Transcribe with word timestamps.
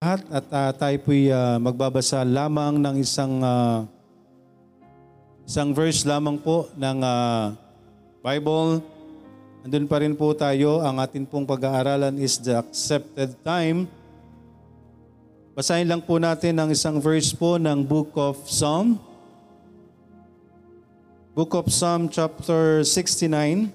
lahat 0.00 0.24
at 0.32 0.46
uh, 0.48 0.72
tayo 0.80 0.96
po'y 1.04 1.28
uh, 1.28 1.60
magbabasa 1.60 2.24
lamang 2.24 2.80
ng 2.80 3.04
isang 3.04 3.44
uh, 3.44 3.84
isang 5.44 5.76
verse 5.76 6.08
lamang 6.08 6.40
po 6.40 6.72
ng 6.72 7.04
uh, 7.04 7.52
Bible. 8.24 8.80
Andun 9.60 9.84
pa 9.84 10.00
rin 10.00 10.16
po 10.16 10.32
tayo. 10.32 10.80
Ang 10.80 11.04
atin 11.04 11.28
pong 11.28 11.44
pag-aaralan 11.44 12.16
is 12.16 12.40
the 12.40 12.56
accepted 12.56 13.36
time. 13.44 13.84
Basahin 15.52 15.84
lang 15.84 16.00
po 16.00 16.16
natin 16.16 16.56
ang 16.56 16.72
isang 16.72 16.96
verse 16.96 17.36
po 17.36 17.60
ng 17.60 17.84
Book 17.84 18.16
of 18.16 18.40
Psalm. 18.48 18.96
Book 21.36 21.52
of 21.52 21.68
Psalm 21.68 22.08
chapter 22.08 22.88
69. 22.88 23.68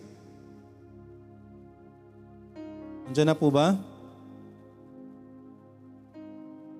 Andiyan 3.14 3.30
na 3.30 3.38
po 3.38 3.54
ba? 3.54 3.78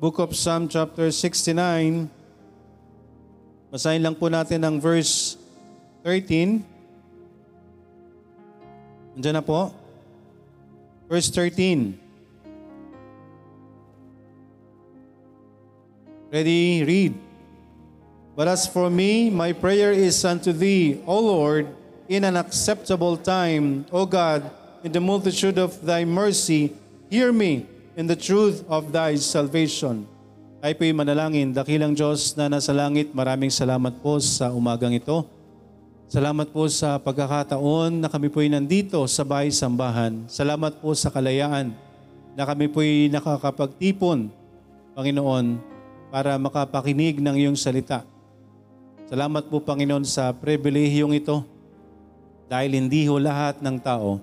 Book 0.06 0.22
of 0.22 0.38
Psalm 0.38 0.70
chapter 0.70 1.10
69. 1.10 2.06
Basahin 3.74 4.06
lang 4.06 4.14
po 4.14 4.30
natin 4.30 4.62
ang 4.62 4.78
verse 4.78 5.34
13. 6.06 6.62
Andiyan 9.18 9.34
na 9.34 9.42
po. 9.42 9.74
Verse 11.10 11.34
13. 11.34 11.98
Ready? 16.30 16.86
Read. 16.86 17.18
But 18.38 18.46
as 18.46 18.70
for 18.70 18.94
me, 18.94 19.34
my 19.34 19.58
prayer 19.58 19.90
is 19.90 20.22
unto 20.22 20.54
thee, 20.54 21.02
O 21.10 21.18
Lord, 21.18 21.66
in 22.06 22.30
an 22.30 22.38
acceptable 22.38 23.18
time, 23.18 23.90
O 23.90 24.06
God, 24.06 24.54
in 24.86 24.94
the 24.94 25.02
multitude 25.02 25.58
of 25.58 25.82
thy 25.82 26.06
mercy, 26.06 26.78
hear 27.10 27.34
me 27.34 27.66
in 27.96 28.12
the 28.12 28.16
truth 28.16 28.68
of 28.68 28.92
thy 28.92 29.16
salvation. 29.16 30.04
Ay 30.60 30.76
po'y 30.76 30.92
manalangin, 30.92 31.56
dakilang 31.56 31.96
Diyos 31.96 32.36
na 32.36 32.52
nasa 32.52 32.76
langit, 32.76 33.16
maraming 33.16 33.52
salamat 33.52 34.04
po 34.04 34.20
sa 34.20 34.52
umagang 34.52 34.92
ito. 34.92 35.24
Salamat 36.12 36.52
po 36.52 36.68
sa 36.68 37.00
pagkakataon 37.00 38.04
na 38.04 38.12
kami 38.12 38.28
po'y 38.28 38.52
nandito 38.52 39.00
sa 39.08 39.24
bahay 39.24 39.50
sambahan. 39.50 40.28
Salamat 40.28 40.76
po 40.84 40.92
sa 40.92 41.08
kalayaan 41.08 41.72
na 42.36 42.44
kami 42.44 42.68
po'y 42.68 43.08
nakakapagtipon, 43.10 44.28
Panginoon, 44.92 45.60
para 46.12 46.36
makapakinig 46.36 47.24
ng 47.24 47.36
iyong 47.48 47.58
salita. 47.58 48.04
Salamat 49.08 49.48
po, 49.48 49.62
Panginoon, 49.62 50.04
sa 50.04 50.34
pribilehiyong 50.36 51.16
ito 51.16 51.46
dahil 52.52 52.76
hindi 52.76 53.08
ho 53.08 53.16
lahat 53.22 53.62
ng 53.64 53.78
tao 53.80 54.20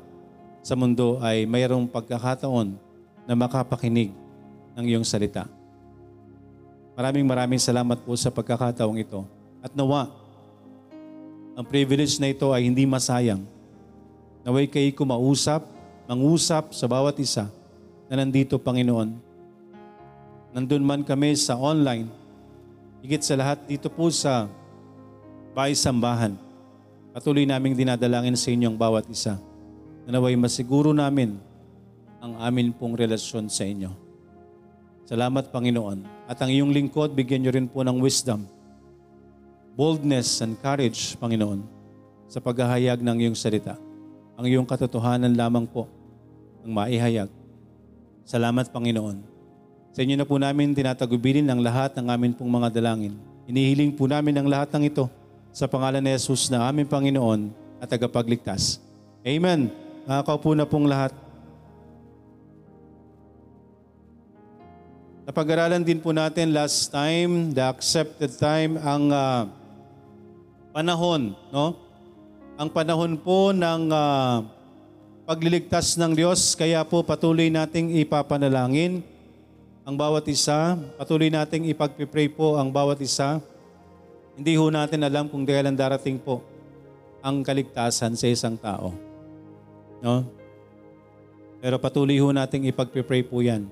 sa 0.62 0.74
mundo 0.78 1.18
ay 1.22 1.46
mayroong 1.46 1.86
pagkakataon 1.90 2.91
na 3.32 3.36
makapakinig 3.40 4.12
ng 4.76 4.84
iyong 4.84 5.08
salita. 5.08 5.48
Maraming 6.92 7.24
maraming 7.24 7.56
salamat 7.56 7.96
po 8.04 8.12
sa 8.20 8.28
pagkakataong 8.28 9.00
ito. 9.00 9.24
At 9.64 9.72
nawa, 9.72 10.12
ang 11.56 11.64
privilege 11.64 12.20
na 12.20 12.28
ito 12.28 12.52
ay 12.52 12.68
hindi 12.68 12.84
masayang. 12.84 13.40
Naway 14.44 14.68
kayo 14.68 14.92
kumausap, 14.92 15.64
mangusap 16.04 16.76
sa 16.76 16.84
bawat 16.84 17.16
isa 17.16 17.48
na 18.12 18.20
nandito, 18.20 18.60
Panginoon. 18.60 19.16
Nandun 20.52 20.84
man 20.84 21.00
kami 21.00 21.32
sa 21.32 21.56
online, 21.56 22.12
higit 23.00 23.24
sa 23.24 23.32
lahat 23.40 23.64
dito 23.64 23.88
po 23.88 24.12
sa 24.12 24.44
bahay 25.56 25.72
sambahan. 25.72 26.36
Patuloy 27.16 27.48
naming 27.48 27.72
dinadalangin 27.72 28.36
sa 28.36 28.52
inyo 28.52 28.68
ang 28.68 28.76
bawat 28.76 29.08
isa. 29.08 29.40
Na 30.04 30.20
naway 30.20 30.36
masiguro 30.36 30.92
namin 30.92 31.40
ang 32.22 32.38
amin 32.38 32.70
pong 32.70 32.94
relasyon 32.94 33.50
sa 33.50 33.66
inyo. 33.66 33.90
Salamat, 35.02 35.50
Panginoon. 35.50 36.30
At 36.30 36.38
ang 36.38 36.54
iyong 36.54 36.70
lingkod, 36.70 37.18
bigyan 37.18 37.42
niyo 37.42 37.50
rin 37.50 37.66
po 37.66 37.82
ng 37.82 37.98
wisdom, 37.98 38.46
boldness 39.74 40.38
and 40.38 40.54
courage, 40.62 41.18
Panginoon, 41.18 41.66
sa 42.30 42.38
paghahayag 42.38 43.02
ng 43.02 43.26
iyong 43.26 43.34
salita. 43.34 43.74
Ang 44.38 44.46
iyong 44.46 44.62
katotohanan 44.62 45.34
lamang 45.34 45.66
po 45.66 45.90
ang 46.62 46.70
maihayag. 46.70 47.26
Salamat, 48.22 48.70
Panginoon. 48.70 49.18
Sa 49.90 50.06
inyo 50.06 50.14
na 50.14 50.22
po 50.22 50.38
namin 50.38 50.78
tinatagubilin 50.78 51.50
ang 51.50 51.58
lahat 51.58 51.98
ng 51.98 52.06
amin 52.06 52.32
pong 52.38 52.48
mga 52.48 52.70
dalangin. 52.70 53.18
Inihiling 53.50 53.98
po 53.98 54.06
namin 54.06 54.38
ang 54.38 54.46
lahat 54.46 54.70
ng 54.78 54.86
ito 54.86 55.10
sa 55.50 55.66
pangalan 55.66 55.98
ni 55.98 56.14
Jesus 56.14 56.46
na 56.48 56.70
aming 56.70 56.86
Panginoon 56.86 57.50
at 57.82 57.90
tagapagligtas. 57.90 58.78
Amen. 59.26 59.74
Nakakaupo 60.06 60.54
na 60.54 60.64
pong 60.64 60.86
lahat. 60.86 61.12
Napag-aralan 65.22 65.86
din 65.86 66.02
po 66.02 66.10
natin 66.10 66.50
last 66.50 66.90
time, 66.90 67.54
the 67.54 67.62
accepted 67.62 68.34
time, 68.42 68.74
ang 68.82 69.06
uh, 69.14 69.46
panahon, 70.74 71.38
no? 71.54 71.78
Ang 72.58 72.66
panahon 72.66 73.14
po 73.14 73.54
ng 73.54 73.86
uh, 73.86 74.42
pagliligtas 75.22 75.94
ng 75.94 76.18
Diyos, 76.18 76.58
kaya 76.58 76.82
po 76.82 77.06
patuloy 77.06 77.54
nating 77.54 78.02
ipapanalangin 78.02 79.06
ang 79.86 79.94
bawat 79.94 80.26
isa, 80.26 80.74
patuloy 80.98 81.30
nating 81.30 81.70
ipagpipray 81.70 82.26
po 82.26 82.58
ang 82.58 82.74
bawat 82.74 82.98
isa. 82.98 83.38
Hindi 84.34 84.58
ho 84.58 84.74
natin 84.74 85.06
alam 85.06 85.30
kung 85.30 85.46
kailan 85.46 85.78
darating 85.78 86.18
po 86.18 86.42
ang 87.22 87.46
kaligtasan 87.46 88.18
sa 88.18 88.26
isang 88.26 88.58
tao. 88.58 88.90
No? 90.02 90.26
Pero 91.62 91.78
patuloy 91.78 92.18
ho 92.18 92.34
nating 92.34 92.66
ipagpipray 92.74 93.22
po 93.22 93.38
yan. 93.38 93.70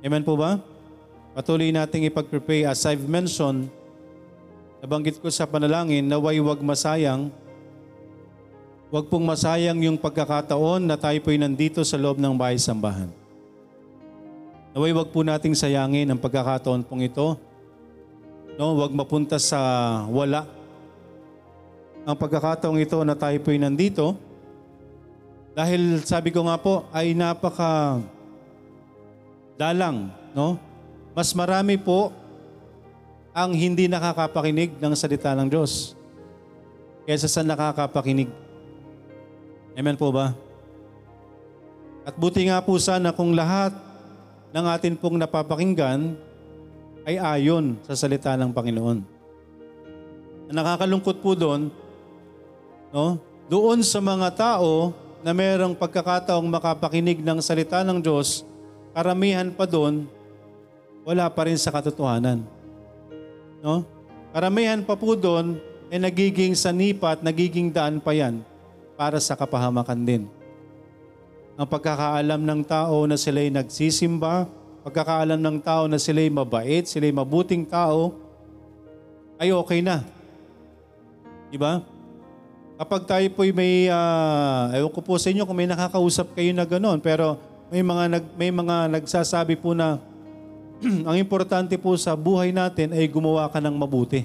Amen 0.00 0.24
po 0.24 0.32
ba? 0.32 0.77
Patuloy 1.38 1.70
nating 1.70 2.10
ipag-prepare 2.10 2.66
as 2.66 2.82
I've 2.82 3.06
mentioned, 3.06 3.70
nabanggit 4.82 5.22
ko 5.22 5.30
sa 5.30 5.46
panalangin, 5.46 6.02
naway 6.02 6.42
wag 6.42 6.58
masayang, 6.58 7.30
wag 8.90 9.06
pong 9.06 9.22
masayang 9.22 9.78
yung 9.86 9.94
pagkakataon 9.94 10.82
na 10.82 10.98
tayo 10.98 11.14
po'y 11.22 11.38
nandito 11.38 11.78
sa 11.86 11.94
loob 11.94 12.18
ng 12.18 12.34
bahay 12.34 12.58
sambahan. 12.58 13.06
Naway 14.74 14.90
wag 14.90 15.14
po 15.14 15.22
nating 15.22 15.54
sayangin 15.54 16.10
ang 16.10 16.18
pagkakataon 16.18 16.82
pong 16.82 17.06
ito. 17.06 17.38
No, 18.58 18.74
wag 18.74 18.90
mapunta 18.90 19.38
sa 19.38 19.62
wala. 20.10 20.42
Ang 22.02 22.18
pagkakataong 22.18 22.82
ito 22.82 22.98
na 23.06 23.14
tayo 23.14 23.38
po'y 23.38 23.62
nandito, 23.62 24.18
dahil 25.54 26.02
sabi 26.02 26.34
ko 26.34 26.50
nga 26.50 26.58
po, 26.58 26.90
ay 26.90 27.14
napaka 27.14 28.02
dalang, 29.54 30.10
no? 30.34 30.66
Mas 31.18 31.34
marami 31.34 31.74
po 31.74 32.14
ang 33.34 33.50
hindi 33.50 33.90
nakakapakinig 33.90 34.78
ng 34.78 34.94
salita 34.94 35.34
ng 35.34 35.50
Diyos 35.50 35.98
kaysa 37.10 37.26
sa 37.26 37.42
nakakapakinig. 37.42 38.30
Amen 39.74 39.98
po 39.98 40.14
ba? 40.14 40.30
At 42.06 42.14
buti 42.14 42.46
nga 42.46 42.62
po 42.62 42.78
sana 42.78 43.10
kung 43.10 43.34
lahat 43.34 43.74
ng 44.54 44.64
atin 44.70 44.94
pong 44.94 45.18
napapakinggan 45.18 46.14
ay 47.02 47.18
ayon 47.18 47.74
sa 47.82 47.98
salita 47.98 48.38
ng 48.38 48.54
Panginoon. 48.54 49.02
Nakakalungkot 50.54 51.18
po 51.18 51.34
doon, 51.34 51.66
no? 52.94 53.18
doon 53.50 53.82
sa 53.82 53.98
mga 53.98 54.38
tao 54.38 54.94
na 55.26 55.34
mayroong 55.34 55.74
pagkakataong 55.74 56.46
makapakinig 56.46 57.26
ng 57.26 57.42
salita 57.42 57.82
ng 57.82 57.98
Diyos, 57.98 58.46
karamihan 58.94 59.50
pa 59.50 59.66
doon 59.66 60.06
wala 61.02 61.26
pa 61.30 61.46
rin 61.46 61.58
sa 61.58 61.74
katotohanan. 61.74 62.42
No? 63.60 63.82
Karamihan 64.32 64.80
pa 64.84 64.94
po 64.94 65.18
doon 65.18 65.58
ay 65.88 65.96
eh, 65.96 66.00
nagiging 66.04 66.52
sanipa 66.52 67.16
at 67.16 67.20
nagiging 67.24 67.72
daan 67.72 67.96
pa 67.96 68.12
yan 68.12 68.44
para 68.92 69.16
sa 69.18 69.32
kapahamakan 69.32 70.00
din. 70.04 70.22
Ang 71.58 71.66
pagkakaalam 71.66 72.38
ng 72.38 72.60
tao 72.62 73.08
na 73.08 73.16
sila'y 73.16 73.48
nagsisimba, 73.50 74.46
pagkakaalam 74.84 75.40
ng 75.40 75.58
tao 75.64 75.90
na 75.90 75.96
sila'y 75.96 76.28
mabait, 76.28 76.84
sila'y 76.84 77.10
mabuting 77.10 77.64
tao, 77.64 78.14
ay 79.40 79.50
okay 79.54 79.80
na. 79.80 80.04
Diba? 81.48 81.82
Kapag 82.78 83.10
tayo 83.10 83.26
po'y 83.34 83.50
may, 83.50 83.90
uh, 83.90 84.70
ewan 84.76 84.92
ko 84.94 85.02
po 85.02 85.18
sa 85.18 85.34
inyo 85.34 85.42
kung 85.42 85.58
may 85.58 85.66
nakakausap 85.66 86.30
kayo 86.36 86.54
na 86.54 86.62
gano'n, 86.62 87.02
pero 87.02 87.34
may 87.74 87.82
mga, 87.82 88.04
nag, 88.06 88.24
may 88.38 88.52
mga 88.54 88.76
nagsasabi 88.98 89.58
po 89.58 89.74
na 89.74 89.98
ang 91.08 91.16
importante 91.18 91.74
po 91.74 91.94
sa 91.98 92.14
buhay 92.14 92.54
natin 92.54 92.94
ay 92.94 93.10
gumawa 93.10 93.50
ka 93.50 93.58
ng 93.58 93.74
mabuti. 93.74 94.22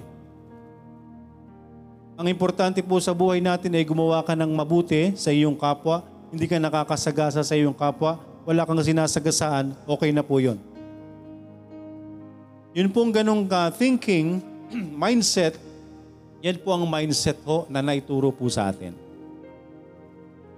Ang 2.14 2.30
importante 2.30 2.78
po 2.86 3.02
sa 3.02 3.10
buhay 3.10 3.42
natin 3.42 3.74
ay 3.74 3.82
gumawa 3.82 4.22
ka 4.22 4.38
ng 4.38 4.54
mabuti 4.54 5.18
sa 5.18 5.34
iyong 5.34 5.58
kapwa. 5.58 6.06
Hindi 6.30 6.46
ka 6.46 6.62
nakakasagasa 6.62 7.42
sa 7.42 7.54
iyong 7.58 7.74
kapwa. 7.74 8.22
Wala 8.46 8.70
kang 8.70 8.78
sinasagasaan, 8.78 9.74
okay 9.90 10.14
na 10.14 10.22
po 10.22 10.38
yun. 10.38 10.62
Yun 12.78 12.90
pong 12.94 13.10
ganong 13.10 13.50
uh, 13.50 13.74
thinking, 13.74 14.38
mindset, 15.02 15.58
yan 16.44 16.62
po 16.62 16.76
ang 16.76 16.86
mindset 16.86 17.40
ho 17.50 17.66
na 17.66 17.82
naituro 17.82 18.30
po 18.30 18.46
sa 18.52 18.70
atin. 18.70 18.94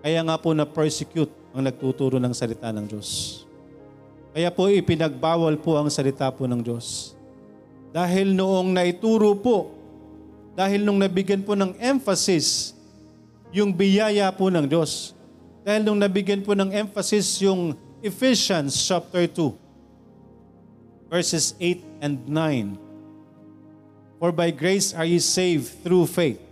Kaya 0.03 0.19
nga 0.27 0.36
po 0.36 0.51
na-persecute 0.51 1.31
ang 1.56 1.63
nagtuturo 1.63 2.19
ng 2.19 2.33
salita 2.36 2.68
ng 2.74 2.83
Diyos. 2.83 3.44
Kaya 4.36 4.52
po 4.52 4.68
ipinagbawal 4.68 5.56
po 5.64 5.80
ang 5.80 5.88
salita 5.88 6.28
po 6.28 6.44
ng 6.44 6.60
Diyos. 6.60 7.16
Dahil 7.96 8.36
noong 8.36 8.76
naituro 8.76 9.32
po, 9.40 9.72
dahil 10.60 10.84
nung 10.84 11.00
nabigyan 11.00 11.40
po 11.40 11.56
ng 11.56 11.72
emphasis 11.80 12.76
yung 13.56 13.72
biyaya 13.72 14.28
po 14.36 14.52
ng 14.52 14.68
Diyos. 14.68 15.16
Dahil 15.64 15.88
nung 15.88 15.96
nabigyan 15.96 16.44
po 16.44 16.52
ng 16.52 16.68
emphasis 16.68 17.40
yung 17.40 17.80
Ephesians 18.04 18.76
chapter 18.76 19.24
2, 19.24 19.56
verses 21.08 21.56
8 21.56 22.04
and 22.04 22.28
9. 22.28 22.76
For 24.20 24.36
by 24.36 24.52
grace 24.52 24.92
are 24.92 25.08
ye 25.08 25.24
saved 25.24 25.80
through 25.80 26.12
faith. 26.12 26.44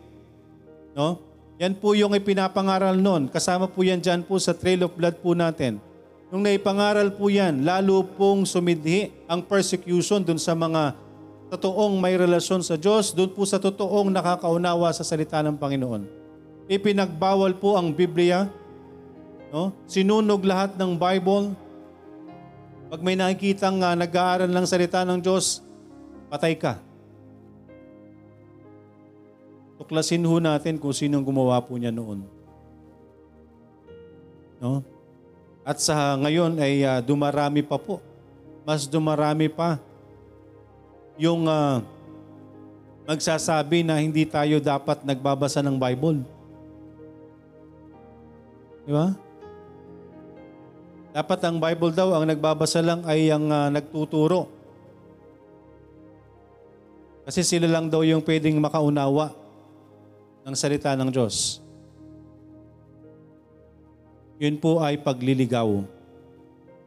No? 0.96 1.20
Yan 1.60 1.76
po 1.76 1.92
yung 2.00 2.16
ipinapangaral 2.16 2.96
noon. 2.96 3.28
Kasama 3.28 3.68
po 3.68 3.84
yan 3.84 4.00
dyan 4.00 4.24
po 4.24 4.40
sa 4.40 4.56
trail 4.56 4.88
of 4.88 4.96
blood 4.96 5.20
po 5.20 5.36
natin. 5.36 5.84
Nung 6.34 6.42
naipangaral 6.42 7.14
po 7.14 7.30
yan, 7.30 7.62
lalo 7.62 8.02
pong 8.18 8.50
sumidhi 8.50 9.14
ang 9.30 9.46
persecution 9.46 10.26
dun 10.26 10.42
sa 10.42 10.58
mga 10.58 10.98
totoong 11.54 12.02
may 12.02 12.18
relasyon 12.18 12.66
sa 12.66 12.74
Diyos, 12.74 13.14
dun 13.14 13.30
po 13.30 13.46
sa 13.46 13.62
totoong 13.62 14.10
nakakaunawa 14.10 14.90
sa 14.98 15.06
salita 15.06 15.46
ng 15.46 15.54
Panginoon. 15.62 16.10
Ipinagbawal 16.66 17.54
po 17.62 17.78
ang 17.78 17.94
Biblia, 17.94 18.50
no? 19.54 19.78
sinunog 19.86 20.42
lahat 20.42 20.74
ng 20.74 20.98
Bible. 20.98 21.54
Pag 22.90 23.06
may 23.06 23.14
nakikitang 23.14 23.86
uh, 23.86 23.94
nag-aaral 23.94 24.50
ng 24.50 24.66
salita 24.66 25.06
ng 25.06 25.22
Diyos, 25.22 25.62
patay 26.34 26.58
ka. 26.58 26.82
Tuklasin 29.78 30.26
ho 30.26 30.42
natin 30.42 30.82
kung 30.82 30.98
sinong 30.98 31.22
gumawa 31.22 31.62
po 31.62 31.78
niya 31.78 31.94
noon. 31.94 32.26
No? 34.58 34.93
At 35.64 35.80
sa 35.80 36.20
ngayon 36.20 36.60
ay 36.60 36.84
uh, 36.84 37.00
dumarami 37.00 37.64
pa 37.64 37.80
po. 37.80 38.04
Mas 38.68 38.84
dumarami 38.88 39.48
pa 39.48 39.80
yung 41.16 41.48
uh, 41.48 41.80
magsasabi 43.08 43.84
na 43.84 44.00
hindi 44.00 44.28
tayo 44.28 44.60
dapat 44.60 45.08
nagbabasa 45.08 45.64
ng 45.64 45.76
Bible. 45.80 46.20
Di 48.84 48.92
ba? 48.92 49.16
Dapat 51.16 51.40
ang 51.48 51.58
Bible 51.62 51.94
daw, 51.96 52.12
ang 52.12 52.26
nagbabasa 52.28 52.84
lang 52.84 53.00
ay 53.08 53.32
ang 53.32 53.48
uh, 53.48 53.72
nagtuturo. 53.72 54.52
Kasi 57.24 57.40
sila 57.40 57.72
lang 57.72 57.88
daw 57.88 58.04
yung 58.04 58.20
pwedeng 58.20 58.60
makaunawa 58.60 59.32
ng 60.44 60.56
salita 60.60 60.92
ng 60.92 61.08
Diyos 61.08 61.63
yun 64.44 64.60
po 64.60 64.84
ay 64.84 65.00
pagliligaw. 65.00 65.88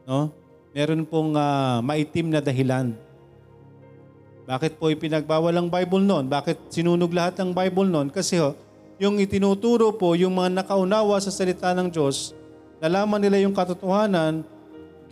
No? 0.05 0.29
Meron 0.77 1.01
pong 1.09 1.33
uh, 1.33 1.81
maitim 1.81 2.29
na 2.29 2.37
dahilan. 2.37 2.93
Bakit 4.45 4.77
po 4.77 4.93
ipinagbawal 4.93 5.51
ang 5.57 5.67
Bible 5.67 6.05
noon? 6.05 6.29
Bakit 6.29 6.69
sinunog 6.69 7.09
lahat 7.09 7.41
ng 7.41 7.51
Bible 7.51 7.89
noon? 7.89 8.07
Kasi 8.13 8.37
ho, 8.37 8.53
yung 9.01 9.17
itinuturo 9.17 9.89
po, 9.91 10.13
yung 10.13 10.37
mga 10.37 10.61
nakaunawa 10.61 11.17
sa 11.17 11.33
salita 11.33 11.73
ng 11.73 11.89
Diyos, 11.89 12.37
nalaman 12.77 13.19
nila 13.19 13.41
yung 13.41 13.57
katotohanan, 13.57 14.45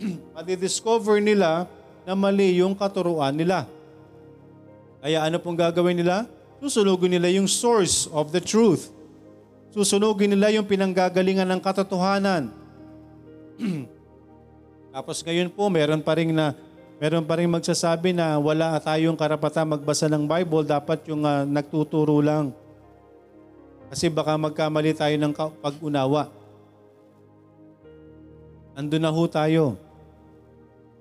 madidiscover 0.38 1.18
nila 1.18 1.66
na 2.06 2.14
mali 2.14 2.62
yung 2.62 2.72
katuruan 2.72 3.34
nila. 3.34 3.66
Kaya 5.02 5.26
ano 5.26 5.36
pong 5.42 5.58
gagawin 5.58 5.98
nila? 5.98 6.24
Susunugin 6.62 7.12
nila 7.12 7.28
yung 7.28 7.50
source 7.50 8.08
of 8.14 8.32
the 8.32 8.40
truth. 8.40 8.95
Susunugin 9.76 10.32
nila 10.32 10.48
yung 10.56 10.64
pinanggagalingan 10.64 11.44
ng 11.52 11.60
katotohanan. 11.60 12.48
Tapos 14.96 15.20
ngayon 15.20 15.52
po, 15.52 15.68
meron 15.68 16.00
pa 16.00 16.16
rin 16.16 16.32
na 16.32 16.56
meron 16.96 17.20
pa 17.20 17.36
rin 17.36 17.52
magsasabi 17.52 18.16
na 18.16 18.40
wala 18.40 18.80
tayong 18.80 19.20
karapatan 19.20 19.76
magbasa 19.76 20.08
ng 20.08 20.24
Bible, 20.24 20.64
dapat 20.64 21.04
yung 21.12 21.28
uh, 21.28 21.44
nagtuturo 21.44 22.24
lang. 22.24 22.56
Kasi 23.92 24.08
baka 24.08 24.32
magkamali 24.40 24.96
tayo 24.96 25.12
ng 25.20 25.36
pag-unawa. 25.60 26.32
Ando 28.72 28.96
na 28.96 29.12
ho 29.12 29.22
tayo. 29.28 29.76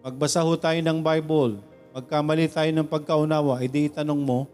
Magbasa 0.03 0.43
ho 0.43 0.51
tayo 0.59 0.83
ng 0.83 0.99
Bible. 0.99 1.63
Magkamali 1.95 2.51
tayo 2.51 2.75
ng 2.75 2.91
pagkaunawa, 2.91 3.63
edi 3.63 3.87
itanong 3.87 4.19
mo, 4.19 4.51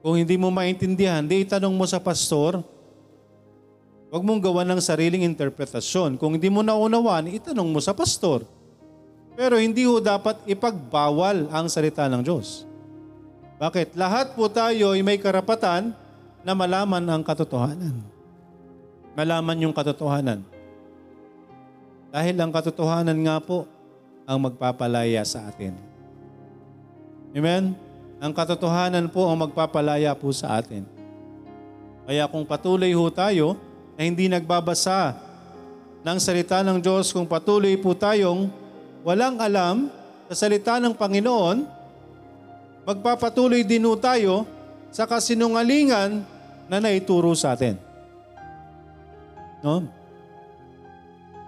Kung 0.00 0.16
hindi 0.16 0.40
mo 0.40 0.48
maintindihan, 0.48 1.20
di 1.20 1.44
itanong 1.44 1.76
mo 1.76 1.84
sa 1.84 2.00
pastor. 2.00 2.64
Huwag 4.10 4.24
mong 4.24 4.40
gawa 4.42 4.64
ng 4.64 4.80
sariling 4.80 5.28
interpretasyon. 5.28 6.16
Kung 6.16 6.34
hindi 6.34 6.48
mo 6.48 6.64
naunawan, 6.64 7.28
itanong 7.30 7.68
mo 7.68 7.78
sa 7.78 7.92
pastor. 7.92 8.42
Pero 9.36 9.60
hindi 9.60 9.86
ho 9.86 10.00
dapat 10.02 10.40
ipagbawal 10.48 11.52
ang 11.52 11.68
salita 11.68 12.08
ng 12.08 12.24
Diyos. 12.24 12.64
Bakit? 13.60 13.94
Lahat 13.94 14.32
po 14.32 14.48
tayo 14.48 14.96
ay 14.96 15.04
may 15.04 15.20
karapatan 15.20 15.92
na 16.40 16.52
malaman 16.56 17.04
ang 17.04 17.22
katotohanan. 17.22 18.00
Malaman 19.12 19.68
yung 19.68 19.76
katotohanan. 19.76 20.40
Dahil 22.10 22.34
ang 22.40 22.50
katotohanan 22.50 23.20
nga 23.20 23.36
po 23.38 23.68
ang 24.24 24.48
magpapalaya 24.48 25.22
sa 25.28 25.46
atin. 25.46 25.76
Amen? 27.36 27.89
Ang 28.20 28.36
katotohanan 28.36 29.08
po 29.08 29.24
ang 29.24 29.48
magpapalaya 29.48 30.12
po 30.12 30.28
sa 30.28 30.60
atin. 30.60 30.84
Kaya 32.04 32.28
kung 32.28 32.44
patuloy 32.44 32.92
ho 32.92 33.08
tayo 33.08 33.56
na 33.96 34.04
hindi 34.04 34.28
nagbabasa 34.28 35.16
ng 36.04 36.18
salita 36.20 36.60
ng 36.60 36.84
Diyos, 36.84 37.16
kung 37.16 37.24
patuloy 37.24 37.80
po 37.80 37.96
tayong 37.96 38.52
walang 39.00 39.40
alam 39.40 39.88
sa 40.28 40.44
salita 40.44 40.76
ng 40.76 40.92
Panginoon, 40.92 41.64
magpapatuloy 42.84 43.64
din 43.64 43.88
ho 43.88 43.96
tayo 43.96 44.44
sa 44.92 45.08
kasinungalingan 45.08 46.20
na 46.68 46.76
naituro 46.76 47.32
sa 47.32 47.56
atin. 47.56 47.80
No? 49.64 49.88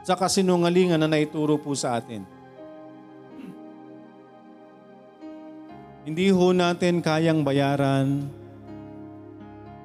Sa 0.08 0.16
kasinungalingan 0.16 0.96
na 0.96 1.08
naituro 1.10 1.60
po 1.60 1.76
sa 1.76 2.00
atin. 2.00 2.31
Hindi 6.02 6.34
ho 6.34 6.50
natin 6.50 6.98
kayang 6.98 7.46
bayaran 7.46 8.26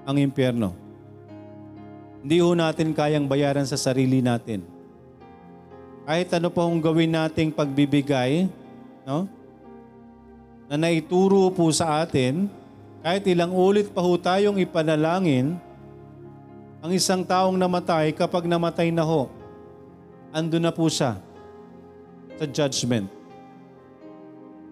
ang 0.01 0.17
impyerno. 0.17 0.73
Hindi 2.25 2.41
ho 2.41 2.57
natin 2.57 2.89
kayang 2.97 3.29
bayaran 3.29 3.69
sa 3.69 3.77
sarili 3.77 4.17
natin. 4.17 4.65
Kahit 6.09 6.33
ano 6.33 6.49
pa 6.49 6.65
hong 6.65 6.81
gawin 6.81 7.13
nating 7.13 7.53
pagbibigay, 7.53 8.49
no? 9.05 9.29
na 10.65 10.75
naituro 10.75 11.53
po 11.53 11.69
sa 11.69 12.01
atin, 12.01 12.49
kahit 13.05 13.21
ilang 13.29 13.53
ulit 13.53 13.93
pa 13.93 14.01
ho 14.01 14.17
tayong 14.17 14.57
ipanalangin, 14.57 15.53
ang 16.81 16.91
isang 16.97 17.21
taong 17.21 17.61
namatay, 17.61 18.09
kapag 18.09 18.49
namatay 18.49 18.89
na 18.89 19.05
ho, 19.05 19.29
ando 20.33 20.57
na 20.57 20.73
po 20.73 20.89
siya 20.89 21.21
sa 22.41 22.45
judgment 22.49 23.16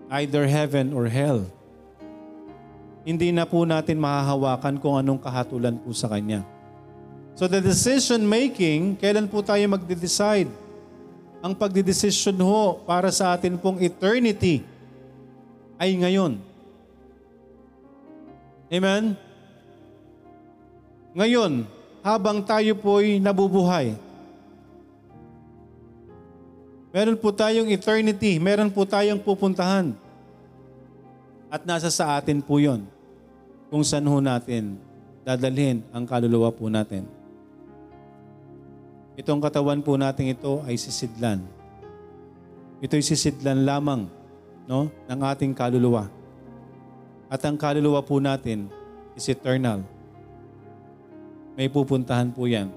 either 0.10 0.46
heaven 0.46 0.94
or 0.94 1.10
hell. 1.10 1.46
Hindi 3.06 3.30
na 3.30 3.46
po 3.46 3.66
natin 3.66 4.02
mahahawakan 4.02 4.82
kung 4.82 4.98
anong 4.98 5.22
kahatulan 5.22 5.78
po 5.78 5.94
sa 5.94 6.10
Kanya. 6.10 6.42
So 7.36 7.46
the 7.46 7.62
decision 7.62 8.24
making, 8.26 8.98
kailan 8.98 9.30
po 9.30 9.44
tayo 9.44 9.62
magde-decide? 9.68 10.50
Ang 11.46 11.54
pagdidesisyon 11.54 12.40
ho 12.42 12.82
para 12.88 13.14
sa 13.14 13.36
atin 13.38 13.60
pong 13.60 13.78
eternity 13.84 14.66
ay 15.78 15.94
ngayon. 16.00 16.42
Amen? 18.72 19.14
Ngayon, 21.14 21.70
habang 22.02 22.42
tayo 22.42 22.74
po'y 22.80 23.22
nabubuhay, 23.22 23.94
Meron 26.96 27.20
po 27.20 27.28
tayong 27.36 27.68
eternity, 27.76 28.40
meron 28.40 28.72
po 28.72 28.88
tayong 28.88 29.20
pupuntahan. 29.20 29.92
At 31.52 31.68
nasa 31.68 31.92
sa 31.92 32.16
atin 32.16 32.40
po 32.40 32.56
yon 32.56 32.88
kung 33.68 33.84
saan 33.84 34.08
ho 34.08 34.24
natin 34.24 34.80
dadalhin 35.28 35.84
ang 35.92 36.08
kaluluwa 36.08 36.56
po 36.56 36.72
natin. 36.72 37.04
Itong 39.20 39.44
katawan 39.44 39.84
po 39.84 40.00
natin 40.00 40.32
ito 40.40 40.64
ay 40.64 40.80
sisidlan. 40.80 41.44
Ito'y 42.80 43.04
sisidlan 43.04 43.68
lamang 43.68 44.08
no, 44.64 44.88
ng 44.88 45.20
ating 45.20 45.52
kaluluwa. 45.52 46.08
At 47.28 47.44
ang 47.44 47.60
kaluluwa 47.60 48.00
po 48.08 48.24
natin 48.24 48.72
is 49.20 49.28
eternal. 49.28 49.84
May 51.60 51.68
pupuntahan 51.68 52.32
po 52.32 52.48
yan. 52.48 52.72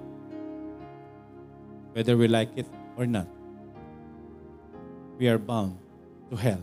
Whether 1.94 2.18
we 2.18 2.26
like 2.26 2.50
it 2.58 2.66
or 2.98 3.06
not 3.06 3.37
we 5.18 5.26
are 5.26 5.36
bound 5.36 5.74
to 6.30 6.38
hell. 6.38 6.62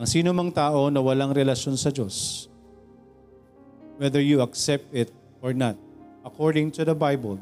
Ang 0.00 0.08
sino 0.08 0.32
mang 0.32 0.48
tao 0.48 0.88
na 0.88 1.04
walang 1.04 1.36
relasyon 1.36 1.76
sa 1.76 1.92
Diyos, 1.92 2.48
whether 4.00 4.22
you 4.22 4.40
accept 4.40 4.88
it 4.90 5.12
or 5.44 5.52
not, 5.52 5.76
according 6.24 6.72
to 6.72 6.88
the 6.88 6.96
Bible, 6.96 7.36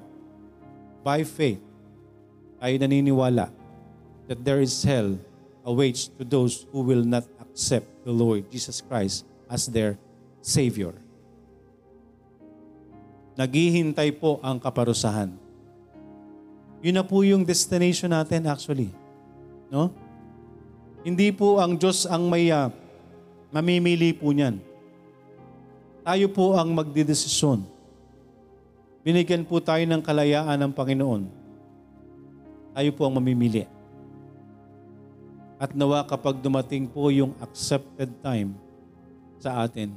by 1.07 1.23
faith, 1.23 1.63
tayo 2.59 2.75
naniniwala 2.83 3.55
that 4.27 4.43
there 4.43 4.59
is 4.59 4.75
hell 4.83 5.15
awaits 5.63 6.11
to 6.19 6.27
those 6.27 6.67
who 6.75 6.83
will 6.83 7.07
not 7.07 7.23
accept 7.39 7.87
the 8.03 8.11
Lord 8.11 8.51
Jesus 8.51 8.83
Christ 8.83 9.23
as 9.47 9.71
their 9.71 9.95
Savior. 10.43 10.97
Naghihintay 13.37 14.17
po 14.17 14.41
ang 14.41 14.57
kaparusahan. 14.57 15.46
Yun 16.87 16.95
na 16.95 17.03
po 17.03 17.27
yung 17.27 17.43
destination 17.43 18.15
natin 18.15 18.47
actually. 18.47 18.95
No? 19.67 19.91
Hindi 21.03 21.35
po 21.35 21.59
ang 21.59 21.75
Diyos 21.75 22.07
ang 22.07 22.31
may 22.31 22.47
uh, 22.55 22.71
mamimili 23.51 24.15
po 24.15 24.31
niyan. 24.31 24.63
Tayo 26.07 26.31
po 26.31 26.55
ang 26.55 26.71
magdidesisyon. 26.71 27.67
Binigyan 29.03 29.43
po 29.43 29.59
tayo 29.59 29.83
ng 29.83 29.99
kalayaan 29.99 30.63
ng 30.63 30.73
Panginoon. 30.79 31.27
Tayo 32.79 32.91
po 32.95 33.03
ang 33.11 33.19
mamimili. 33.19 33.67
At 35.59 35.75
nawa 35.75 36.07
kapag 36.07 36.39
dumating 36.39 36.87
po 36.87 37.11
yung 37.11 37.35
accepted 37.43 38.15
time 38.23 38.55
sa 39.43 39.67
atin, 39.67 39.91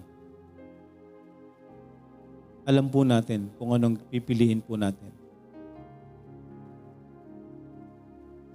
alam 2.65 2.89
po 2.89 3.05
natin 3.05 3.46
kung 3.62 3.77
anong 3.77 4.01
pipiliin 4.10 4.65
po 4.65 4.74
natin. 4.74 5.19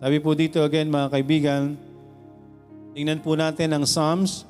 Sabi 0.02 0.18
po 0.18 0.34
dito 0.34 0.58
again 0.58 0.90
mga 0.90 1.06
kaibigan, 1.06 1.78
tingnan 2.98 3.22
po 3.22 3.38
natin 3.38 3.70
ang 3.70 3.86
Psalms. 3.86 4.42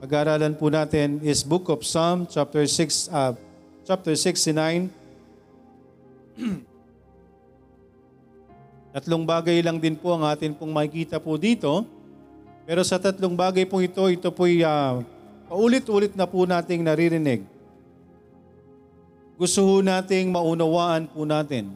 Pag-aaralan 0.00 0.52
po 0.56 0.68
natin 0.68 1.20
is 1.24 1.40
Book 1.40 1.72
of 1.72 1.80
Psalm 1.88 2.28
chapter 2.28 2.60
6 2.68 3.08
uh, 3.08 3.32
chapter 3.88 4.12
69. 4.12 4.92
Tatlong 8.92 9.24
bagay 9.24 9.64
lang 9.64 9.80
din 9.80 9.96
po 9.96 10.12
ang 10.12 10.28
atin 10.28 10.52
pong 10.52 10.68
makikita 10.68 11.16
po 11.16 11.40
dito. 11.40 11.88
Pero 12.68 12.84
sa 12.84 13.00
tatlong 13.00 13.34
bagay 13.34 13.64
po 13.64 13.80
ito, 13.80 14.04
ito 14.06 14.28
po 14.30 14.44
uh, 14.46 15.00
paulit-ulit 15.48 16.12
na 16.12 16.28
po 16.28 16.44
nating 16.44 16.84
naririnig. 16.84 17.42
Gusto 19.40 19.64
ho 19.64 19.80
nating 19.80 20.28
maunawaan 20.28 21.08
po 21.08 21.24
natin 21.24 21.72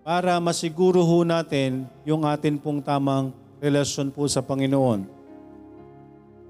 para 0.00 0.40
masiguro 0.40 1.04
ho 1.04 1.18
natin 1.22 1.84
yung 2.08 2.24
atin 2.24 2.56
pong 2.56 2.80
tamang 2.80 3.32
relasyon 3.60 4.08
po 4.08 4.24
sa 4.26 4.40
Panginoon. 4.40 5.04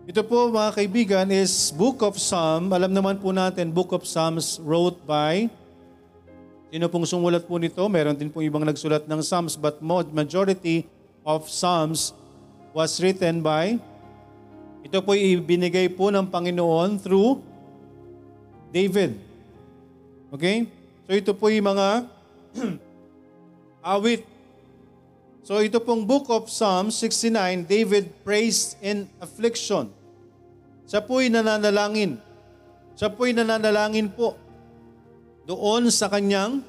Ito 0.07 0.23
po 0.27 0.51
mga 0.51 0.75
kaibigan 0.75 1.27
is 1.31 1.71
Book 1.75 2.03
of 2.03 2.19
Psalm. 2.19 2.71
Alam 2.75 2.91
naman 2.91 3.19
po 3.19 3.31
natin, 3.31 3.71
Book 3.71 3.95
of 3.95 4.07
Psalms 4.07 4.59
wrote 4.63 4.99
by 5.07 5.47
Sino 6.71 6.87
pong 6.87 7.03
sumulat 7.03 7.51
po 7.51 7.59
nito? 7.59 7.83
Meron 7.91 8.15
din 8.15 8.31
pong 8.31 8.47
ibang 8.47 8.63
nagsulat 8.63 9.03
ng 9.11 9.21
Psalms 9.27 9.59
but 9.59 9.83
majority 10.15 10.87
of 11.27 11.51
Psalms 11.51 12.15
was 12.71 12.95
written 13.03 13.43
by, 13.43 13.75
ito 14.87 15.03
po 15.03 15.19
ibinigay 15.19 15.91
po 15.91 16.15
ng 16.15 16.23
Panginoon 16.31 17.03
through 17.03 17.43
David. 18.71 19.19
Okay? 20.31 20.71
So 21.11 21.19
ito 21.19 21.35
po 21.35 21.51
yung 21.51 21.75
mga 21.75 22.07
awit. 23.85 24.25
So 25.43 25.59
ito 25.59 25.81
pong 25.81 26.05
book 26.05 26.29
of 26.29 26.53
Psalm 26.53 26.93
69, 26.93 27.65
David 27.65 28.13
praised 28.23 28.77
in 28.85 29.09
affliction. 29.19 29.91
Siya 30.87 31.03
po'y 31.03 31.33
nananalangin. 31.33 32.21
Siya 32.95 33.09
po'y 33.11 33.33
nananalangin 33.33 34.13
po 34.13 34.37
doon 35.49 35.91
sa 35.91 36.07
kanyang 36.07 36.63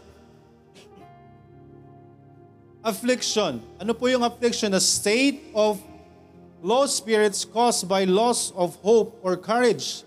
affliction. 2.81 3.61
Ano 3.77 3.93
po 3.93 4.09
yung 4.09 4.25
affliction? 4.25 4.73
A 4.73 4.81
state 4.81 5.53
of 5.53 5.77
low 6.61 6.85
spirits 6.85 7.45
caused 7.45 7.85
by 7.89 8.05
loss 8.05 8.49
of 8.57 8.77
hope 8.81 9.17
or 9.21 9.37
courage. 9.37 10.05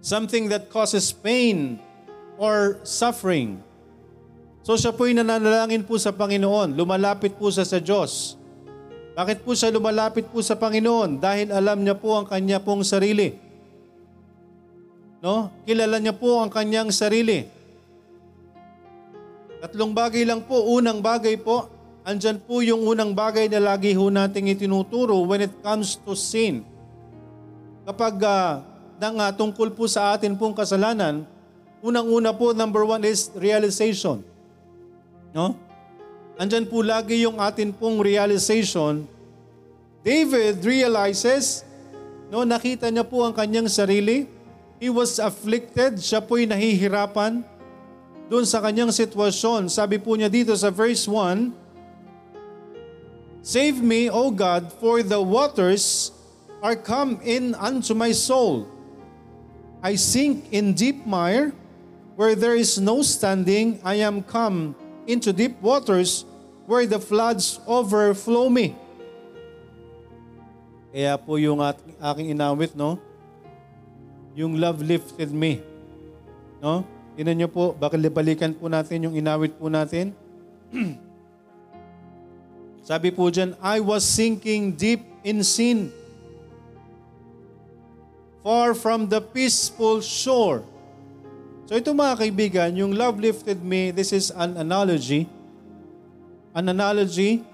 Something 0.00 0.48
that 0.48 0.70
causes 0.72 1.12
pain 1.12 1.80
or 2.40 2.80
suffering. 2.84 3.60
So 4.68 4.76
siya 4.76 4.92
po'y 4.92 5.16
nananalangin 5.16 5.80
po 5.80 5.96
sa 5.96 6.12
Panginoon. 6.12 6.76
Lumalapit 6.76 7.40
po 7.40 7.48
siya 7.48 7.64
sa 7.64 7.80
Diyos. 7.80 8.36
Bakit 9.16 9.40
po 9.40 9.56
siya 9.56 9.72
lumalapit 9.72 10.28
po 10.28 10.44
sa 10.44 10.60
Panginoon? 10.60 11.16
Dahil 11.16 11.48
alam 11.48 11.80
niya 11.80 11.96
po 11.96 12.12
ang 12.12 12.28
kanya 12.28 12.60
pong 12.60 12.84
sarili. 12.84 13.32
No? 15.24 15.48
Kilala 15.64 15.96
niya 15.96 16.12
po 16.12 16.44
ang 16.44 16.52
kanyang 16.52 16.92
sarili. 16.92 17.48
Tatlong 19.64 19.96
bagay 19.96 20.28
lang 20.28 20.44
po. 20.44 20.60
Unang 20.68 21.00
bagay 21.00 21.40
po, 21.40 21.72
andyan 22.04 22.36
po 22.36 22.60
yung 22.60 22.84
unang 22.84 23.16
bagay 23.16 23.48
na 23.48 23.72
lagi 23.72 23.96
ho 23.96 24.12
nating 24.12 24.52
itinuturo 24.52 25.16
when 25.24 25.48
it 25.48 25.54
comes 25.64 25.96
to 25.96 26.12
sin. 26.12 26.60
Kapag 27.88 28.20
uh, 28.20 28.60
nang, 29.00 29.16
uh, 29.16 29.32
tungkol 29.32 29.72
po 29.72 29.88
sa 29.88 30.12
atin 30.12 30.36
pong 30.36 30.52
kasalanan, 30.52 31.24
unang-una 31.80 32.36
po, 32.36 32.52
number 32.52 32.84
one 32.84 33.00
is 33.08 33.32
realization. 33.32 34.20
No? 35.38 35.54
Andyan 36.34 36.66
po 36.66 36.82
lagi 36.82 37.22
yung 37.22 37.38
atin 37.38 37.70
pong 37.70 38.02
realization. 38.02 39.06
David 40.02 40.66
realizes, 40.66 41.62
no, 42.26 42.42
nakita 42.42 42.90
niya 42.90 43.06
po 43.06 43.22
ang 43.22 43.30
kanyang 43.30 43.70
sarili. 43.70 44.26
He 44.82 44.90
was 44.90 45.22
afflicted, 45.22 46.02
siya 46.02 46.18
po'y 46.18 46.46
nahihirapan 46.46 47.46
doon 48.26 48.46
sa 48.46 48.58
kanyang 48.58 48.90
sitwasyon. 48.90 49.70
Sabi 49.70 50.02
po 50.02 50.18
niya 50.18 50.26
dito 50.26 50.50
sa 50.58 50.74
verse 50.74 51.06
1, 51.06 51.54
Save 53.42 53.78
me, 53.78 54.10
O 54.10 54.34
God, 54.34 54.74
for 54.82 55.06
the 55.06 55.22
waters 55.22 56.10
are 56.58 56.74
come 56.74 57.22
in 57.22 57.54
unto 57.54 57.94
my 57.94 58.10
soul. 58.10 58.66
I 59.78 59.94
sink 59.94 60.50
in 60.50 60.74
deep 60.74 61.06
mire, 61.06 61.54
where 62.18 62.34
there 62.34 62.58
is 62.58 62.82
no 62.82 63.06
standing. 63.06 63.78
I 63.86 64.02
am 64.02 64.26
come 64.26 64.74
into 65.08 65.32
deep 65.32 65.56
waters, 65.64 66.28
where 66.68 66.84
the 66.84 67.00
floods 67.00 67.56
overflow 67.64 68.52
me. 68.52 68.76
Kaya 70.92 71.16
po 71.16 71.40
yung 71.40 71.64
aking 71.96 72.36
inawit, 72.36 72.76
no? 72.76 73.00
Yung 74.36 74.60
love 74.60 74.84
lifted 74.84 75.32
me. 75.32 75.64
No? 76.60 76.84
Tinan 77.16 77.40
niyo 77.40 77.48
po, 77.48 77.72
balikan 77.74 78.52
po 78.52 78.68
natin 78.68 79.08
yung 79.08 79.16
inawit 79.16 79.56
po 79.56 79.72
natin. 79.72 80.12
Sabi 82.88 83.08
po 83.10 83.32
dyan, 83.32 83.56
I 83.64 83.80
was 83.80 84.04
sinking 84.04 84.76
deep 84.76 85.04
in 85.24 85.44
sin, 85.44 85.92
far 88.40 88.72
from 88.72 89.08
the 89.12 89.20
peaceful 89.20 90.00
shore. 90.00 90.64
So 91.68 91.76
ito 91.76 91.92
mga 91.92 92.16
kaibigan, 92.16 92.72
yung 92.80 92.96
love 92.96 93.20
lifted 93.20 93.60
me, 93.60 93.92
this 93.92 94.16
is 94.16 94.32
an 94.32 94.56
analogy. 94.56 95.28
An 96.56 96.64
analogy, 96.72 97.44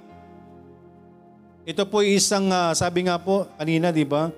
ito 1.66 1.82
po 1.82 1.98
isang, 1.98 2.46
uh, 2.46 2.70
sabi 2.78 3.10
nga 3.10 3.18
po 3.18 3.50
kanina, 3.58 3.90
di 3.90 4.06
ba? 4.06 4.30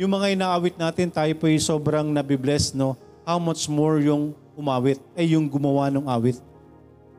Yung 0.00 0.16
mga 0.16 0.32
inaawit 0.32 0.80
natin, 0.80 1.12
tayo 1.12 1.28
po 1.36 1.44
ay 1.44 1.60
sobrang 1.60 2.08
nabibless, 2.08 2.72
no? 2.72 2.96
How 3.28 3.36
much 3.36 3.68
more 3.68 4.00
yung 4.00 4.32
umawit, 4.56 4.96
ay 5.12 5.36
yung 5.36 5.44
gumawa 5.44 5.92
ng 5.92 6.08
awit. 6.08 6.40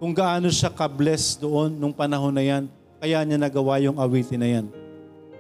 Kung 0.02 0.10
gaano 0.10 0.50
siya 0.50 0.74
ka-bless 0.74 1.38
doon 1.38 1.78
nung 1.78 1.94
panahon 1.94 2.34
na 2.34 2.42
yan, 2.42 2.66
kaya 2.98 3.22
niya 3.22 3.38
nagawa 3.38 3.78
yung 3.86 4.02
awitin 4.02 4.42
na 4.42 4.50
yan. 4.50 4.66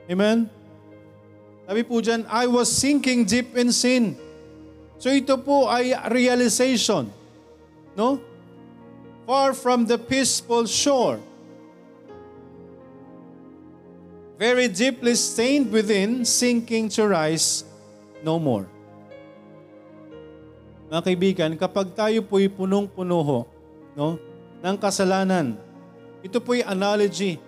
Amen? 0.05 0.45
Sabi 1.65 1.81
po 1.81 1.97
dyan, 1.97 2.29
I 2.29 2.45
was 2.45 2.69
sinking 2.69 3.25
deep 3.25 3.57
in 3.57 3.73
sin. 3.73 4.28
So 4.99 5.07
ito 5.15 5.39
po 5.39 5.71
ay 5.71 5.95
realization. 6.11 7.07
No? 7.95 8.19
Far 9.23 9.55
from 9.55 9.87
the 9.87 9.95
peaceful 9.95 10.67
shore. 10.67 11.23
Very 14.35 14.67
deeply 14.67 15.15
stained 15.15 15.71
within, 15.71 16.23
sinking 16.23 16.91
to 16.95 17.07
rise 17.07 17.63
no 18.23 18.39
more. 18.39 18.67
Mga 20.91 21.01
kaibigan, 21.05 21.51
kapag 21.59 21.91
tayo 21.95 22.23
po'y 22.23 22.47
punong-puno 22.47 23.45
no, 23.95 24.15
ng 24.63 24.77
kasalanan, 24.79 25.59
ito 26.23 26.39
po'y 26.39 26.63
analogy 26.63 27.39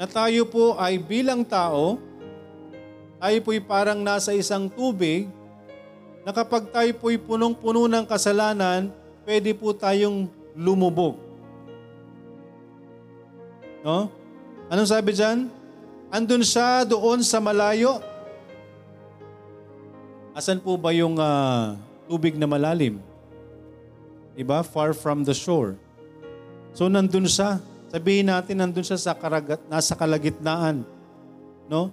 na 0.00 0.06
tayo 0.10 0.42
po 0.48 0.74
ay 0.80 0.98
bilang 0.98 1.46
tao, 1.46 2.00
tayo 3.22 3.38
po'y 3.44 3.62
parang 3.62 4.02
nasa 4.02 4.34
isang 4.34 4.66
tubig, 4.66 5.30
na 6.22 6.30
kapag 6.30 6.70
tayo 6.70 6.90
po'y 6.98 7.18
punong-puno 7.18 7.90
ng 7.90 8.06
kasalanan, 8.06 8.90
pwede 9.26 9.50
po 9.54 9.74
tayong 9.74 10.30
lumubog. 10.54 11.18
No? 13.82 14.06
Anong 14.70 14.90
sabi 14.90 15.10
dyan? 15.12 15.50
Andun 16.12 16.46
siya 16.46 16.86
doon 16.86 17.24
sa 17.26 17.42
malayo, 17.42 17.98
Asan 20.32 20.64
po 20.64 20.80
ba 20.80 20.96
yung 20.96 21.20
uh, 21.20 21.76
tubig 22.08 22.40
na 22.40 22.48
malalim? 22.48 22.96
Diba? 24.32 24.64
Far 24.64 24.96
from 24.96 25.28
the 25.28 25.36
shore. 25.36 25.76
So 26.72 26.88
nandun 26.88 27.28
siya. 27.28 27.60
Sabihin 27.92 28.32
natin 28.32 28.56
nandun 28.56 28.80
siya 28.80 28.96
sa 28.96 29.12
karagat, 29.12 29.60
nasa 29.68 29.92
kalagitnaan. 29.92 30.88
No? 31.68 31.92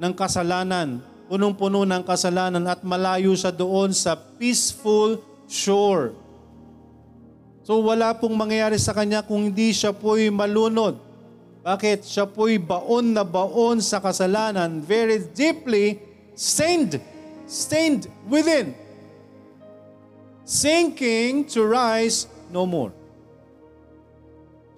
Ng 0.00 0.14
kasalanan. 0.16 1.04
Punong-puno 1.28 1.84
ng 1.84 2.02
kasalanan 2.02 2.64
at 2.64 2.80
malayo 2.80 3.36
siya 3.36 3.52
doon 3.52 3.92
sa 3.92 4.16
peaceful 4.16 5.20
shore. 5.44 6.16
So 7.68 7.84
wala 7.84 8.16
pong 8.16 8.32
mangyayari 8.32 8.80
sa 8.80 8.96
kanya 8.96 9.20
kung 9.20 9.52
hindi 9.52 9.76
siya 9.76 9.92
po'y 9.92 10.32
malunod. 10.32 10.96
Bakit? 11.60 12.08
Siya 12.08 12.24
po'y 12.24 12.56
baon 12.56 13.12
na 13.12 13.28
baon 13.28 13.84
sa 13.84 14.00
kasalanan, 14.00 14.80
very 14.80 15.20
deeply 15.36 16.00
stained, 16.32 16.96
stained 17.44 18.08
within 18.24 18.72
sinking 20.48 21.44
to 21.44 21.60
rise 21.68 22.24
no 22.48 22.64
more. 22.64 22.88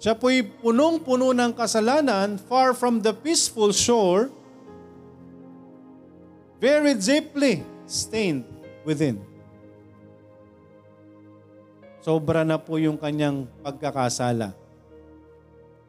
Siya 0.03 0.19
po'y 0.19 0.43
punong-puno 0.43 1.31
ng 1.31 1.55
kasalanan, 1.55 2.35
far 2.35 2.75
from 2.75 2.99
the 2.99 3.15
peaceful 3.15 3.71
shore, 3.71 4.27
very 6.61 6.93
deeply 6.93 7.65
stained 7.89 8.45
within. 8.85 9.17
Sobra 12.05 12.45
na 12.45 12.61
po 12.61 12.77
yung 12.77 13.01
kanyang 13.01 13.49
pagkakasala. 13.65 14.53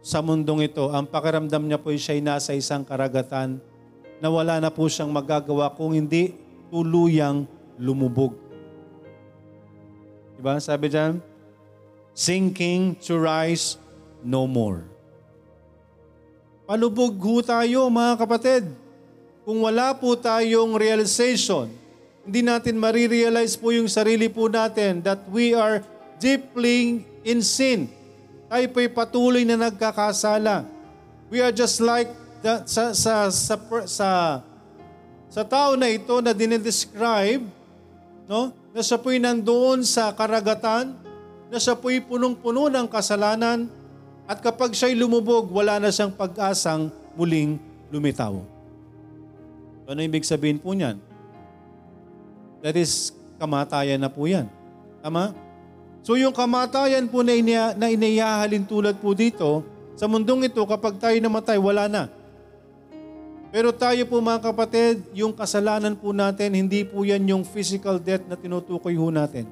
Sa 0.02 0.18
mundong 0.24 0.66
ito, 0.66 0.88
ang 0.90 1.06
pakiramdam 1.06 1.62
niya 1.62 1.78
po 1.78 1.92
ay 1.92 2.00
siya'y 2.00 2.24
nasa 2.24 2.56
isang 2.56 2.82
karagatan 2.82 3.60
na 4.18 4.28
wala 4.32 4.58
na 4.58 4.72
po 4.72 4.88
siyang 4.88 5.12
magagawa 5.12 5.70
kung 5.76 5.94
hindi 5.94 6.34
tuluyang 6.72 7.46
lumubog. 7.78 8.34
Diba? 10.36 10.58
Sabi 10.58 10.90
dyan, 10.90 11.22
sinking 12.16 12.98
to 12.98 13.20
rise 13.20 13.78
no 14.24 14.48
more. 14.48 14.84
Palubog 16.66 17.14
ho 17.14 17.44
tayo 17.44 17.86
mga 17.92 18.14
kapatid. 18.18 18.81
Kung 19.42 19.58
wala 19.58 19.90
po 19.98 20.14
tayong 20.14 20.78
realization, 20.78 21.66
hindi 22.22 22.46
natin 22.46 22.78
marirealize 22.78 23.58
po 23.58 23.74
yung 23.74 23.90
sarili 23.90 24.30
po 24.30 24.46
natin 24.46 25.02
that 25.02 25.18
we 25.26 25.50
are 25.50 25.82
deeply 26.22 27.02
in 27.26 27.42
sin. 27.42 27.90
Tayo 28.46 28.62
po'y 28.70 28.86
patuloy 28.86 29.42
na 29.42 29.58
nagkakasala. 29.58 30.62
We 31.26 31.42
are 31.42 31.50
just 31.50 31.82
like 31.82 32.06
the, 32.38 32.62
sa, 32.70 32.94
sa, 32.94 33.26
sa, 33.34 33.54
sa, 33.82 34.08
sa 35.26 35.42
tao 35.42 35.74
na 35.74 35.90
ito 35.90 36.22
na 36.22 36.30
dinidescribe, 36.30 37.42
no? 38.30 38.54
na 38.70 38.78
siya 38.78 38.94
po'y 38.94 39.18
nandoon 39.18 39.82
sa 39.82 40.14
karagatan, 40.14 40.94
na 41.50 41.58
siya 41.58 41.74
po'y 41.74 41.98
punong-puno 41.98 42.70
ng 42.70 42.86
kasalanan, 42.86 43.66
at 44.30 44.38
kapag 44.38 44.70
siya'y 44.70 44.94
lumubog, 44.94 45.50
wala 45.50 45.82
na 45.82 45.90
siyang 45.90 46.14
pag-asang 46.14 46.94
muling 47.18 47.58
lumitaw. 47.90 48.51
Ano 49.86 50.00
ibig 50.02 50.22
sabihin 50.22 50.62
po 50.62 50.70
niyan? 50.72 50.98
That 52.62 52.78
is, 52.78 53.10
kamatayan 53.42 53.98
na 53.98 54.06
po 54.06 54.26
yan. 54.30 54.46
Tama? 55.02 55.34
So 56.02 56.14
yung 56.14 56.34
kamatayan 56.34 57.10
po 57.10 57.22
na, 57.26 57.34
ina, 57.34 57.74
na 57.74 57.90
inihahalin 57.90 58.62
tulad 58.66 58.98
po 59.02 59.14
dito, 59.14 59.66
sa 59.98 60.06
mundong 60.06 60.46
ito, 60.50 60.62
kapag 60.66 60.98
tayo 60.98 61.14
namatay, 61.18 61.58
wala 61.58 61.86
na. 61.90 62.10
Pero 63.52 63.68
tayo 63.68 64.00
po 64.08 64.16
mga 64.16 64.48
kapatid, 64.48 65.04
yung 65.12 65.36
kasalanan 65.36 65.92
po 65.92 66.16
natin, 66.16 66.56
hindi 66.56 66.88
po 66.88 67.04
yan 67.04 67.22
yung 67.28 67.44
physical 67.44 68.00
death 68.00 68.24
na 68.24 68.38
tinutukoy 68.38 68.96
ho 68.96 69.12
natin. 69.12 69.44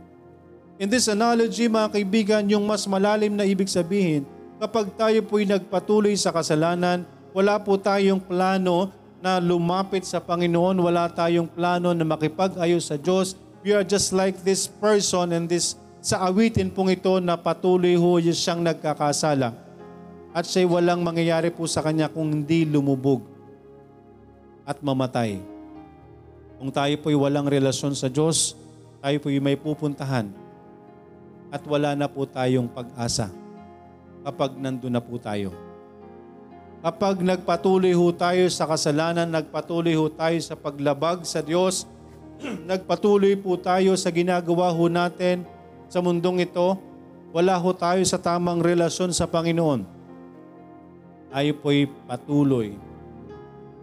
In 0.81 0.89
this 0.89 1.13
analogy, 1.13 1.69
mga 1.69 1.93
kaibigan, 1.93 2.43
yung 2.49 2.65
mas 2.65 2.89
malalim 2.89 3.37
na 3.37 3.45
ibig 3.45 3.69
sabihin, 3.69 4.25
kapag 4.57 4.89
tayo 4.97 5.21
po'y 5.29 5.45
nagpatuloy 5.45 6.17
sa 6.17 6.33
kasalanan, 6.33 7.05
wala 7.37 7.61
po 7.61 7.77
tayong 7.77 8.19
plano 8.19 8.89
na 9.21 9.37
lumapit 9.37 10.03
sa 10.09 10.19
Panginoon, 10.19 10.81
wala 10.81 11.07
tayong 11.13 11.49
plano 11.49 11.93
na 11.93 12.05
makipag-ayos 12.09 12.89
sa 12.89 12.97
Diyos. 12.97 13.37
We 13.61 13.77
are 13.77 13.85
just 13.85 14.17
like 14.17 14.41
this 14.41 14.65
person 14.65 15.37
and 15.37 15.45
this 15.45 15.77
sa 16.01 16.25
awitin 16.25 16.73
pong 16.73 16.97
ito 16.97 17.21
na 17.21 17.37
patuloy 17.37 17.93
ho 17.93 18.17
siyang 18.17 18.65
nagkakasala. 18.65 19.53
At 20.33 20.49
siya'y 20.49 20.65
walang 20.65 21.05
mangyayari 21.05 21.53
po 21.53 21.69
sa 21.69 21.85
kanya 21.85 22.09
kung 22.09 22.33
hindi 22.33 22.65
lumubog 22.65 23.21
at 24.65 24.81
mamatay. 24.81 25.37
Kung 26.57 26.73
tayo 26.73 26.95
po'y 27.01 27.17
walang 27.17 27.49
relasyon 27.49 27.93
sa 27.93 28.09
Diyos, 28.09 28.57
tayo 29.05 29.17
po'y 29.21 29.37
may 29.41 29.61
pupuntahan 29.61 30.33
at 31.51 31.61
wala 31.67 31.93
na 31.99 32.07
po 32.09 32.25
tayong 32.25 32.71
pag-asa 32.71 33.29
kapag 34.25 34.57
nandun 34.57 34.95
na 34.95 35.03
po 35.03 35.19
tayo. 35.19 35.70
Kapag 36.81 37.21
nagpatuloy 37.21 37.93
ho 37.93 38.09
tayo 38.09 38.49
sa 38.49 38.65
kasalanan, 38.65 39.29
nagpatuloy 39.29 39.93
ho 39.93 40.09
tayo 40.09 40.41
sa 40.41 40.57
paglabag 40.57 41.29
sa 41.29 41.45
Diyos, 41.45 41.85
nagpatuloy 42.73 43.37
po 43.37 43.61
tayo 43.61 43.93
sa 44.01 44.09
ginagawa 44.09 44.73
ho 44.73 44.89
natin 44.89 45.45
sa 45.93 46.01
mundong 46.01 46.41
ito, 46.41 46.81
wala 47.37 47.61
ho 47.61 47.71
tayo 47.77 48.01
sa 48.09 48.17
tamang 48.17 48.65
relasyon 48.65 49.13
sa 49.13 49.29
Panginoon. 49.29 49.85
Tayo 51.29 51.53
po'y 51.61 51.85
patuloy 52.09 52.73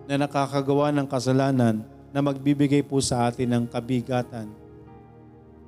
na 0.09 0.25
nakakagawa 0.25 0.89
ng 0.89 1.05
kasalanan 1.05 1.85
na 2.09 2.19
magbibigay 2.25 2.81
po 2.81 2.97
sa 2.97 3.29
atin 3.29 3.61
ng 3.61 3.63
kabigatan. 3.69 4.49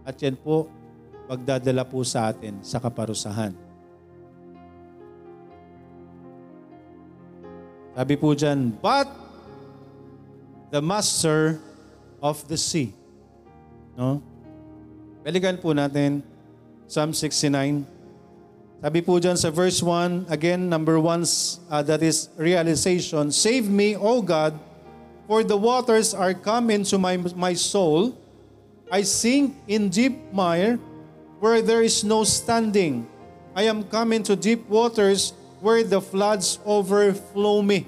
At 0.01 0.17
yan 0.17 0.33
po, 0.33 0.65
magdadala 1.29 1.85
po 1.85 2.01
sa 2.01 2.33
atin 2.33 2.57
sa 2.65 2.81
kaparusahan. 2.81 3.68
Sabi 7.99 8.15
po 8.15 8.31
dyan, 8.31 8.71
but 8.79 9.11
the 10.71 10.79
master 10.79 11.59
of 12.23 12.39
the 12.47 12.55
sea. 12.55 12.95
No? 13.99 14.23
Balikan 15.19 15.59
po 15.59 15.75
natin 15.75 16.23
Psalm 16.87 17.11
69. 17.11 17.83
Sabi 18.79 19.03
po 19.03 19.19
dyan 19.19 19.35
sa 19.35 19.51
verse 19.51 19.83
1, 19.83 20.31
again, 20.31 20.71
number 20.71 20.95
1, 20.95 21.27
uh, 21.67 21.83
that 21.83 21.99
is 21.99 22.31
realization. 22.39 23.35
Save 23.35 23.67
me, 23.67 23.99
O 23.99 24.23
God, 24.23 24.55
for 25.27 25.43
the 25.43 25.59
waters 25.59 26.15
are 26.15 26.31
come 26.31 26.71
into 26.71 26.95
my, 26.95 27.19
my 27.35 27.51
soul. 27.51 28.15
I 28.87 29.03
sink 29.03 29.59
in 29.67 29.91
deep 29.91 30.15
mire 30.31 30.79
where 31.43 31.59
there 31.59 31.83
is 31.83 32.07
no 32.07 32.23
standing. 32.23 33.11
I 33.51 33.67
am 33.67 33.83
come 33.83 34.15
into 34.15 34.39
deep 34.39 34.71
waters 34.71 35.35
where 35.59 35.83
the 35.83 35.99
floods 35.99 36.57
overflow 36.63 37.59
me. 37.63 37.83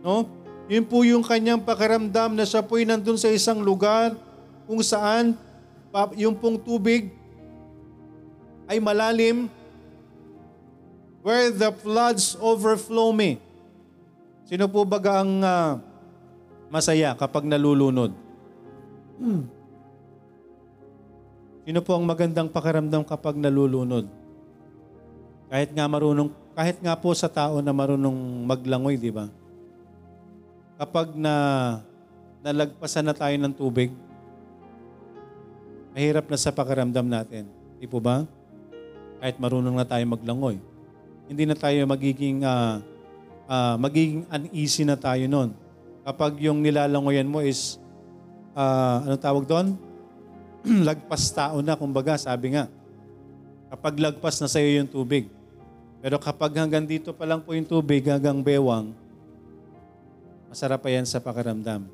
No? 0.00 0.28
Yun 0.68 0.84
po 0.88 1.04
yung 1.04 1.20
kanyang 1.20 1.60
pakiramdam 1.60 2.32
na 2.32 2.48
siya 2.48 2.64
po'y 2.64 2.88
nandun 2.88 3.20
sa 3.20 3.28
isang 3.28 3.60
lugar 3.60 4.16
kung 4.64 4.80
saan 4.80 5.36
yung 6.16 6.34
pong 6.34 6.56
tubig 6.56 7.12
ay 8.64 8.80
malalim 8.80 9.46
where 11.20 11.52
the 11.52 11.68
floods 11.84 12.36
overflow 12.40 13.12
me. 13.12 13.40
Sino 14.44 14.68
po 14.68 14.84
baga 14.84 15.24
ang 15.24 15.40
uh, 15.40 15.80
masaya 16.68 17.16
kapag 17.16 17.48
nalulunod? 17.48 18.12
Hmm. 19.20 19.48
Sino 21.64 21.80
po 21.80 21.96
ang 21.96 22.04
magandang 22.04 22.52
pakiramdam 22.52 23.08
kapag 23.08 23.40
nalulunod? 23.40 24.04
Kahit 25.48 25.72
nga 25.72 25.88
marunong, 25.88 26.28
kahit 26.54 26.78
nga 26.78 26.94
po 26.94 27.10
sa 27.12 27.26
tao 27.26 27.58
na 27.58 27.74
marunong 27.74 28.46
maglangoy, 28.46 28.94
di 28.94 29.10
ba? 29.10 29.26
Kapag 30.78 31.14
na 31.14 31.34
nalagpasan 32.42 33.06
na 33.06 33.14
tayo 33.14 33.34
ng 33.34 33.54
tubig, 33.54 33.90
mahirap 35.94 36.26
na 36.30 36.38
sa 36.38 36.54
pakiramdam 36.54 37.06
natin. 37.06 37.46
Di 37.78 37.86
po 37.86 37.98
ba? 38.02 38.26
Kahit 39.22 39.38
marunong 39.38 39.74
na 39.74 39.86
tayo 39.86 40.02
maglangoy 40.06 40.58
hindi 41.28 41.44
na 41.48 41.56
tayo 41.56 41.80
magiging 41.88 42.44
uh, 42.44 42.80
uh, 43.48 43.76
magiging 43.80 44.28
uneasy 44.28 44.84
na 44.84 44.96
tayo 44.96 45.24
noon. 45.24 45.56
Kapag 46.04 46.36
yung 46.44 46.60
nilalangoyan 46.60 47.28
mo 47.28 47.40
is 47.40 47.80
uh, 48.52 49.00
ano 49.08 49.16
tawag 49.16 49.48
doon? 49.48 49.72
lagpas 50.88 51.32
tao 51.32 51.60
na, 51.60 51.76
kumbaga, 51.76 52.16
sabi 52.16 52.56
nga. 52.56 52.68
Kapag 53.72 54.00
lagpas 54.00 54.36
na 54.40 54.48
sa 54.48 54.60
iyo 54.60 54.84
yung 54.84 54.88
tubig. 54.88 55.28
Pero 56.04 56.20
kapag 56.20 56.52
hanggang 56.60 56.84
dito 56.84 57.16
pa 57.16 57.24
lang 57.24 57.40
po 57.40 57.56
yung 57.56 57.64
tubig, 57.64 58.04
hanggang 58.04 58.44
bewang, 58.44 58.92
masarap 60.52 60.84
pa 60.84 60.92
yan 60.92 61.08
sa 61.08 61.16
pakiramdam. 61.16 61.88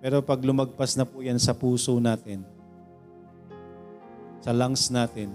Pero 0.00 0.24
pag 0.24 0.40
lumagpas 0.40 0.96
na 0.96 1.04
po 1.04 1.20
yan 1.20 1.36
sa 1.36 1.52
puso 1.52 1.92
natin, 2.00 2.40
sa 4.40 4.56
lungs 4.56 4.88
natin, 4.88 5.28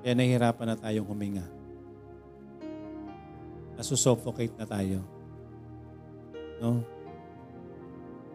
kaya 0.00 0.16
nahihirapan 0.16 0.72
na 0.72 0.80
tayong 0.80 1.04
huminga 1.04 1.44
nasusuffocate 3.76 4.54
na 4.54 4.62
tayo. 4.62 5.02
No? 6.62 6.86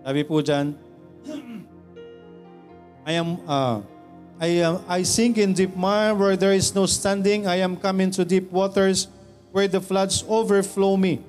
Sabi 0.04 0.22
po 0.28 0.44
dyan, 0.44 0.76
I 3.08 3.16
am, 3.16 3.40
uh, 3.48 3.80
I, 4.40 4.62
am, 4.62 4.84
I 4.88 5.02
sink 5.02 5.38
in 5.38 5.54
deep 5.54 5.76
mire 5.76 6.14
where 6.14 6.38
there 6.38 6.54
is 6.54 6.76
no 6.76 6.86
standing. 6.86 7.48
I 7.48 7.56
am 7.58 7.76
come 7.76 8.00
into 8.02 8.24
deep 8.24 8.52
waters 8.52 9.08
where 9.52 9.68
the 9.68 9.82
floods 9.82 10.24
overflow 10.30 10.96
me. 10.98 11.22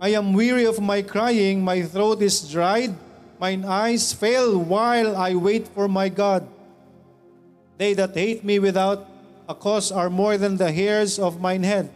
I 0.00 0.10
am 0.10 0.32
weary 0.32 0.64
of 0.64 0.80
my 0.80 1.02
crying. 1.02 1.64
My 1.64 1.82
throat 1.82 2.22
is 2.22 2.48
dried. 2.48 2.94
Mine 3.40 3.64
eyes 3.64 4.12
fail 4.12 4.58
while 4.58 5.16
I 5.16 5.34
wait 5.34 5.66
for 5.66 5.88
my 5.88 6.08
God. 6.08 6.46
They 7.78 7.94
that 7.94 8.14
hate 8.14 8.44
me 8.44 8.60
without 8.60 9.08
a 9.48 9.54
cause 9.54 9.90
are 9.90 10.10
more 10.10 10.38
than 10.38 10.56
the 10.56 10.70
hairs 10.70 11.18
of 11.18 11.40
mine 11.40 11.64
head. 11.64 11.90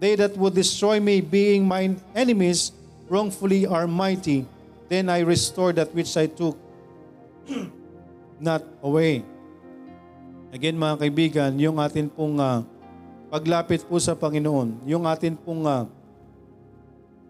They 0.00 0.16
that 0.16 0.36
would 0.38 0.54
destroy 0.54 0.98
me, 0.98 1.20
being 1.20 1.68
mine 1.68 2.00
enemies, 2.14 2.72
wrongfully 3.10 3.66
are 3.66 3.86
mighty. 3.86 4.46
Then 4.88 5.10
I 5.10 5.20
restore 5.20 5.74
that 5.74 5.94
which 5.94 6.16
I 6.16 6.26
took 6.26 6.56
not 8.40 8.64
away. 8.82 9.22
Again 10.50 10.74
mga 10.74 10.98
kaibigan, 10.98 11.50
yung 11.62 11.78
atin 11.78 12.10
pong 12.10 12.42
uh, 12.42 12.66
paglapit 13.30 13.86
po 13.86 14.02
sa 14.02 14.18
Panginoon, 14.18 14.82
yung 14.82 15.06
atin 15.06 15.38
pong 15.38 15.62
uh, 15.62 15.86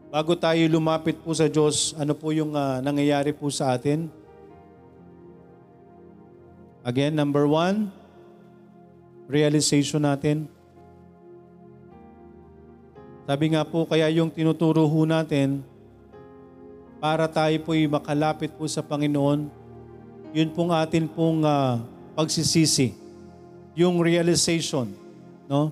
bago 0.09 0.33
tayo 0.33 0.65
lumapit 0.73 1.21
po 1.21 1.37
sa 1.37 1.45
Diyos, 1.45 1.93
ano 2.01 2.17
po 2.17 2.33
yung 2.33 2.57
uh, 2.57 2.81
nangyayari 2.81 3.37
po 3.37 3.53
sa 3.53 3.77
atin? 3.77 4.09
Again, 6.81 7.13
number 7.13 7.45
one, 7.45 7.93
realization 9.29 10.01
natin. 10.01 10.49
Sabi 13.29 13.53
nga 13.53 13.69
po, 13.69 13.85
kaya 13.85 14.09
yung 14.17 14.33
tinuturo 14.33 14.89
ho 14.89 15.01
natin, 15.05 15.61
para 16.97 17.29
tayo 17.29 17.53
po'y 17.69 17.85
makalapit 17.85 18.49
po 18.57 18.65
sa 18.65 18.81
Panginoon, 18.81 19.53
yun 20.33 20.49
pong 20.57 20.73
atin 20.73 21.05
pong 21.05 21.45
uh, 21.45 21.85
pagsisisi 22.17 23.00
yung 23.75 24.03
realization, 24.03 24.91
no? 25.47 25.71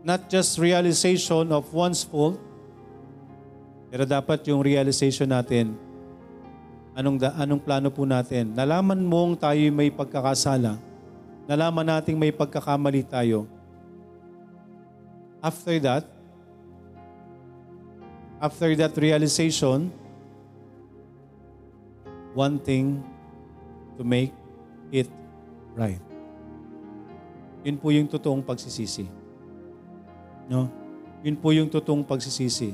Not 0.00 0.32
just 0.32 0.56
realization 0.56 1.52
of 1.52 1.68
one's 1.70 2.02
fault, 2.02 2.40
pero 3.92 4.06
dapat 4.08 4.40
yung 4.48 4.62
realization 4.64 5.28
natin, 5.28 5.76
anong, 6.96 7.18
da, 7.20 7.34
anong 7.36 7.60
plano 7.60 7.88
po 7.92 8.08
natin. 8.08 8.54
Nalaman 8.54 9.02
mong 9.02 9.36
tayo 9.36 9.60
may 9.70 9.92
pagkakasala, 9.92 10.78
nalaman 11.44 11.86
nating 11.86 12.16
may 12.16 12.32
pagkakamali 12.32 13.04
tayo. 13.04 13.44
After 15.40 15.76
that, 15.84 16.04
after 18.40 18.72
that 18.76 18.92
realization, 18.96 19.92
one 22.32 22.56
thing 22.60 23.04
to 23.98 24.02
make 24.04 24.32
it 24.92 25.08
right. 25.76 26.09
Yun 27.60 27.76
po 27.76 27.92
yung 27.92 28.08
totoong 28.08 28.40
pagsisisi. 28.40 29.04
No? 30.48 30.72
Yun 31.20 31.36
po 31.36 31.52
yung 31.52 31.68
totoong 31.68 32.04
pagsisisi. 32.04 32.72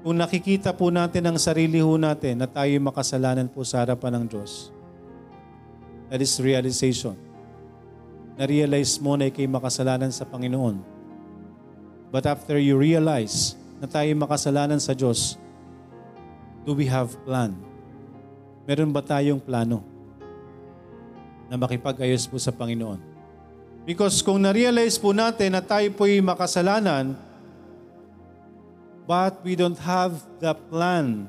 Kung 0.00 0.16
nakikita 0.16 0.72
po 0.72 0.88
natin 0.88 1.28
ang 1.28 1.36
sarili 1.36 1.82
ho 1.82 1.92
natin 2.00 2.40
na 2.40 2.48
tayo 2.48 2.72
makasalanan 2.80 3.50
po 3.50 3.66
sa 3.66 3.84
harapan 3.84 4.22
ng 4.22 4.24
Diyos, 4.32 4.72
that 6.08 6.22
is 6.22 6.32
realization. 6.40 7.18
Na-realize 8.40 8.96
mo 8.96 9.18
na 9.18 9.28
ikay 9.28 9.44
makasalanan 9.44 10.08
sa 10.08 10.24
Panginoon. 10.24 10.80
But 12.08 12.24
after 12.24 12.56
you 12.56 12.80
realize 12.80 13.58
na 13.76 13.84
tayo 13.84 14.08
makasalanan 14.16 14.80
sa 14.80 14.96
Diyos, 14.96 15.36
do 16.64 16.72
we 16.72 16.88
have 16.88 17.12
plan? 17.28 17.52
Meron 18.64 18.94
ba 18.94 19.04
tayong 19.04 19.42
plano 19.42 19.84
na 21.50 21.58
makipag-ayos 21.60 22.24
po 22.24 22.40
sa 22.40 22.54
Panginoon? 22.54 23.09
Because 23.84 24.20
kung 24.20 24.44
na-realize 24.44 25.00
po 25.00 25.16
natin 25.16 25.56
na 25.56 25.64
tayo 25.64 25.88
po'y 25.96 26.20
makasalanan, 26.20 27.16
but 29.08 29.40
we 29.40 29.56
don't 29.56 29.80
have 29.80 30.20
the 30.36 30.52
plan 30.68 31.24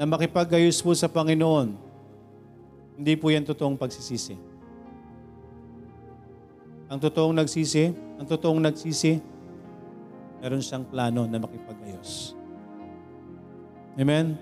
na 0.00 0.04
makipag-ayos 0.08 0.80
po 0.80 0.96
sa 0.96 1.12
Panginoon, 1.12 1.76
hindi 2.96 3.14
po 3.20 3.28
yan 3.28 3.44
totoong 3.44 3.76
pagsisisi. 3.76 4.34
Ang 6.88 6.98
totoong 7.02 7.36
nagsisi, 7.36 7.92
ang 8.16 8.24
totoong 8.24 8.60
nagsisi, 8.62 9.20
meron 10.40 10.64
siyang 10.64 10.88
plano 10.88 11.28
na 11.28 11.36
makipag-ayos. 11.36 12.32
Amen? 14.00 14.40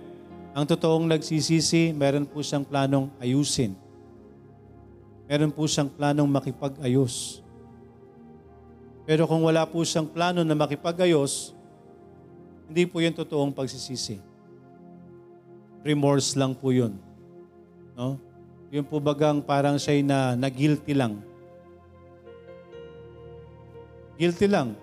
Ang 0.54 0.64
totoong 0.70 1.10
nagsisisi, 1.10 1.90
meron 1.90 2.22
po 2.22 2.38
siyang 2.38 2.62
planong 2.62 3.10
ayusin 3.18 3.83
meron 5.34 5.50
po 5.50 5.66
siyang 5.66 5.90
planong 5.90 6.30
makipag-ayos. 6.30 7.42
Pero 9.02 9.26
kung 9.26 9.42
wala 9.42 9.66
po 9.66 9.82
siyang 9.82 10.06
plano 10.06 10.46
na 10.46 10.54
makipag-ayos, 10.54 11.50
hindi 12.70 12.86
po 12.86 13.02
yun 13.02 13.10
totoong 13.10 13.50
pagsisisi. 13.50 14.22
Remorse 15.82 16.38
lang 16.38 16.54
po 16.54 16.70
yun. 16.70 16.94
No? 17.98 18.14
Yung 18.70 18.86
po 18.86 19.02
bagang 19.02 19.42
parang 19.42 19.74
siya 19.74 19.98
na, 20.06 20.38
na 20.38 20.46
guilty 20.46 20.94
lang. 20.94 21.18
Guilty 24.14 24.46
lang. 24.46 24.78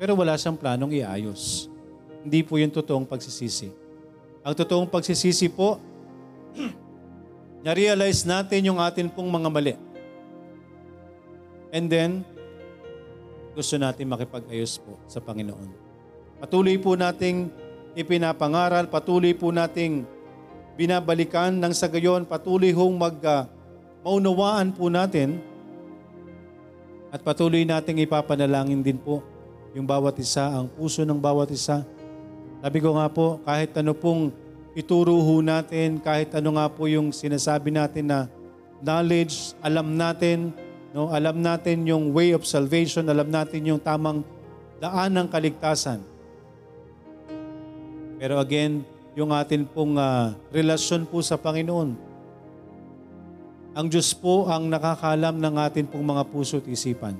Pero 0.00 0.16
wala 0.16 0.40
siyang 0.40 0.56
planong 0.56 0.96
iayos. 0.96 1.68
Hindi 2.24 2.40
po 2.48 2.56
yun 2.56 2.72
totoong 2.72 3.04
pagsisisi. 3.04 3.68
Ang 4.40 4.56
totoong 4.56 4.88
pagsisisi 4.88 5.52
po, 5.52 5.76
na-realize 7.60 8.24
natin 8.24 8.72
yung 8.72 8.78
atin 8.80 9.08
pong 9.12 9.28
mga 9.28 9.48
mali. 9.52 9.74
And 11.70 11.86
then, 11.86 12.10
gusto 13.54 13.76
natin 13.76 14.10
makipag-ayos 14.10 14.80
po 14.80 14.98
sa 15.06 15.20
Panginoon. 15.20 15.70
Patuloy 16.40 16.80
po 16.80 16.96
nating 16.96 17.52
ipinapangaral, 17.94 18.88
patuloy 18.88 19.36
po 19.36 19.52
nating 19.52 20.08
binabalikan 20.80 21.52
ng 21.52 21.74
sa 21.76 21.90
gayon, 21.90 22.24
patuloy 22.24 22.72
hong 22.72 22.96
mag, 22.96 23.16
uh, 23.20 23.44
maunawaan 24.00 24.72
po 24.72 24.88
natin 24.88 25.36
at 27.12 27.20
patuloy 27.20 27.66
nating 27.68 28.00
ipapanalangin 28.06 28.80
din 28.80 28.96
po 28.96 29.20
yung 29.76 29.84
bawat 29.84 30.16
isa, 30.18 30.48
ang 30.48 30.66
puso 30.66 31.04
ng 31.04 31.18
bawat 31.18 31.52
isa. 31.52 31.84
Sabi 32.64 32.78
ko 32.80 32.96
nga 32.96 33.06
po, 33.12 33.38
kahit 33.44 33.70
ano 33.76 33.92
pong 33.94 34.32
ituro 34.80 35.12
ho 35.12 35.34
natin 35.44 36.00
kahit 36.00 36.32
ano 36.32 36.56
nga 36.56 36.66
po 36.72 36.88
yung 36.88 37.12
sinasabi 37.12 37.68
natin 37.68 38.08
na 38.08 38.18
knowledge, 38.80 39.52
alam 39.60 39.92
natin, 39.92 40.56
no? 40.96 41.12
alam 41.12 41.36
natin 41.36 41.84
yung 41.84 42.16
way 42.16 42.32
of 42.32 42.48
salvation, 42.48 43.04
alam 43.04 43.28
natin 43.28 43.60
yung 43.60 43.80
tamang 43.80 44.24
daan 44.80 45.12
ng 45.12 45.28
kaligtasan. 45.28 46.00
Pero 48.16 48.40
again, 48.40 48.80
yung 49.12 49.36
atin 49.36 49.68
pong 49.68 50.00
uh, 50.00 50.32
relasyon 50.48 51.04
po 51.04 51.20
sa 51.20 51.36
Panginoon. 51.36 52.08
Ang 53.70 53.86
Diyos 53.86 54.16
po 54.16 54.50
ang 54.50 54.66
nakakalam 54.66 55.36
ng 55.38 55.54
atin 55.60 55.86
pong 55.86 56.02
mga 56.02 56.26
puso 56.26 56.58
at 56.58 56.66
isipan. 56.66 57.14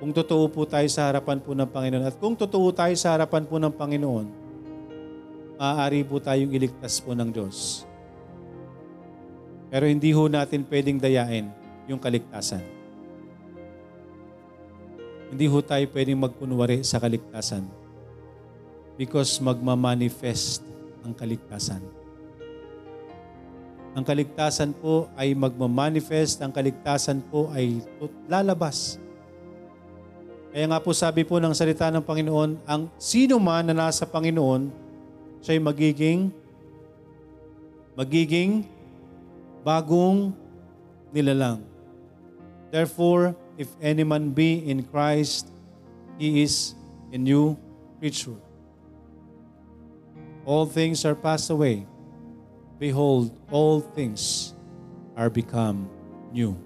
Kung 0.00 0.10
totoo 0.10 0.50
po 0.50 0.66
tayo 0.66 0.86
sa 0.90 1.10
harapan 1.10 1.38
po 1.38 1.54
ng 1.54 1.68
Panginoon 1.70 2.04
at 2.06 2.16
kung 2.18 2.34
totoo 2.34 2.72
tayo 2.74 2.94
sa 2.98 3.14
harapan 3.14 3.46
po 3.46 3.62
ng 3.62 3.72
Panginoon, 3.72 4.43
maaari 5.58 6.02
po 6.02 6.18
tayong 6.18 6.52
iligtas 6.52 6.98
po 6.98 7.14
ng 7.14 7.30
Diyos. 7.30 7.86
Pero 9.74 9.90
hindi 9.90 10.14
ho 10.14 10.30
natin 10.30 10.62
pwedeng 10.66 11.02
dayain 11.02 11.50
yung 11.90 11.98
kaligtasan. 11.98 12.62
Hindi 15.34 15.50
ho 15.50 15.58
tayo 15.64 15.82
pwedeng 15.90 16.22
magkunwari 16.22 16.86
sa 16.86 17.02
kaligtasan 17.02 17.66
because 18.94 19.42
magmamanifest 19.42 20.62
ang 21.02 21.10
kaligtasan. 21.10 21.82
Ang 23.94 24.02
kaligtasan 24.02 24.74
po 24.74 25.06
ay 25.14 25.38
magmamanifest, 25.38 26.42
ang 26.42 26.50
kaligtasan 26.50 27.22
po 27.30 27.50
ay 27.54 27.78
lalabas. 28.26 28.98
Kaya 30.50 30.66
nga 30.70 30.78
po 30.82 30.90
sabi 30.94 31.26
po 31.26 31.38
ng 31.38 31.54
salita 31.54 31.90
ng 31.90 32.02
Panginoon, 32.02 32.62
ang 32.66 32.90
sino 32.98 33.38
man 33.38 33.66
na 33.66 33.74
nasa 33.74 34.06
Panginoon, 34.06 34.83
siya'y 35.44 35.60
magiging 35.60 36.32
magiging 38.00 38.64
bagong 39.60 40.32
nilalang. 41.12 41.60
Therefore, 42.72 43.36
if 43.60 43.68
any 43.78 44.02
man 44.02 44.32
be 44.32 44.64
in 44.64 44.82
Christ, 44.88 45.46
he 46.18 46.42
is 46.42 46.74
a 47.12 47.18
new 47.20 47.54
creature. 48.00 48.40
All 50.48 50.66
things 50.66 51.04
are 51.04 51.14
passed 51.14 51.52
away. 51.52 51.86
Behold, 52.80 53.30
all 53.52 53.78
things 53.80 54.52
are 55.14 55.30
become 55.30 55.86
new. 56.34 56.58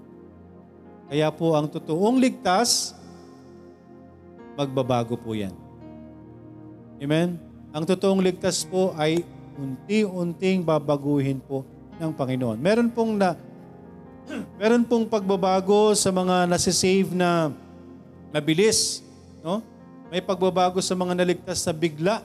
Kaya 1.11 1.29
po 1.29 1.53
ang 1.53 1.69
totoong 1.69 2.17
ligtas, 2.17 2.97
magbabago 4.57 5.13
po 5.13 5.37
yan. 5.37 5.53
Amen? 6.99 7.48
Ang 7.69 7.85
totoong 7.85 8.21
ligtas 8.25 8.65
po 8.65 8.97
ay 8.97 9.21
unti-unting 9.53 10.65
babaguhin 10.65 11.37
po 11.37 11.61
ng 12.01 12.09
Panginoon. 12.09 12.57
Meron 12.57 12.89
pong 12.89 13.13
na 13.13 13.37
meron 14.61 14.81
pong 14.85 15.05
pagbabago 15.05 15.93
sa 15.93 16.09
mga 16.09 16.49
nasi-save 16.49 17.13
na 17.13 17.53
mabilis, 18.33 19.05
no? 19.45 19.61
May 20.09 20.25
pagbabago 20.25 20.81
sa 20.81 20.97
mga 20.97 21.13
naligtas 21.13 21.61
na 21.61 21.73
bigla, 21.73 22.15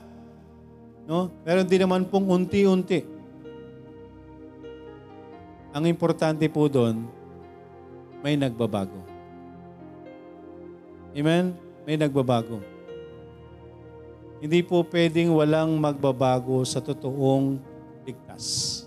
no? 1.05 1.29
Meron 1.45 1.69
din 1.69 1.81
naman 1.85 2.01
pong 2.09 2.25
unti-unti. 2.25 3.05
Ang 5.75 5.85
importante 5.85 6.47
po 6.49 6.65
doon, 6.65 7.05
may 8.25 8.33
nagbabago. 8.33 8.97
Amen? 11.13 11.53
May 11.85 12.01
nagbabago. 12.01 12.74
Hindi 14.43 14.59
po 14.61 14.83
pwedeng 14.83 15.31
walang 15.31 15.79
magbabago 15.79 16.61
sa 16.67 16.83
totoong 16.83 17.55
ligtas. 18.03 18.83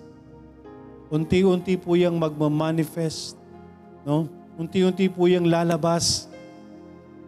Unti-unti 1.08 1.80
po 1.80 1.96
yung 1.96 2.20
magmamanifest. 2.20 3.40
No? 4.04 4.28
Unti-unti 4.60 5.08
po 5.08 5.24
yung 5.24 5.48
lalabas. 5.48 6.28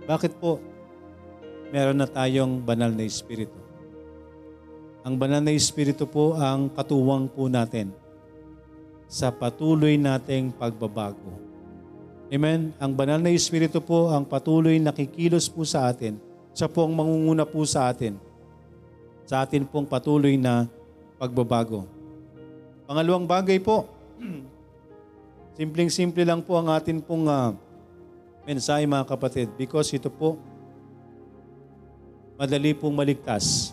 Bakit 0.04 0.36
po? 0.36 0.60
Meron 1.72 1.96
na 1.96 2.04
tayong 2.04 2.60
banal 2.60 2.92
na 2.92 3.08
Espiritu. 3.08 3.56
Ang 5.00 5.16
banal 5.16 5.40
na 5.40 5.54
Espiritu 5.56 6.04
po 6.04 6.36
ang 6.36 6.68
katuwang 6.68 7.24
po 7.24 7.48
natin 7.48 7.88
sa 9.08 9.32
patuloy 9.32 9.96
nating 9.96 10.52
pagbabago. 10.52 11.40
Amen? 12.30 12.70
Ang 12.78 12.92
banal 12.94 13.18
na 13.18 13.32
Espiritu 13.32 13.80
po 13.80 14.12
ang 14.12 14.22
patuloy 14.22 14.76
nakikilos 14.76 15.48
po 15.48 15.64
sa 15.64 15.88
atin. 15.88 16.29
Siya 16.60 16.68
po 16.68 16.84
ang 16.84 16.92
mangunguna 16.92 17.48
po 17.48 17.64
sa 17.64 17.88
atin. 17.88 18.20
Sa 19.24 19.40
atin 19.40 19.64
pong 19.64 19.88
patuloy 19.88 20.36
na 20.36 20.68
pagbabago. 21.16 21.88
Pangalawang 22.84 23.24
bagay 23.24 23.56
po, 23.56 23.88
simpleng-simple 25.56 26.20
lang 26.20 26.44
po 26.44 26.60
ang 26.60 26.68
atin 26.68 27.00
pong 27.00 27.32
uh, 27.32 27.56
mensahe 28.44 28.84
mga 28.84 29.08
kapatid 29.08 29.48
because 29.56 29.88
ito 29.96 30.12
po 30.12 30.36
madali 32.36 32.76
pong 32.76 32.92
maligtas. 32.92 33.72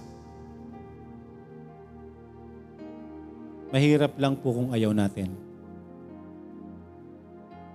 Mahirap 3.68 4.16
lang 4.16 4.40
po 4.40 4.64
kung 4.64 4.72
ayaw 4.72 4.96
natin. 4.96 5.36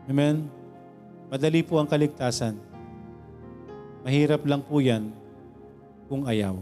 Amen? 0.09 0.49
Madali 1.29 1.61
po 1.61 1.77
ang 1.77 1.85
kaligtasan. 1.85 2.72
Mahirap 4.03 4.43
lang 4.43 4.63
po 4.67 4.83
yan 4.83 5.15
kung 6.11 6.27
ayaw. 6.27 6.59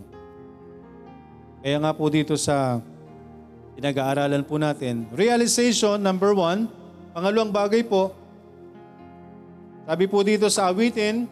Kaya 1.60 1.76
nga 1.80 1.92
po 1.92 2.08
dito 2.08 2.36
sa 2.36 2.80
pinag-aaralan 3.76 4.44
po 4.44 4.60
natin. 4.60 5.08
Realization, 5.12 6.00
number 6.00 6.36
one. 6.36 6.68
Pangalawang 7.16 7.52
bagay 7.52 7.84
po, 7.84 8.12
sabi 9.90 10.06
po 10.06 10.22
dito 10.22 10.46
sa 10.46 10.70
awitin, 10.70 11.26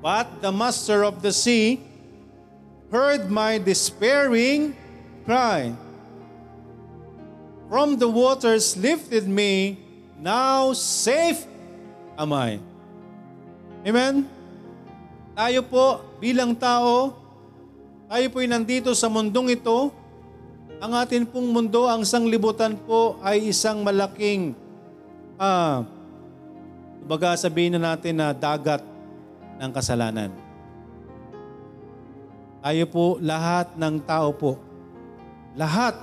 But 0.00 0.40
the 0.44 0.52
master 0.52 1.04
of 1.04 1.20
the 1.24 1.32
sea 1.32 1.80
heard 2.92 3.32
my 3.32 3.56
despairing 3.56 4.76
cry. 5.24 5.72
From 7.68 7.96
the 7.96 8.08
waters 8.08 8.76
lifted 8.76 9.24
me, 9.24 9.80
now 10.20 10.76
safe 10.76 11.48
am 12.20 12.32
I. 12.36 12.60
Amen? 13.84 14.28
Tayo 15.34 15.66
po 15.66 15.98
bilang 16.22 16.54
tao, 16.54 17.10
tayo 18.06 18.26
po'y 18.30 18.46
nandito 18.46 18.94
sa 18.94 19.10
mundong 19.10 19.58
ito, 19.58 19.90
ang 20.78 20.94
atin 20.94 21.26
pong 21.26 21.50
mundo, 21.50 21.90
ang 21.90 22.06
sanglibutan 22.06 22.78
po 22.78 23.18
ay 23.18 23.50
isang 23.50 23.82
malaking, 23.82 24.54
ah, 25.34 25.82
baga 27.02 27.34
sabihin 27.34 27.74
na 27.74 27.98
natin 27.98 28.14
na 28.14 28.30
dagat 28.30 28.86
ng 29.58 29.70
kasalanan. 29.74 30.30
Tayo 32.62 32.84
po, 32.86 33.18
lahat 33.18 33.74
ng 33.74 34.06
tao 34.06 34.30
po, 34.30 34.54
lahat, 35.58 35.98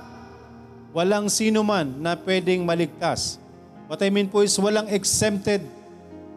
walang 0.92 1.32
sino 1.32 1.64
man 1.64 1.88
na 2.04 2.12
pwedeng 2.20 2.68
maligtas. 2.68 3.40
What 3.88 4.04
I 4.04 4.12
mean 4.12 4.28
po 4.28 4.44
is 4.44 4.52
walang 4.60 4.92
exempted. 4.92 5.64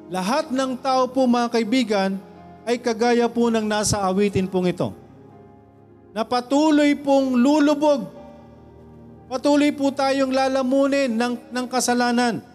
Lahat 0.07 0.47
ng 0.47 0.79
tao 0.79 1.11
po 1.11 1.27
mga 1.27 1.51
kaibigan 1.51 2.15
ay 2.65 2.81
kagaya 2.81 3.29
po 3.29 3.47
ng 3.53 3.63
nasa 3.63 4.01
awitin 4.01 4.49
pong 4.49 4.73
ito. 4.73 4.89
Na 6.11 6.25
patuloy 6.25 6.97
pong 6.97 7.37
lulubog 7.37 8.15
Patuloy 9.25 9.73
po 9.73 9.89
tayong 9.89 10.29
lalamunin 10.29 11.09
ng, 11.17 11.33
ng 11.49 11.65
kasalanan. 11.65 12.45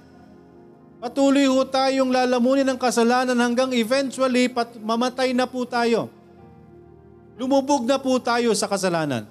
Patuloy 1.03 1.51
po 1.51 1.67
tayong 1.67 2.15
lalamunin 2.15 2.67
ng 2.71 2.79
kasalanan 2.79 3.35
hanggang 3.35 3.75
eventually 3.75 4.47
pat, 4.47 4.79
mamatay 4.79 5.35
na 5.35 5.51
po 5.51 5.67
tayo. 5.67 6.07
Lumubog 7.35 7.89
na 7.89 7.99
po 7.99 8.15
tayo 8.23 8.55
sa 8.55 8.71
kasalanan. 8.71 9.27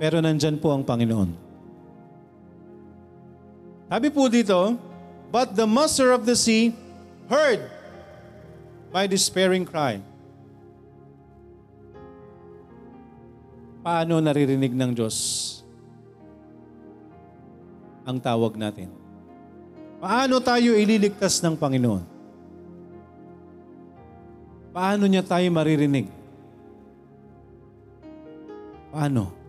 Pero 0.00 0.24
nandyan 0.24 0.56
po 0.56 0.72
ang 0.72 0.82
Panginoon. 0.82 1.30
Sabi 3.84 4.08
po 4.08 4.26
dito, 4.32 4.74
But 5.34 5.58
the 5.58 5.66
master 5.66 6.14
of 6.14 6.30
the 6.30 6.38
sea 6.38 6.78
heard 7.26 7.66
my 8.94 9.10
despairing 9.10 9.66
cry. 9.66 9.98
paano 13.84 14.16
naririnig 14.16 14.72
ng 14.72 14.96
Diyos 14.96 15.16
ang 18.08 18.16
tawag 18.16 18.56
natin? 18.56 18.88
Paano 20.00 20.40
tayo 20.40 20.72
ililigtas 20.72 21.44
ng 21.44 21.52
Panginoon? 21.56 22.04
Paano 24.72 25.04
niya 25.04 25.20
tayo 25.20 25.44
maririnig? 25.52 26.08
Paano? 28.88 29.43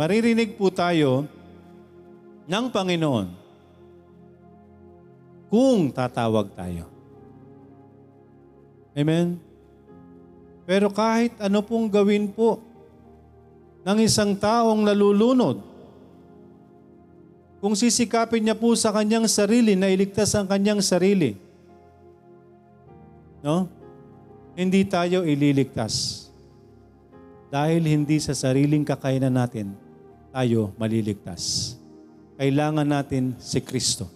Maririnig 0.00 0.56
po 0.56 0.72
tayo 0.72 1.28
ng 2.48 2.66
Panginoon 2.72 3.28
kung 5.52 5.92
tatawag 5.92 6.48
tayo. 6.56 6.88
Amen? 8.96 9.36
Pero 10.64 10.88
kahit 10.88 11.36
ano 11.36 11.60
pong 11.60 11.92
gawin 11.92 12.32
po 12.32 12.64
ng 13.84 14.00
isang 14.00 14.32
taong 14.32 14.88
nalulunod, 14.88 15.60
kung 17.60 17.76
sisikapin 17.76 18.40
niya 18.40 18.56
po 18.56 18.72
sa 18.80 18.96
kanyang 18.96 19.28
sarili 19.28 19.76
na 19.76 19.92
iligtas 19.92 20.32
ang 20.32 20.48
kanyang 20.48 20.80
sarili, 20.80 21.36
no? 23.44 23.68
Hindi 24.56 24.80
tayo 24.88 25.28
ililigtas. 25.28 26.24
Dahil 27.52 27.84
hindi 27.84 28.16
sa 28.16 28.32
sariling 28.32 28.88
kakayanan 28.88 29.36
natin 29.36 29.89
tayo 30.30 30.70
maliligtas. 30.78 31.74
Kailangan 32.38 32.86
natin 32.86 33.36
si 33.36 33.58
Kristo. 33.60 34.08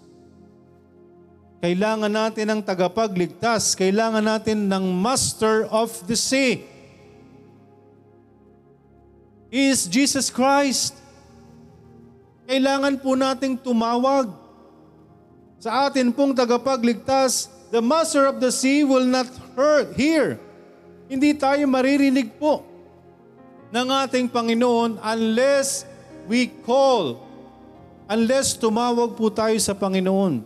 Kailangan 1.60 2.12
natin 2.12 2.46
ng 2.54 2.60
tagapagligtas. 2.64 3.74
Kailangan 3.74 4.24
natin 4.24 4.70
ng 4.70 4.84
Master 4.94 5.68
of 5.68 5.90
the 6.08 6.16
Sea. 6.16 6.64
He 9.50 9.70
is 9.70 9.86
Jesus 9.86 10.32
Christ. 10.32 10.96
Kailangan 12.44 13.00
po 13.00 13.16
nating 13.16 13.56
tumawag 13.60 14.28
sa 15.56 15.88
atin 15.88 16.12
pong 16.12 16.36
tagapagligtas. 16.36 17.48
The 17.72 17.80
Master 17.80 18.28
of 18.28 18.38
the 18.38 18.52
Sea 18.52 18.84
will 18.84 19.08
not 19.08 19.28
hurt, 19.56 19.96
hear. 19.96 20.36
Hindi 21.08 21.32
tayo 21.36 21.64
maririnig 21.64 22.36
po 22.36 22.60
ng 23.72 23.88
ating 24.04 24.28
Panginoon 24.28 25.00
unless 25.00 25.88
we 26.28 26.48
call, 26.64 27.20
unless 28.08 28.56
tumawag 28.56 29.16
po 29.16 29.28
tayo 29.28 29.56
sa 29.60 29.72
Panginoon. 29.72 30.44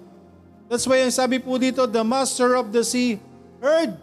That's 0.69 0.85
why 0.85 1.01
ang 1.01 1.15
sabi 1.15 1.41
po 1.41 1.57
dito, 1.57 1.89
the 1.89 2.05
master 2.05 2.59
of 2.59 2.69
the 2.71 2.85
sea 2.85 3.17
heard 3.59 3.97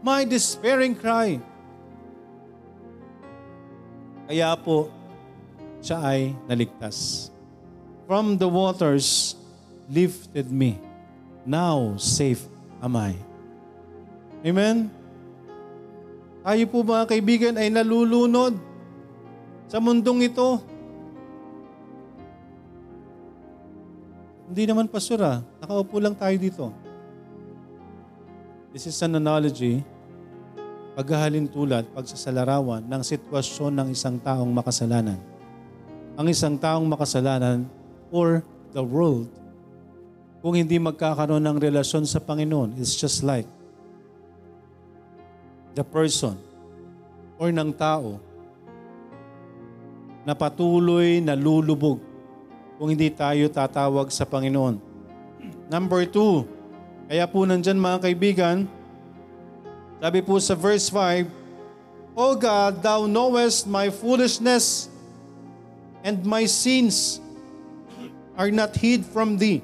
my 0.00 0.22
despairing 0.22 0.94
cry. 0.94 1.42
Kaya 4.26 4.54
po, 4.58 4.90
siya 5.82 5.98
ay 6.02 6.34
naligtas. 6.46 7.30
From 8.06 8.38
the 8.38 8.46
waters 8.46 9.34
lifted 9.90 10.50
me. 10.50 10.78
Now 11.46 11.98
safe 11.98 12.42
am 12.82 12.94
I. 12.98 13.14
Amen? 14.46 14.90
Tayo 16.46 16.62
po 16.70 16.86
mga 16.86 17.10
kaibigan 17.10 17.54
ay 17.58 17.70
nalulunod 17.70 18.54
sa 19.66 19.82
mundong 19.82 20.30
ito. 20.30 20.62
Hindi 24.46 24.62
naman 24.66 24.86
pastor 24.86 25.20
ah. 25.26 25.38
Nakaupo 25.58 25.98
lang 25.98 26.14
tayo 26.14 26.36
dito. 26.38 26.66
This 28.70 28.86
is 28.86 28.98
an 29.02 29.18
analogy, 29.18 29.82
paghahalin 30.94 31.48
tulad, 31.48 31.88
pagsasalarawan 31.96 32.84
ng 32.84 33.02
sitwasyon 33.02 33.72
ng 33.72 33.88
isang 33.90 34.20
taong 34.20 34.52
makasalanan. 34.52 35.18
Ang 36.16 36.26
isang 36.30 36.54
taong 36.60 36.84
makasalanan 36.86 37.66
or 38.12 38.44
the 38.76 38.84
world, 38.84 39.32
kung 40.44 40.54
hindi 40.54 40.78
magkakaroon 40.78 41.42
ng 41.42 41.58
relasyon 41.58 42.04
sa 42.06 42.22
Panginoon, 42.22 42.76
it's 42.78 42.94
just 42.94 43.24
like 43.26 43.48
the 45.74 45.82
person 45.82 46.38
or 47.36 47.52
ng 47.52 47.72
tao 47.74 48.16
na 50.26 50.34
patuloy 50.34 51.22
na 51.22 51.38
lulubog 51.38 52.02
kung 52.74 52.90
hindi 52.90 53.06
tayo 53.14 53.46
tatawag 53.46 54.10
sa 54.10 54.26
Panginoon. 54.26 54.82
Number 55.70 56.02
two, 56.02 56.42
kaya 57.06 57.30
po 57.30 57.46
nandyan 57.46 57.78
mga 57.78 58.10
kaibigan, 58.10 58.66
sabi 60.02 60.20
po 60.26 60.42
sa 60.42 60.58
verse 60.58 60.90
5, 60.90 61.30
O 62.18 62.34
God, 62.34 62.82
Thou 62.82 63.06
knowest 63.06 63.70
my 63.70 63.86
foolishness 63.86 64.90
and 66.02 66.26
my 66.26 66.42
sins 66.50 67.22
are 68.34 68.50
not 68.50 68.74
hid 68.74 69.06
from 69.06 69.38
Thee. 69.38 69.62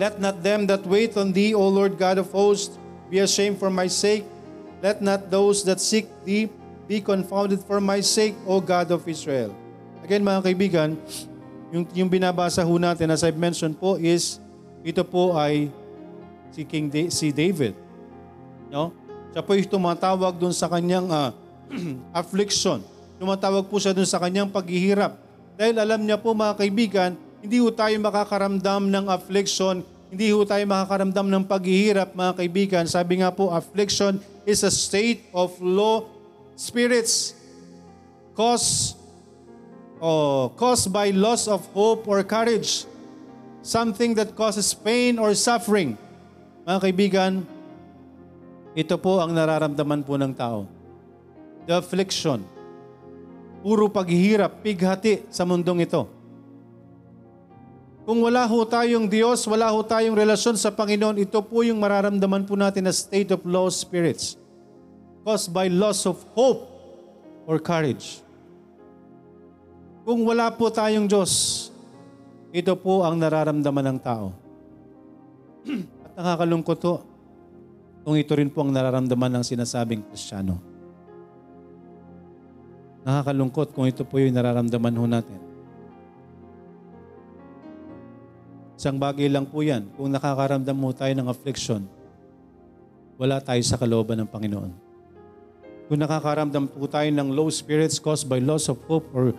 Let 0.00 0.20
not 0.20 0.40
them 0.40 0.64
that 0.72 0.88
wait 0.88 1.20
on 1.20 1.36
Thee, 1.36 1.52
O 1.52 1.68
Lord 1.68 2.00
God 2.00 2.16
of 2.16 2.32
hosts, 2.32 2.80
be 3.12 3.20
ashamed 3.20 3.60
for 3.60 3.68
my 3.68 3.92
sake. 3.92 4.24
Let 4.80 5.04
not 5.04 5.28
those 5.28 5.64
that 5.68 5.80
seek 5.80 6.08
Thee 6.24 6.48
be 6.86 7.02
confounded 7.02 7.60
for 7.66 7.82
my 7.82 7.98
sake, 7.98 8.38
O 8.46 8.62
God 8.62 8.94
of 8.94 9.02
Israel. 9.10 9.50
Again 10.06 10.22
mga 10.22 10.40
kaibigan, 10.46 10.88
yung, 11.74 11.84
yung 11.92 12.10
binabasa 12.10 12.62
ho 12.62 12.74
natin, 12.78 13.10
as 13.10 13.26
I've 13.26 13.38
mentioned 13.38 13.74
po, 13.74 13.98
is 13.98 14.38
ito 14.86 15.02
po 15.02 15.34
ay 15.34 15.66
si 16.54 16.62
King 16.62 16.86
da- 16.86 17.10
si 17.10 17.34
David. 17.34 17.74
No? 18.70 18.94
Siya 19.34 19.42
po 19.42 19.58
yung 19.58 19.66
tumatawag 19.66 20.38
doon 20.38 20.54
sa 20.54 20.70
kanyang 20.70 21.10
uh, 21.10 21.34
affliction. 22.22 22.80
Tumatawag 23.18 23.66
po 23.66 23.82
siya 23.82 23.90
doon 23.90 24.06
sa 24.06 24.22
kanyang 24.22 24.48
paghihirap. 24.48 25.18
Dahil 25.58 25.76
alam 25.82 26.00
niya 26.06 26.16
po 26.22 26.32
mga 26.32 26.54
kaibigan, 26.54 27.10
hindi 27.42 27.58
ho 27.58 27.68
tayo 27.74 27.92
makakaramdam 27.98 28.88
ng 28.88 29.06
affliction, 29.10 29.82
hindi 30.06 30.30
ho 30.30 30.46
tayo 30.46 30.62
makakaramdam 30.64 31.26
ng 31.26 31.44
paghihirap 31.50 32.14
mga 32.14 32.32
kaibigan. 32.38 32.84
Sabi 32.86 33.20
nga 33.20 33.34
po, 33.34 33.50
affliction 33.50 34.22
is 34.46 34.62
a 34.62 34.70
state 34.70 35.26
of 35.34 35.50
low 35.58 36.15
spirits 36.56 37.36
caused, 38.32 38.96
oh, 40.00 40.50
caused 40.56 40.88
by 40.88 41.12
loss 41.12 41.46
of 41.46 41.62
hope 41.76 42.08
or 42.08 42.24
courage 42.24 42.88
something 43.60 44.16
that 44.16 44.32
causes 44.32 44.72
pain 44.72 45.20
or 45.20 45.36
suffering. 45.36 46.00
Mga 46.64 46.78
kaibigan, 46.82 47.32
ito 48.72 48.96
po 48.96 49.20
ang 49.20 49.36
nararamdaman 49.36 50.02
po 50.02 50.16
ng 50.16 50.32
tao. 50.32 50.64
The 51.68 51.78
affliction. 51.78 52.42
Puro 53.60 53.90
paghihirap, 53.90 54.62
pighati 54.64 55.26
sa 55.28 55.42
mundong 55.42 55.84
ito. 55.84 56.06
Kung 58.06 58.22
wala 58.22 58.46
ho 58.46 58.62
tayong 58.62 59.10
Diyos, 59.10 59.42
wala 59.50 59.74
ho 59.74 59.82
tayong 59.82 60.14
relasyon 60.14 60.54
sa 60.54 60.70
Panginoon, 60.70 61.18
ito 61.18 61.42
po 61.42 61.66
yung 61.66 61.82
mararamdaman 61.82 62.46
po 62.46 62.54
natin 62.54 62.86
na 62.86 62.94
state 62.94 63.34
of 63.34 63.42
low 63.42 63.66
spirits 63.66 64.38
caused 65.26 65.50
by 65.50 65.66
loss 65.66 66.06
of 66.06 66.22
hope 66.38 66.70
or 67.50 67.58
courage. 67.58 68.22
Kung 70.06 70.22
wala 70.22 70.54
po 70.54 70.70
tayong 70.70 71.10
Diyos, 71.10 71.66
ito 72.54 72.70
po 72.78 73.02
ang 73.02 73.18
nararamdaman 73.18 73.90
ng 73.90 73.98
tao. 73.98 74.30
At 76.06 76.14
nakakalungkot 76.14 76.78
to 76.78 77.02
kung 78.06 78.14
ito 78.14 78.38
rin 78.38 78.46
po 78.46 78.62
ang 78.62 78.70
nararamdaman 78.70 79.42
ng 79.42 79.42
sinasabing 79.42 80.06
Kristiyano. 80.06 80.62
Nakakalungkot 83.02 83.74
kung 83.74 83.90
ito 83.90 84.06
po 84.06 84.22
yung 84.22 84.30
nararamdaman 84.30 84.94
ho 84.94 85.04
natin. 85.10 85.40
Isang 88.78 89.02
bagay 89.02 89.26
lang 89.26 89.50
po 89.50 89.58
yan. 89.58 89.90
Kung 89.98 90.06
nakakaramdam 90.14 90.78
mo 90.78 90.94
tayo 90.94 91.10
ng 91.18 91.26
affliction, 91.26 91.82
wala 93.18 93.42
tayo 93.42 93.58
sa 93.66 93.74
kalooban 93.74 94.22
ng 94.22 94.30
Panginoon. 94.30 94.85
Kung 95.86 96.02
nakakaramdam 96.02 96.66
po 96.66 96.90
tayo 96.90 97.06
ng 97.06 97.30
low 97.30 97.46
spirits 97.46 98.02
caused 98.02 98.26
by 98.26 98.42
loss 98.42 98.66
of 98.66 98.78
hope 98.90 99.06
or, 99.14 99.30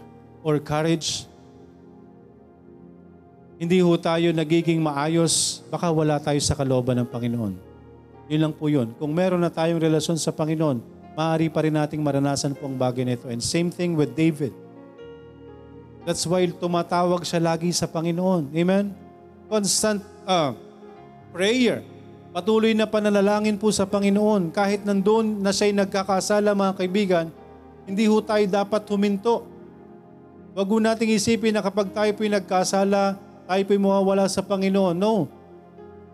or 0.48 0.56
courage, 0.64 1.28
hindi 3.60 3.84
ho 3.84 3.92
tayo 4.00 4.32
nagiging 4.32 4.80
maayos, 4.80 5.66
baka 5.68 5.92
wala 5.92 6.22
tayo 6.24 6.40
sa 6.40 6.56
kalooban 6.56 7.04
ng 7.04 7.08
Panginoon. 7.10 7.54
Yun 8.32 8.42
lang 8.44 8.54
po 8.56 8.72
yun. 8.72 8.94
Kung 8.96 9.12
meron 9.12 9.44
na 9.44 9.52
tayong 9.52 9.82
relasyon 9.82 10.16
sa 10.16 10.32
Panginoon, 10.32 10.80
maaari 11.18 11.50
pa 11.50 11.66
rin 11.66 11.76
nating 11.76 12.00
maranasan 12.00 12.54
po 12.54 12.70
ang 12.70 12.78
bagay 12.78 13.04
nito. 13.04 13.26
And 13.28 13.44
same 13.44 13.74
thing 13.74 13.98
with 13.98 14.14
David. 14.14 14.54
That's 16.08 16.24
why 16.24 16.48
tumatawag 16.48 17.28
siya 17.28 17.44
lagi 17.44 17.74
sa 17.76 17.90
Panginoon. 17.90 18.56
Amen? 18.56 18.96
Constant 19.52 20.00
uh, 20.24 20.56
prayer. 21.36 21.84
Patuloy 22.38 22.78
na 22.78 22.86
pananalangin 22.86 23.58
po 23.58 23.74
sa 23.74 23.90
Panginoon. 23.90 24.54
Kahit 24.54 24.86
nandun 24.86 25.42
na 25.42 25.50
siya'y 25.50 25.74
nagkakasala 25.74 26.54
mga 26.54 26.74
kaibigan, 26.78 27.26
hindi 27.90 28.06
ho 28.06 28.22
tayo 28.22 28.46
dapat 28.46 28.86
huminto. 28.94 29.42
Huwag 30.54 30.70
ho 30.70 30.78
nating 30.78 31.18
isipin 31.18 31.50
na 31.50 31.66
kapag 31.66 31.90
tayo 31.90 32.14
po'y 32.14 32.30
nagkasala, 32.30 33.18
tayo 33.50 33.62
po'y 33.66 33.82
mawawala 33.82 34.30
sa 34.30 34.46
Panginoon. 34.46 34.94
No. 34.94 35.26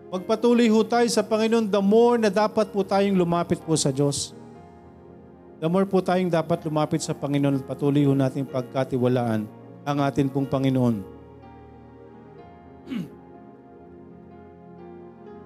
Magpatuloy 0.08 0.64
ho 0.72 0.80
tayo 0.88 1.04
sa 1.12 1.20
Panginoon, 1.20 1.68
the 1.68 1.82
more 1.84 2.16
na 2.16 2.32
dapat 2.32 2.72
po 2.72 2.80
tayong 2.80 3.20
lumapit 3.20 3.60
po 3.60 3.76
sa 3.76 3.92
Diyos. 3.92 4.32
The 5.60 5.68
more 5.68 5.84
po 5.84 6.00
tayong 6.00 6.32
dapat 6.32 6.64
lumapit 6.64 7.04
sa 7.04 7.12
Panginoon 7.12 7.60
at 7.60 7.68
patuloy 7.68 8.08
ho 8.08 8.16
nating 8.16 8.48
pagkatiwalaan 8.48 9.44
ang 9.84 9.98
atin 10.00 10.32
pong 10.32 10.48
Panginoon. 10.48 11.13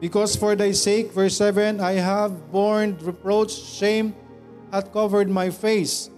Because 0.01 0.37
for 0.37 0.55
thy 0.55 0.71
sake, 0.73 1.13
verse 1.13 1.37
7, 1.37 1.81
I 1.81 1.93
have 1.93 2.53
borne 2.53 2.97
reproach, 3.03 3.51
shame 3.53 4.15
hath 4.71 4.93
covered 4.93 5.29
my 5.29 5.51
face. 5.51 6.11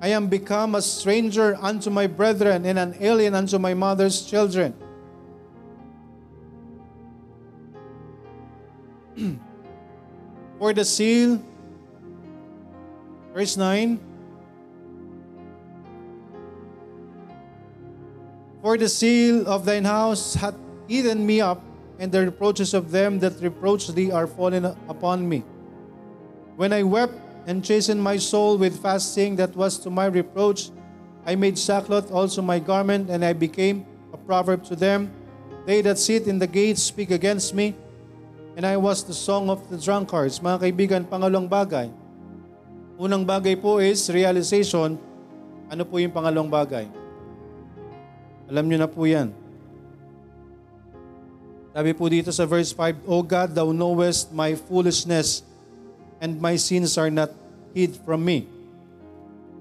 I 0.00 0.08
am 0.08 0.28
become 0.28 0.76
a 0.76 0.82
stranger 0.82 1.58
unto 1.60 1.90
my 1.90 2.06
brethren 2.06 2.64
and 2.64 2.78
an 2.78 2.94
alien 3.00 3.34
unto 3.34 3.58
my 3.58 3.74
mother's 3.74 4.22
children. 4.22 4.72
For 10.58 10.72
the 10.72 10.84
seal, 10.84 11.42
verse 13.34 13.56
9, 13.56 13.98
For 18.62 18.76
the 18.76 18.88
seal 18.88 19.46
of 19.48 19.64
thine 19.64 19.84
house 19.84 20.34
hath 20.34 20.54
eaten 20.88 21.26
me 21.26 21.40
up, 21.40 21.62
and 21.98 22.10
the 22.10 22.24
reproaches 22.24 22.74
of 22.74 22.90
them 22.90 23.18
that 23.18 23.42
reproach 23.42 23.90
thee 23.90 24.10
are 24.10 24.26
fallen 24.26 24.64
upon 24.88 25.28
me. 25.28 25.42
When 26.54 26.72
I 26.72 26.82
wept 26.82 27.14
and 27.46 27.62
chastened 27.62 28.02
my 28.02 28.16
soul 28.18 28.58
with 28.58 28.78
fasting 28.82 29.36
that 29.36 29.54
was 29.54 29.78
to 29.82 29.90
my 29.90 30.06
reproach, 30.06 30.70
I 31.26 31.34
made 31.34 31.58
sackcloth 31.58 32.10
also 32.10 32.40
my 32.40 32.58
garment, 32.58 33.10
and 33.10 33.24
I 33.24 33.34
became 33.34 33.84
a 34.14 34.16
proverb 34.16 34.64
to 34.72 34.76
them. 34.76 35.10
They 35.66 35.82
that 35.82 35.98
sit 35.98 36.26
in 36.26 36.38
the 36.38 36.48
gates 36.48 36.82
speak 36.82 37.10
against 37.10 37.52
me, 37.52 37.76
and 38.56 38.64
I 38.64 38.78
was 38.80 39.04
the 39.04 39.12
song 39.14 39.50
of 39.50 39.68
the 39.68 39.76
drunkards. 39.76 40.40
Mga 40.40 40.58
kaibigan, 40.64 41.02
pangalong 41.04 41.50
bagay. 41.50 41.92
Unang 42.98 43.22
bagay 43.28 43.60
po 43.60 43.78
is 43.78 44.08
realization. 44.10 44.98
Ano 45.68 45.82
po 45.84 46.00
yung 46.00 46.10
pangalong 46.10 46.48
bagay? 46.48 46.88
Alam 48.48 48.64
niyo 48.66 48.78
na 48.80 48.88
po 48.88 49.04
yan. 49.04 49.30
Sabi 51.72 51.92
po 51.92 52.08
dito 52.08 52.32
sa 52.32 52.48
verse 52.48 52.72
5, 52.72 53.04
O 53.04 53.20
God, 53.20 53.52
Thou 53.52 53.70
knowest 53.70 54.32
my 54.32 54.56
foolishness, 54.56 55.44
and 56.18 56.40
my 56.40 56.56
sins 56.56 56.96
are 56.96 57.12
not 57.12 57.30
hid 57.76 57.94
from 58.02 58.24
me. 58.24 58.48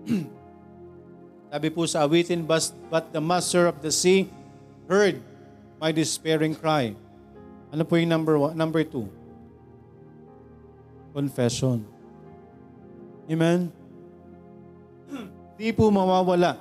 Sabi 1.53 1.67
po 1.71 1.83
sa 1.85 2.07
awitin, 2.07 2.43
but, 2.43 2.63
but 2.87 3.11
the 3.11 3.21
master 3.21 3.67
of 3.67 3.79
the 3.83 3.91
sea 3.91 4.27
heard 4.87 5.19
my 5.77 5.91
despairing 5.91 6.55
cry. 6.55 6.95
Ano 7.71 7.83
po 7.83 7.99
yung 7.99 8.11
number 8.11 8.39
one? 8.39 8.55
Number 8.55 8.81
two? 8.87 9.11
Confession. 11.11 11.83
Amen? 13.27 13.67
Hindi 15.59 15.69
po 15.75 15.91
mawawala. 15.91 16.55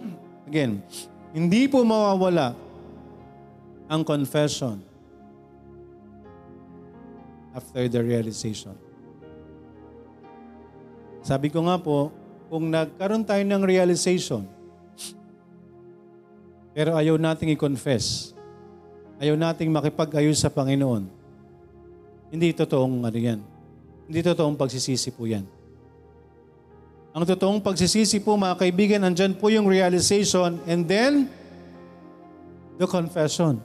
Again, 0.48 0.80
hindi 1.36 1.68
po 1.68 1.84
mawawala 1.84 2.56
ang 3.86 4.02
confession 4.02 4.82
after 7.54 7.86
the 7.88 8.00
realization. 8.02 8.74
Sabi 11.22 11.50
ko 11.50 11.64
nga 11.66 11.78
po, 11.80 12.14
kung 12.46 12.70
nagkaroon 12.70 13.26
tayo 13.26 13.42
ng 13.42 13.62
realization, 13.66 14.46
pero 16.76 16.94
ayaw 16.94 17.18
nating 17.18 17.56
i-confess, 17.56 18.36
ayaw 19.18 19.34
nating 19.34 19.72
makipag-ayos 19.72 20.38
sa 20.38 20.52
Panginoon, 20.52 21.16
Hindi 22.26 22.50
totoong 22.50 23.06
ano 23.06 23.18
yan. 23.18 23.40
Hindi 24.10 24.20
totoong 24.22 24.58
pagsisisi 24.58 25.14
po 25.14 25.30
yan. 25.30 25.46
Ang 27.16 27.24
totoong 27.24 27.62
pagsisisi 27.62 28.20
po 28.20 28.36
mga 28.36 28.60
kaibigan, 28.60 29.00
andyan 29.06 29.32
po 29.32 29.48
yung 29.48 29.64
realization 29.64 30.58
and 30.66 30.84
then 30.84 31.30
the 32.76 32.84
confession. 32.84 33.62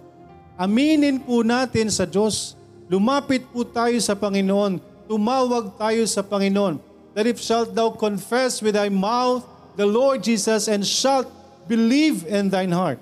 Aminin 0.62 1.18
po 1.18 1.42
natin 1.42 1.90
sa 1.90 2.06
Diyos. 2.06 2.54
Lumapit 2.86 3.50
po 3.50 3.66
tayo 3.66 3.98
sa 3.98 4.14
Panginoon. 4.14 4.78
Tumawag 5.10 5.74
tayo 5.74 6.06
sa 6.06 6.22
Panginoon. 6.22 6.78
That 7.18 7.26
if 7.26 7.42
shalt 7.42 7.74
thou 7.74 7.90
confess 7.98 8.62
with 8.62 8.78
thy 8.78 8.94
mouth 8.94 9.42
the 9.74 9.90
Lord 9.90 10.22
Jesus 10.22 10.70
and 10.70 10.86
shalt 10.86 11.26
believe 11.66 12.30
in 12.30 12.54
thine 12.54 12.70
heart, 12.70 13.02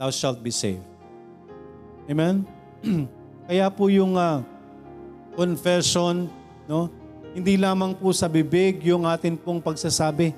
thou 0.00 0.08
shalt 0.08 0.40
be 0.40 0.48
saved. 0.48 0.80
Amen? 2.08 2.48
Kaya 3.46 3.68
po 3.68 3.92
yung 3.92 4.16
uh, 4.16 4.40
confession, 5.36 6.32
no? 6.64 6.88
Hindi 7.36 7.60
lamang 7.60 7.92
po 8.00 8.16
sa 8.16 8.32
bibig 8.32 8.80
yung 8.80 9.04
atin 9.04 9.36
pong 9.36 9.60
pagsasabi. 9.60 10.32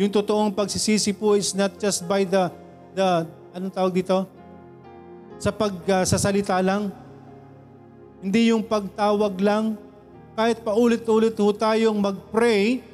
Yung 0.00 0.08
totoong 0.08 0.48
pagsisisi 0.48 1.12
po 1.12 1.36
is 1.36 1.52
not 1.52 1.76
just 1.76 2.08
by 2.08 2.24
the, 2.24 2.48
the 2.96 3.28
anong 3.54 3.74
tawag 3.74 3.94
dito? 3.94 4.26
Sa 5.40 5.50
pagsasalita 5.50 6.58
uh, 6.58 6.64
lang. 6.64 6.82
Hindi 8.20 8.52
yung 8.52 8.64
pagtawag 8.64 9.34
lang. 9.40 9.74
Kahit 10.36 10.60
paulit-ulit 10.60 11.36
ho 11.36 11.48
tayong 11.52 11.96
mag-pray, 11.96 12.84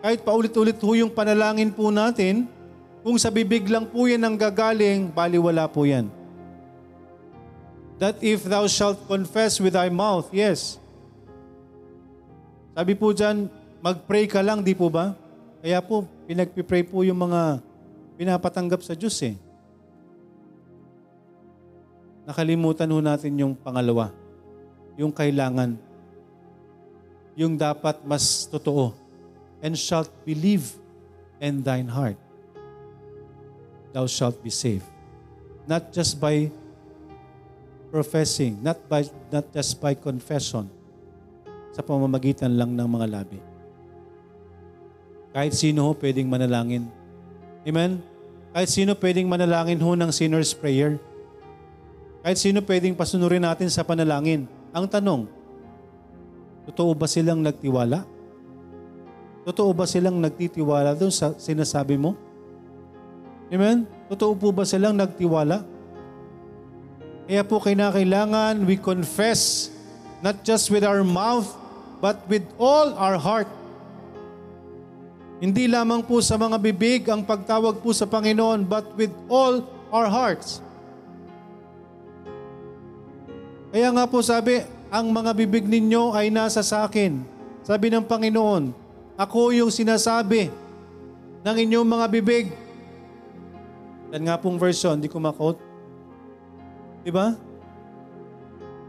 kahit 0.00 0.22
paulit-ulit 0.22 0.78
ho 0.78 0.90
yung 0.94 1.10
panalangin 1.10 1.70
po 1.74 1.90
natin, 1.90 2.46
kung 3.06 3.18
sa 3.18 3.30
bibig 3.30 3.66
lang 3.70 3.86
po 3.86 4.06
yan 4.06 4.22
ang 4.22 4.34
gagaling, 4.34 5.10
baliwala 5.10 5.66
po 5.70 5.86
yan. 5.86 6.10
That 8.02 8.18
if 8.20 8.44
thou 8.44 8.66
shalt 8.66 9.02
confess 9.06 9.58
with 9.62 9.78
thy 9.78 9.88
mouth, 9.88 10.28
yes, 10.34 10.78
sabi 12.76 12.92
po 12.92 13.08
dyan, 13.16 13.48
mag-pray 13.80 14.28
ka 14.28 14.44
lang, 14.44 14.60
di 14.60 14.76
po 14.76 14.92
ba? 14.92 15.16
Kaya 15.64 15.80
po, 15.80 16.04
pinagpipray 16.28 16.84
po 16.84 17.00
yung 17.00 17.16
mga 17.16 17.64
pinapatanggap 18.20 18.84
sa 18.84 18.92
Diyos 18.92 19.16
eh. 19.24 19.32
Nakalimutan 22.26 22.90
ho 22.90 22.98
natin 22.98 23.32
yung 23.38 23.54
pangalawa, 23.54 24.10
yung 24.98 25.14
kailangan, 25.14 25.78
yung 27.38 27.54
dapat 27.54 28.02
mas 28.02 28.50
totoo. 28.50 28.90
And 29.62 29.78
shalt 29.78 30.10
believe 30.26 30.74
in 31.38 31.62
thine 31.62 31.86
heart. 31.86 32.18
Thou 33.94 34.10
shalt 34.10 34.42
be 34.42 34.50
saved. 34.50 34.84
Not 35.64 35.94
just 35.94 36.18
by 36.18 36.50
professing, 37.94 38.58
not 38.60 38.76
by 38.90 39.06
not 39.32 39.46
just 39.54 39.78
by 39.80 39.94
confession, 39.96 40.68
sa 41.72 41.80
pamamagitan 41.80 42.52
lang 42.56 42.74
ng 42.74 42.88
mga 42.88 43.06
labi. 43.08 43.40
Kahit 45.36 45.52
sino 45.52 45.84
ho 45.84 45.90
pwedeng 45.92 46.26
manalangin. 46.26 46.88
Amen? 47.68 48.00
Kahit 48.56 48.72
sino 48.72 48.96
pwedeng 48.96 49.28
manalangin 49.28 49.76
ho 49.84 49.92
ng 49.92 50.08
sinner's 50.08 50.56
prayer. 50.56 50.96
Kahit 52.26 52.42
sino 52.42 52.58
pwedeng 52.58 52.98
pasunurin 52.98 53.46
natin 53.46 53.70
sa 53.70 53.86
panalangin. 53.86 54.50
Ang 54.74 54.90
tanong, 54.90 55.30
totoo 56.66 56.90
ba 56.90 57.06
silang 57.06 57.38
nagtiwala? 57.38 58.02
Totoo 59.46 59.70
ba 59.70 59.86
silang 59.86 60.18
nagtitiwala 60.18 60.98
doon 60.98 61.14
sa 61.14 61.38
sinasabi 61.38 61.94
mo? 61.94 62.18
Amen? 63.46 63.86
Totoo 64.10 64.34
po 64.34 64.50
ba 64.50 64.66
silang 64.66 64.98
nagtiwala? 64.98 65.62
Kaya 67.30 67.46
po 67.46 67.62
kailangan 67.62 68.58
we 68.66 68.74
confess 68.74 69.70
not 70.18 70.42
just 70.42 70.66
with 70.66 70.82
our 70.82 71.06
mouth 71.06 71.46
but 72.02 72.26
with 72.26 72.42
all 72.58 72.90
our 72.98 73.14
heart. 73.14 73.46
Hindi 75.38 75.70
lamang 75.70 76.02
po 76.02 76.18
sa 76.18 76.34
mga 76.34 76.58
bibig 76.58 77.06
ang 77.06 77.22
pagtawag 77.22 77.78
po 77.84 77.94
sa 77.94 78.08
Panginoon, 78.08 78.66
but 78.66 78.88
with 78.98 79.14
all 79.30 79.62
our 79.94 80.10
hearts. 80.10 80.64
Kaya 83.76 83.92
nga 83.92 84.08
po 84.08 84.24
sabi, 84.24 84.64
ang 84.88 85.12
mga 85.12 85.36
bibig 85.36 85.68
ninyo 85.68 86.16
ay 86.16 86.32
nasa 86.32 86.64
sa 86.64 86.88
akin. 86.88 87.20
Sabi 87.60 87.92
ng 87.92 88.08
Panginoon, 88.08 88.72
ako 89.20 89.52
yung 89.52 89.68
sinasabi 89.68 90.48
ng 91.44 91.56
inyong 91.60 91.84
mga 91.84 92.06
bibig. 92.08 92.56
Yan 94.16 94.32
nga 94.32 94.40
pong 94.40 94.56
version, 94.56 94.96
hindi 94.96 95.12
ko 95.12 95.20
makot. 95.20 95.60
Diba? 97.04 97.36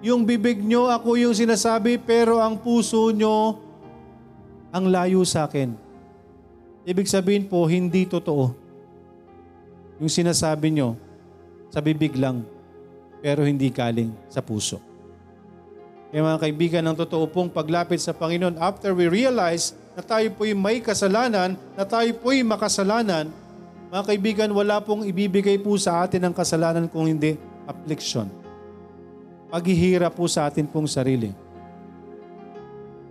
Yung 0.08 0.24
bibig 0.24 0.64
nyo, 0.64 0.88
ako 0.88 1.20
yung 1.20 1.36
sinasabi, 1.36 2.00
pero 2.00 2.40
ang 2.40 2.56
puso 2.56 3.12
nyo, 3.12 3.60
ang 4.72 4.88
layo 4.88 5.20
sa 5.28 5.52
akin. 5.52 5.76
Ibig 6.88 7.12
sabihin 7.12 7.44
po, 7.44 7.68
hindi 7.68 8.08
totoo. 8.08 8.56
Yung 10.00 10.08
sinasabi 10.08 10.80
nyo, 10.80 10.96
sa 11.76 11.84
bibig 11.84 12.16
lang, 12.16 12.48
pero 13.20 13.44
hindi 13.44 13.70
galing 13.72 14.14
sa 14.28 14.40
puso. 14.44 14.82
Kaya 16.08 16.24
mga 16.24 16.40
kaibigan, 16.40 16.84
ang 16.88 16.96
totoo 16.96 17.28
pong 17.28 17.52
paglapit 17.52 18.00
sa 18.00 18.16
Panginoon, 18.16 18.56
after 18.58 18.96
we 18.96 19.12
realize 19.12 19.76
na 19.98 20.02
tayo 20.06 20.32
po'y 20.34 20.56
may 20.56 20.80
kasalanan, 20.80 21.60
na 21.76 21.84
tayo 21.84 22.08
po'y 22.22 22.46
makasalanan, 22.46 23.28
mga 23.92 24.04
kaibigan, 24.08 24.50
wala 24.56 24.80
pong 24.80 25.04
ibibigay 25.04 25.60
po 25.60 25.76
sa 25.76 26.08
atin 26.08 26.24
ang 26.24 26.34
kasalanan 26.36 26.88
kung 26.88 27.08
hindi 27.12 27.36
affliction 27.68 28.32
paghihirap 29.48 30.12
po 30.16 30.28
sa 30.28 30.48
atin 30.48 30.68
pong 30.68 30.88
sarili. 30.88 31.32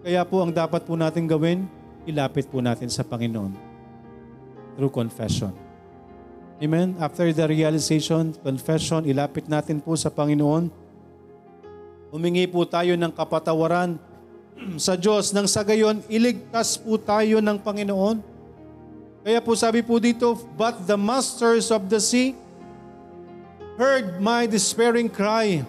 Kaya 0.06 0.22
po 0.22 0.44
ang 0.44 0.52
dapat 0.54 0.86
po 0.86 0.94
natin 0.94 1.26
gawin, 1.26 1.66
ilapit 2.06 2.46
po 2.46 2.62
natin 2.62 2.86
sa 2.92 3.02
Panginoon 3.02 3.52
through 4.78 4.92
confession. 4.92 5.50
Amen? 6.56 6.96
After 6.96 7.28
the 7.36 7.44
realization, 7.44 8.32
confession, 8.40 9.04
ilapit 9.04 9.44
natin 9.44 9.76
po 9.76 9.92
sa 9.92 10.08
Panginoon. 10.08 10.72
Humingi 12.08 12.48
po 12.48 12.64
tayo 12.64 12.96
ng 12.96 13.12
kapatawaran 13.12 14.00
sa 14.80 14.96
Diyos 14.96 15.36
nang 15.36 15.44
sa 15.44 15.60
gayon, 15.60 16.00
iligtas 16.08 16.80
po 16.80 16.96
tayo 16.96 17.44
ng 17.44 17.60
Panginoon. 17.60 18.24
Kaya 19.20 19.42
po 19.44 19.52
sabi 19.52 19.84
po 19.84 20.00
dito, 20.00 20.32
But 20.56 20.88
the 20.88 20.96
masters 20.96 21.68
of 21.68 21.92
the 21.92 22.00
sea 22.00 22.32
heard 23.76 24.16
my 24.16 24.48
despairing 24.48 25.12
cry 25.12 25.60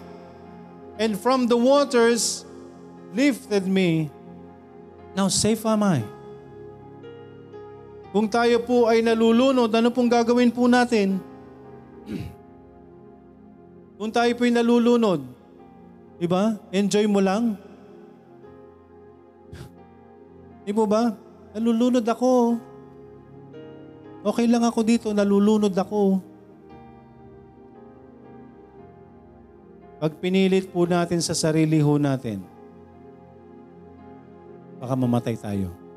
and 0.96 1.20
from 1.20 1.44
the 1.52 1.58
waters 1.58 2.48
lifted 3.12 3.68
me. 3.68 4.08
Now 5.12 5.28
safe 5.28 5.68
am 5.68 5.84
I. 5.84 6.00
Kung 8.08 8.24
tayo 8.24 8.64
po 8.64 8.88
ay 8.88 9.04
nalulunod, 9.04 9.68
ano 9.68 9.92
pong 9.92 10.08
gagawin 10.08 10.48
po 10.48 10.64
natin? 10.64 11.20
Kung 14.00 14.08
tayo 14.08 14.32
po 14.32 14.48
ay 14.48 14.54
nalulunod, 14.54 15.20
di 16.16 16.24
ba? 16.24 16.56
Enjoy 16.72 17.04
mo 17.04 17.20
lang. 17.20 17.58
Di 20.64 20.72
po 20.72 20.88
ba? 20.88 21.12
Nalulunod 21.52 22.04
ako. 22.04 22.56
Okay 24.24 24.46
lang 24.48 24.64
ako 24.64 24.80
dito, 24.84 25.08
nalulunod 25.12 25.72
ako. 25.76 26.20
Pag 29.98 30.12
pinilit 30.22 30.70
po 30.70 30.86
natin 30.86 31.18
sa 31.18 31.34
sarili 31.34 31.82
ho 31.82 31.98
natin, 31.98 32.40
baka 34.78 34.94
mamatay 34.94 35.34
tayo. 35.34 35.87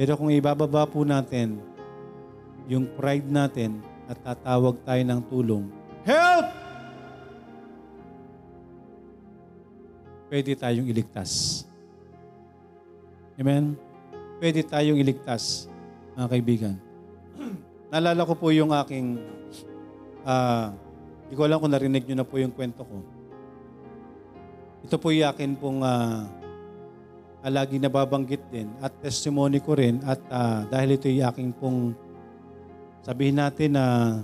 Pero 0.00 0.16
kung 0.16 0.32
ibababa 0.32 0.88
po 0.88 1.04
natin 1.04 1.60
yung 2.64 2.88
pride 2.96 3.28
natin 3.28 3.84
at 4.08 4.16
tatawag 4.24 4.80
tayo 4.80 5.02
ng 5.04 5.20
tulong, 5.28 5.68
Help! 6.08 6.48
Pwede 10.32 10.56
tayong 10.56 10.88
iligtas. 10.88 11.62
Amen? 13.36 13.76
Pwede 14.40 14.64
tayong 14.64 14.96
iligtas, 14.96 15.68
mga 16.16 16.28
kaibigan. 16.32 16.74
Naalala 17.92 18.24
ko 18.24 18.32
po 18.40 18.48
yung 18.56 18.72
aking 18.72 19.20
uh, 20.24 20.72
hindi 21.28 21.34
ko 21.36 21.44
alam 21.44 21.60
kung 21.60 21.76
narinig 21.76 22.08
nyo 22.08 22.16
na 22.16 22.24
po 22.24 22.40
yung 22.40 22.56
kwento 22.56 22.88
ko. 22.88 23.04
Ito 24.80 24.96
po 24.96 25.12
yung 25.12 25.28
akin 25.28 25.60
pong 25.60 25.84
uh, 25.84 26.39
lagi 27.48 27.80
nababanggit 27.80 28.44
din 28.52 28.68
at 28.84 28.92
testimony 29.00 29.64
ko 29.64 29.72
rin 29.72 29.96
at 30.04 30.20
uh, 30.28 30.68
dahil 30.68 31.00
ito 31.00 31.08
yung 31.08 31.24
aking 31.24 31.56
pong 31.56 31.96
sabihin 33.00 33.40
natin 33.40 33.80
na 33.80 33.84
uh, 33.86 34.20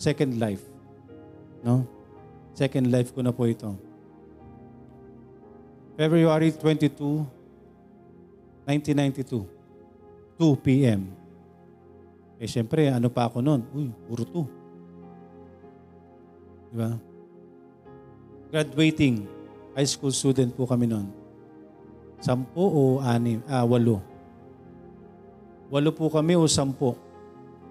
second 0.00 0.40
life. 0.40 0.64
No? 1.60 1.84
Second 2.56 2.88
life 2.88 3.12
ko 3.12 3.20
na 3.20 3.36
po 3.36 3.44
ito. 3.44 3.76
February 5.94 6.50
22, 6.56 7.28
1992, 8.64 9.44
2 10.40 10.64
p.m. 10.64 11.12
Eh, 12.40 12.48
siyempre, 12.50 12.90
ano 12.90 13.06
pa 13.12 13.30
ako 13.30 13.38
noon? 13.44 13.62
Uy, 13.70 13.86
puro 14.08 14.26
2. 14.26 14.42
Di 16.74 16.74
ba? 16.74 16.98
graduating 18.54 19.26
high 19.74 19.90
school 19.90 20.14
student 20.14 20.54
po 20.54 20.62
kami 20.62 20.86
noon. 20.86 21.10
Sampu 22.24 22.64
o 22.64 23.04
anim, 23.04 23.44
ah, 23.44 23.68
walo. 23.68 24.00
Walo 25.68 25.92
po 25.92 26.08
kami 26.08 26.40
o 26.40 26.48
sampu. 26.48 26.96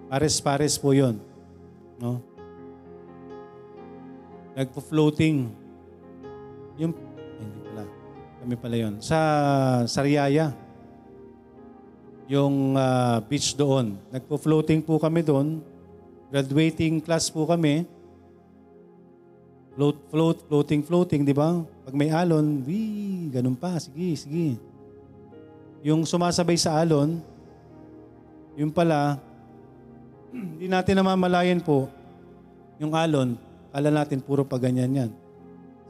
Pares-pares 0.06 0.78
po 0.78 0.94
yon. 0.94 1.18
No? 1.98 2.22
Nagpo-floating. 4.54 5.50
Yung, 6.78 6.94
hindi 7.42 7.58
pala. 7.66 7.82
Kami 8.46 8.54
pala 8.54 8.76
yon. 8.78 8.94
Sa 9.02 9.18
Sariaya. 9.90 10.54
Yung 12.30 12.78
ah, 12.78 13.18
beach 13.26 13.58
doon. 13.58 13.98
Nagpo-floating 14.14 14.86
po 14.86 15.02
kami 15.02 15.26
doon. 15.26 15.58
Graduating 16.30 17.02
class 17.02 17.26
po 17.26 17.42
kami. 17.42 17.90
Float, 19.74 19.98
float, 20.06 20.38
floating, 20.46 20.80
floating, 20.86 21.20
di 21.26 21.34
ba? 21.34 21.66
Pag 21.82 21.94
may 21.98 22.06
alon, 22.14 22.62
wee, 22.62 23.26
ganun 23.34 23.58
pa. 23.58 23.74
Sige, 23.82 24.14
sige. 24.14 24.54
Yung 25.82 26.06
sumasabay 26.06 26.54
sa 26.54 26.78
alon, 26.78 27.18
yung 28.54 28.70
pala, 28.70 29.18
hindi 30.54 30.70
natin 30.70 31.02
namamalayan 31.02 31.58
po, 31.58 31.90
yung 32.78 32.94
alon, 32.94 33.34
kala 33.74 33.90
natin 33.90 34.22
puro 34.22 34.46
pa 34.46 34.62
ganyan 34.62 34.94
yan. 34.94 35.10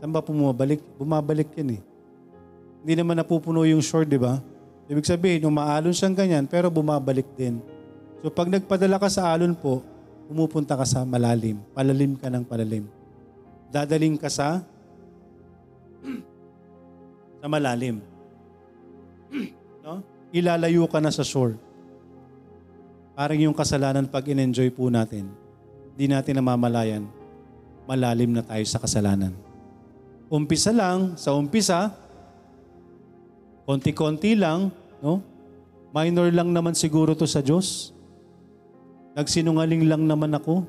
Saan 0.01 0.09
ba 0.09 0.25
bumabalik? 0.25 0.81
Bumabalik 0.97 1.53
yan 1.53 1.77
eh. 1.77 1.83
Hindi 2.81 2.95
naman 2.97 3.21
napupuno 3.21 3.69
yung 3.69 3.85
shore, 3.85 4.09
di 4.09 4.17
ba? 4.17 4.41
Ibig 4.89 5.09
sabihin, 5.09 5.45
umaalon 5.45 5.93
siyang 5.93 6.17
ganyan, 6.17 6.45
pero 6.49 6.73
bumabalik 6.73 7.29
din. 7.37 7.61
So 8.25 8.33
pag 8.33 8.49
nagpadala 8.49 8.97
ka 8.97 9.13
sa 9.13 9.33
alon 9.33 9.53
po, 9.53 9.85
pumupunta 10.29 10.73
ka 10.73 10.89
sa 10.89 11.05
malalim. 11.05 11.61
Palalim 11.77 12.17
ka 12.17 12.33
ng 12.33 12.45
palalim. 12.45 12.89
Dadaling 13.75 14.15
ka 14.15 14.31
sa 14.31 14.63
sa 17.43 17.47
malalim. 17.51 17.99
no? 19.83 20.01
Ilalayo 20.31 20.87
ka 20.87 21.03
na 21.03 21.11
sa 21.11 21.27
shore. 21.27 21.59
Parang 23.19 23.37
yung 23.37 23.53
kasalanan 23.53 24.07
pag 24.07 24.25
in-enjoy 24.31 24.71
po 24.73 24.89
natin, 24.89 25.29
di 25.93 26.07
natin 26.07 26.41
namamalayan, 26.41 27.05
malalim 27.85 28.33
na 28.33 28.41
tayo 28.41 28.65
sa 28.65 28.81
kasalanan. 28.81 29.37
Umpisa 30.33 30.73
lang, 30.73 31.21
sa 31.21 31.37
umpisa, 31.37 31.93
konti-konti 33.69 34.39
lang, 34.41 34.73
no? 35.05 35.21
Minor 35.95 36.33
lang 36.35 36.51
naman 36.51 36.75
siguro 36.75 37.15
to 37.15 37.29
sa 37.29 37.39
Diyos. 37.39 37.95
Nagsinungaling 39.15 39.87
lang 39.87 40.03
naman 40.09 40.35
ako. 40.35 40.67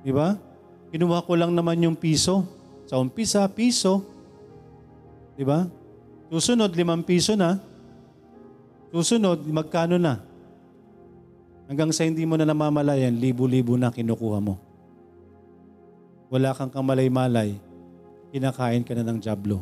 Di 0.00 0.08
ba? 0.14 0.40
Kinuha 0.88 1.24
ko 1.24 1.32
lang 1.36 1.52
naman 1.52 1.84
yung 1.84 1.96
piso. 1.96 2.44
Sa 2.88 2.96
umpisa, 2.96 3.44
piso. 3.52 4.00
Di 5.36 5.44
ba? 5.44 5.68
Susunod, 6.32 6.72
limang 6.72 7.04
piso 7.04 7.36
na. 7.36 7.60
Susunod, 8.88 9.44
magkano 9.44 10.00
na? 10.00 10.24
Hanggang 11.68 11.92
sa 11.92 12.08
hindi 12.08 12.24
mo 12.24 12.40
na 12.40 12.48
namamalayan, 12.48 13.12
libo-libo 13.12 13.76
na 13.76 13.92
kinukuha 13.92 14.40
mo. 14.40 14.56
Wala 16.32 16.56
kang 16.56 16.72
kamalay-malay, 16.72 17.60
kinakain 18.32 18.84
ka 18.84 18.96
na 18.96 19.04
ng 19.04 19.20
jablo. 19.20 19.60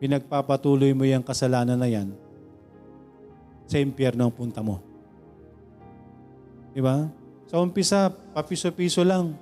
Pinagpapatuloy 0.00 0.92
mo 0.92 1.08
yung 1.08 1.24
kasalanan 1.24 1.76
na 1.76 1.88
yan, 1.88 2.12
sa 3.64 3.80
impyerno 3.80 4.28
ang 4.28 4.32
punta 4.32 4.60
mo. 4.60 4.80
Di 6.72 6.80
ba? 6.84 7.08
Sa 7.48 7.60
umpisa, 7.60 8.12
papiso-piso 8.36 9.00
lang. 9.04 9.36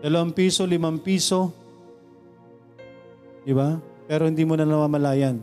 Dalawang 0.00 0.32
piso, 0.32 0.64
limang 0.64 0.96
piso. 0.96 1.52
Di 3.44 3.52
ba? 3.52 3.76
Pero 4.08 4.24
hindi 4.24 4.44
mo 4.48 4.56
na 4.56 4.64
namamalayan. 4.64 5.36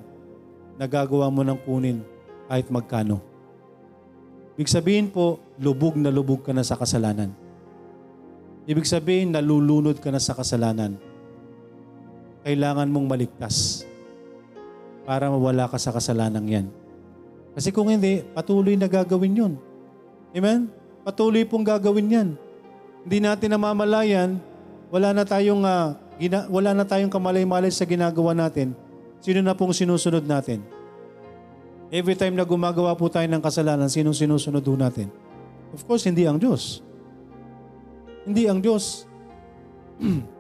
Nagagawa 0.82 1.30
mo 1.30 1.46
ng 1.46 1.60
kunin 1.62 2.02
kahit 2.50 2.70
magkano. 2.74 3.22
Ibig 4.58 4.74
sabihin 4.74 5.08
po, 5.14 5.38
lubog 5.62 5.94
na 6.02 6.10
lubog 6.10 6.42
ka 6.42 6.50
na 6.50 6.66
sa 6.66 6.74
kasalanan. 6.74 7.30
Ibig 8.66 8.90
sabihin, 8.90 9.30
nalulunod 9.30 10.02
ka 10.02 10.10
na 10.10 10.18
sa 10.18 10.34
kasalanan. 10.34 10.98
Kailangan 12.42 12.90
mong 12.90 13.08
maligtas 13.08 13.86
para 15.06 15.30
mawala 15.30 15.70
ka 15.70 15.78
sa 15.78 15.94
kasalanang 15.94 16.50
yan. 16.50 16.68
Kasi 17.54 17.70
kung 17.70 17.94
hindi, 17.94 18.26
patuloy 18.34 18.74
na 18.74 18.90
gagawin 18.90 19.40
yun. 19.40 19.54
Amen? 20.34 20.68
Patuloy 21.06 21.46
pong 21.46 21.64
gagawin 21.64 22.12
yan. 22.12 22.30
Hindi 23.08 23.18
natin 23.24 23.56
namamalayan, 23.56 24.42
wala 24.88 25.12
na 25.12 25.24
tayong, 25.28 25.64
ah, 25.68 25.96
gina- 26.16 26.48
wala 26.48 26.72
na 26.72 26.88
tayong 26.88 27.12
kamalay-malay 27.12 27.72
sa 27.72 27.84
ginagawa 27.84 28.32
natin. 28.32 28.72
Sino 29.20 29.44
na 29.44 29.58
pong 29.58 29.76
sinusunod 29.76 30.24
natin? 30.24 30.64
Every 31.88 32.20
time 32.20 32.36
na 32.36 32.44
gumagawa 32.44 32.92
po 33.00 33.08
tayo 33.08 33.28
ng 33.32 33.40
kasalanan, 33.40 33.88
sinong 33.88 34.16
sinusunod 34.16 34.60
po 34.60 34.76
natin? 34.76 35.08
Of 35.72 35.88
course, 35.88 36.08
hindi 36.08 36.28
ang 36.28 36.40
Diyos. 36.40 36.84
Hindi 38.28 38.44
ang 38.48 38.60
Diyos. 38.60 39.08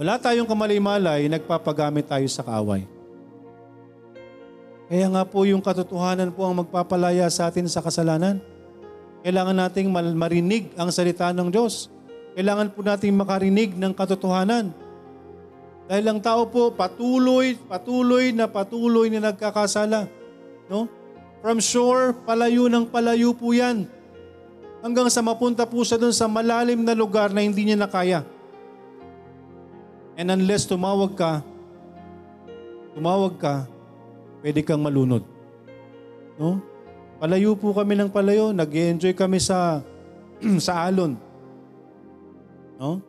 Wala 0.00 0.20
tayong 0.20 0.44
kamalay-malay, 0.44 1.24
nagpapagamit 1.32 2.04
tayo 2.04 2.28
sa 2.28 2.44
kaaway. 2.44 2.84
Kaya 4.86 5.08
nga 5.10 5.24
po 5.26 5.42
yung 5.48 5.64
katotohanan 5.64 6.30
po 6.30 6.46
ang 6.46 6.62
magpapalaya 6.62 7.26
sa 7.32 7.48
atin 7.50 7.66
sa 7.66 7.82
kasalanan. 7.82 8.38
Kailangan 9.24 9.56
nating 9.66 9.88
marinig 9.90 10.70
ang 10.78 10.92
salita 10.94 11.32
ng 11.34 11.50
Diyos. 11.50 11.90
Kailangan 12.36 12.68
po 12.68 12.84
nating 12.84 13.16
makarinig 13.16 13.72
ng 13.80 13.96
katotohanan. 13.96 14.68
Dahil 15.88 16.04
ang 16.04 16.20
tao 16.20 16.44
po 16.44 16.68
patuloy, 16.68 17.56
patuloy 17.56 18.36
na 18.36 18.44
patuloy 18.44 19.08
na 19.08 19.32
nagkakasala. 19.32 20.04
No? 20.68 20.84
From 21.40 21.64
shore, 21.64 22.12
palayo 22.28 22.68
ng 22.68 22.92
palayo 22.92 23.32
po 23.32 23.56
yan. 23.56 23.88
Hanggang 24.84 25.08
sa 25.08 25.24
mapunta 25.24 25.64
po 25.64 25.80
siya 25.80 25.96
doon 25.96 26.12
sa 26.12 26.28
malalim 26.28 26.84
na 26.84 26.92
lugar 26.92 27.32
na 27.32 27.40
hindi 27.40 27.64
niya 27.64 27.80
nakaya. 27.80 28.20
And 30.20 30.28
unless 30.28 30.68
tumawag 30.68 31.16
ka, 31.16 31.40
tumawag 32.92 33.40
ka, 33.40 33.64
pwede 34.44 34.60
kang 34.60 34.84
malunod. 34.84 35.24
No? 36.36 36.60
Palayo 37.16 37.56
po 37.56 37.72
kami 37.72 37.96
ng 37.96 38.12
palayo, 38.12 38.52
nag 38.52 38.68
enjoy 38.68 39.16
kami 39.16 39.40
sa 39.40 39.80
sa 40.60 40.84
alon. 40.84 41.25
No? 42.76 43.00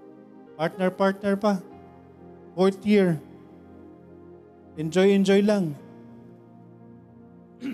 Partner 0.55 0.89
partner 0.89 1.34
pa. 1.36 1.59
Fourth 2.57 2.82
year. 2.88 3.22
Enjoy 4.80 5.11
enjoy 5.13 5.41
lang. 5.43 5.76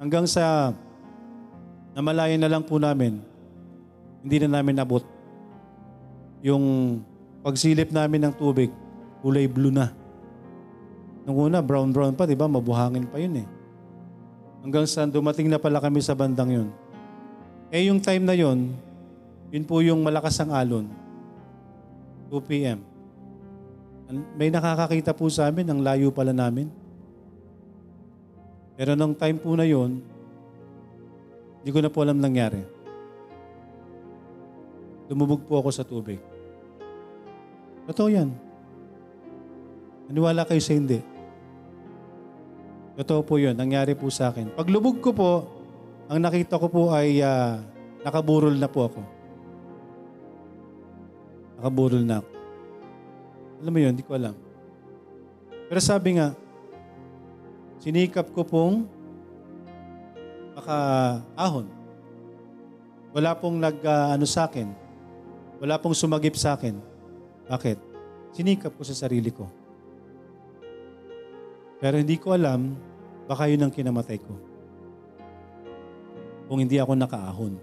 Hanggang 0.00 0.26
sa 0.26 0.74
namalayan 1.96 2.42
na 2.42 2.50
lang 2.50 2.64
po 2.64 2.76
namin, 2.76 3.22
hindi 4.20 4.36
na 4.42 4.58
namin 4.60 4.82
abot. 4.82 5.04
Yung 6.42 6.98
pagsilip 7.46 7.94
namin 7.94 8.26
ng 8.26 8.34
tubig, 8.34 8.70
kulay 9.22 9.46
blue 9.46 9.72
na. 9.72 9.94
Nung 11.26 11.50
una, 11.50 11.58
brown-brown 11.58 12.14
pa, 12.14 12.22
di 12.22 12.38
ba? 12.38 12.46
Mabuhangin 12.46 13.10
pa 13.10 13.18
yun 13.18 13.42
eh. 13.42 13.46
Hanggang 14.62 14.86
sa 14.86 15.06
dumating 15.06 15.50
na 15.50 15.58
pala 15.58 15.82
kami 15.82 15.98
sa 15.98 16.14
bandang 16.14 16.50
yun. 16.50 16.68
Eh 17.70 17.90
yung 17.90 17.98
time 17.98 18.22
na 18.22 18.34
yun, 18.34 18.70
yun 19.50 19.64
po 19.66 19.82
yung 19.82 20.02
malakas 20.06 20.38
ang 20.38 20.54
alon. 20.54 20.86
2 22.30 22.48
p.m. 22.48 22.78
May 24.38 24.50
nakakakita 24.50 25.10
po 25.14 25.26
sa 25.26 25.50
amin, 25.50 25.66
ang 25.66 25.80
layo 25.82 26.14
pala 26.14 26.30
namin. 26.30 26.70
Pero 28.76 28.94
nung 28.94 29.16
time 29.16 29.38
po 29.40 29.56
na 29.56 29.66
yun, 29.66 29.98
hindi 31.58 31.70
ko 31.72 31.80
na 31.82 31.90
po 31.90 32.04
alam 32.06 32.22
nangyari. 32.22 32.62
Lumubog 35.10 35.42
po 35.46 35.58
ako 35.58 35.70
sa 35.74 35.82
tubig. 35.82 36.18
Totoo 37.86 38.08
yan. 38.10 38.30
Maniwala 40.06 40.46
kayo 40.46 40.62
sa 40.62 40.74
hindi. 40.74 41.02
Totoo 42.94 43.22
po 43.26 43.38
yun. 43.38 43.54
Nangyari 43.58 43.98
po 43.98 44.06
sa 44.10 44.30
akin. 44.30 44.54
Paglubog 44.54 45.02
ko 45.02 45.10
po, 45.10 45.30
ang 46.06 46.22
nakita 46.22 46.58
ko 46.58 46.70
po 46.70 46.82
ay 46.94 47.22
ah, 47.22 47.58
nakaburol 48.06 48.54
na 48.54 48.70
po 48.70 48.86
ako. 48.86 49.15
Nakaburol 51.56 52.04
na 52.04 52.20
ako. 52.20 52.30
Alam 53.64 53.72
mo 53.72 53.78
yun, 53.80 53.92
hindi 53.96 54.04
ko 54.04 54.12
alam. 54.12 54.36
Pero 55.66 55.80
sabi 55.80 56.20
nga, 56.20 56.36
sinikap 57.80 58.28
ko 58.36 58.44
pong 58.44 58.84
makaahon. 60.54 61.66
Wala 63.16 63.32
pong 63.32 63.56
nag, 63.56 63.80
ah, 63.88 64.12
ano 64.12 64.28
sa 64.28 64.44
akin. 64.44 64.68
Wala 65.56 65.80
pong 65.80 65.96
sumagip 65.96 66.36
sa 66.36 66.52
akin. 66.52 66.76
Bakit? 67.48 67.80
Sinikap 68.36 68.76
ko 68.76 68.84
sa 68.84 68.92
sarili 68.92 69.32
ko. 69.32 69.48
Pero 71.80 71.96
hindi 71.96 72.20
ko 72.20 72.36
alam, 72.36 72.76
baka 73.24 73.48
yun 73.48 73.64
ang 73.64 73.72
kinamatay 73.72 74.20
ko. 74.20 74.36
Kung 76.46 76.60
hindi 76.60 76.76
ako 76.76 76.92
nakaahon. 76.92 77.54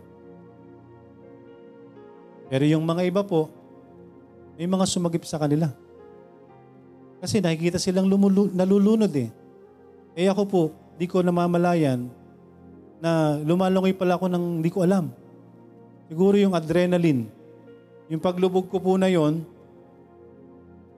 Pero 2.50 2.64
yung 2.66 2.86
mga 2.86 3.02
iba 3.06 3.22
po, 3.22 3.50
may 4.58 4.70
mga 4.70 4.86
sumagip 4.86 5.26
sa 5.26 5.42
kanila. 5.42 5.70
Kasi 7.24 7.40
nakikita 7.40 7.80
silang 7.80 8.12
lumulu- 8.12 8.52
nalulunod 8.52 9.12
eh. 9.16 9.32
Eh 10.14 10.28
ako 10.30 10.44
po, 10.46 10.64
di 11.00 11.10
ko 11.10 11.24
namamalayan 11.26 12.12
na 13.02 13.40
lumalungoy 13.42 13.96
pala 13.96 14.20
ako 14.20 14.30
ng 14.30 14.46
di 14.62 14.70
ko 14.70 14.86
alam. 14.86 15.10
Siguro 16.12 16.38
yung 16.38 16.54
adrenaline. 16.54 17.32
Yung 18.12 18.22
paglubog 18.22 18.70
ko 18.70 18.78
po 18.78 19.00
na 19.00 19.10
yon, 19.10 19.42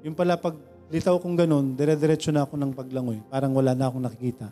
yung 0.03 0.17
pala 0.17 0.35
pag 0.35 0.57
litaw 0.89 1.17
kong 1.17 1.37
ganun, 1.45 1.73
dire-diretso 1.73 2.29
na 2.29 2.43
ako 2.43 2.57
ng 2.59 2.71
paglangoy. 2.75 3.21
Parang 3.29 3.53
wala 3.55 3.73
na 3.73 3.87
akong 3.87 4.03
nakikita. 4.03 4.49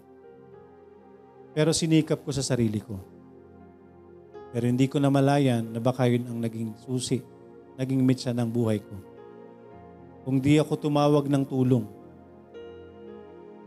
Pero 1.53 1.69
sinikap 1.75 2.25
ko 2.25 2.33
sa 2.33 2.41
sarili 2.41 2.81
ko. 2.81 2.97
Pero 4.53 4.69
hindi 4.69 4.85
ko 4.85 5.01
namalayan 5.01 5.73
na 5.73 5.81
baka 5.81 6.05
yun 6.05 6.29
ang 6.29 6.37
naging 6.41 6.77
susi, 6.77 7.21
naging 7.77 8.01
mitsa 8.01 8.31
ng 8.31 8.49
buhay 8.49 8.81
ko. 8.81 8.95
Kung 10.23 10.39
di 10.39 10.55
ako 10.55 10.79
tumawag 10.79 11.27
ng 11.27 11.43
tulong, 11.43 11.83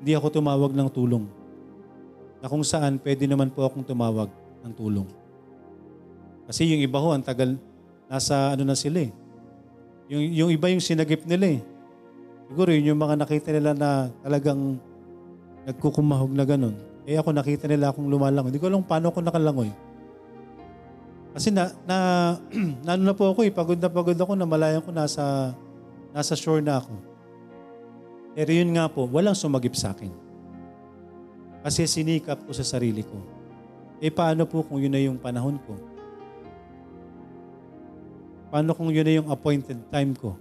hindi 0.00 0.12
ako 0.12 0.28
tumawag 0.40 0.72
ng 0.76 0.88
tulong, 0.92 1.24
na 2.40 2.46
kung 2.52 2.64
saan 2.64 3.00
pwede 3.00 3.24
naman 3.24 3.48
po 3.48 3.64
akong 3.64 3.84
tumawag 3.84 4.28
ng 4.64 4.72
tulong. 4.76 5.08
Kasi 6.46 6.68
yung 6.68 6.84
iba 6.84 7.00
ho, 7.00 7.10
ang 7.10 7.24
tagal, 7.24 7.58
nasa 8.06 8.54
ano 8.54 8.62
na 8.62 8.78
sila 8.78 9.02
eh. 9.02 9.10
Yung, 10.06 10.22
yung 10.22 10.50
iba 10.54 10.70
yung 10.70 10.84
sinagip 10.84 11.26
nila 11.26 11.58
eh. 11.58 11.60
Siguro 12.46 12.70
yun 12.70 12.94
yung 12.94 13.00
mga 13.02 13.18
nakita 13.18 13.50
nila 13.50 13.74
na 13.74 14.06
talagang 14.22 14.78
nagkukumahog 15.66 16.30
na 16.30 16.46
ganun. 16.46 16.78
Eh 17.02 17.18
ako 17.18 17.34
nakita 17.34 17.66
nila 17.66 17.90
akong 17.90 18.06
lumalangoy. 18.06 18.54
Hindi 18.54 18.62
ko 18.62 18.70
alam 18.70 18.86
paano 18.86 19.10
ako 19.10 19.18
nakalangoy. 19.26 19.70
Kasi 21.36 21.52
na, 21.52 21.68
na, 21.84 21.96
na 22.88 22.96
ano 22.96 23.12
na 23.12 23.12
po 23.12 23.28
ako 23.28 23.44
eh, 23.44 23.52
pagod 23.52 23.76
na 23.76 23.92
pagod 23.92 24.16
ako 24.16 24.32
na 24.32 24.48
malayan 24.48 24.80
ko 24.80 24.88
nasa, 24.88 25.52
nasa 26.16 26.32
shore 26.32 26.64
na 26.64 26.80
ako. 26.80 26.96
Pero 28.32 28.56
yun 28.56 28.72
nga 28.72 28.88
po, 28.88 29.04
walang 29.04 29.36
sumagip 29.36 29.76
sa 29.76 29.92
akin. 29.92 30.08
Kasi 31.60 31.84
sinikap 31.84 32.40
ko 32.40 32.56
sa 32.56 32.64
sarili 32.64 33.04
ko. 33.04 33.20
Eh 34.00 34.08
paano 34.08 34.48
po 34.48 34.64
kung 34.64 34.80
yun 34.80 34.96
na 34.96 35.00
yung 35.04 35.20
panahon 35.20 35.60
ko? 35.60 35.76
Paano 38.48 38.72
kung 38.72 38.88
yun 38.88 39.04
na 39.04 39.20
yung 39.20 39.28
appointed 39.28 39.76
time 39.92 40.16
ko? 40.16 40.40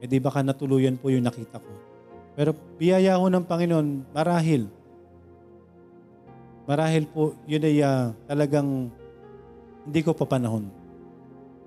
Eh 0.00 0.08
di 0.08 0.16
baka 0.16 0.40
natuluyan 0.40 0.96
po 0.96 1.12
yung 1.12 1.28
nakita 1.28 1.60
ko. 1.60 1.72
Pero 2.40 2.56
biyaya 2.80 3.20
ho 3.20 3.28
ng 3.28 3.44
Panginoon, 3.44 4.16
marahil. 4.16 4.64
Marahil 6.64 7.04
po, 7.04 7.36
yun 7.44 7.68
ay 7.68 7.84
ah, 7.84 8.16
talagang 8.24 8.88
hindi 9.84 10.00
ko 10.04 10.12
pa 10.12 10.26
panahon. 10.28 10.68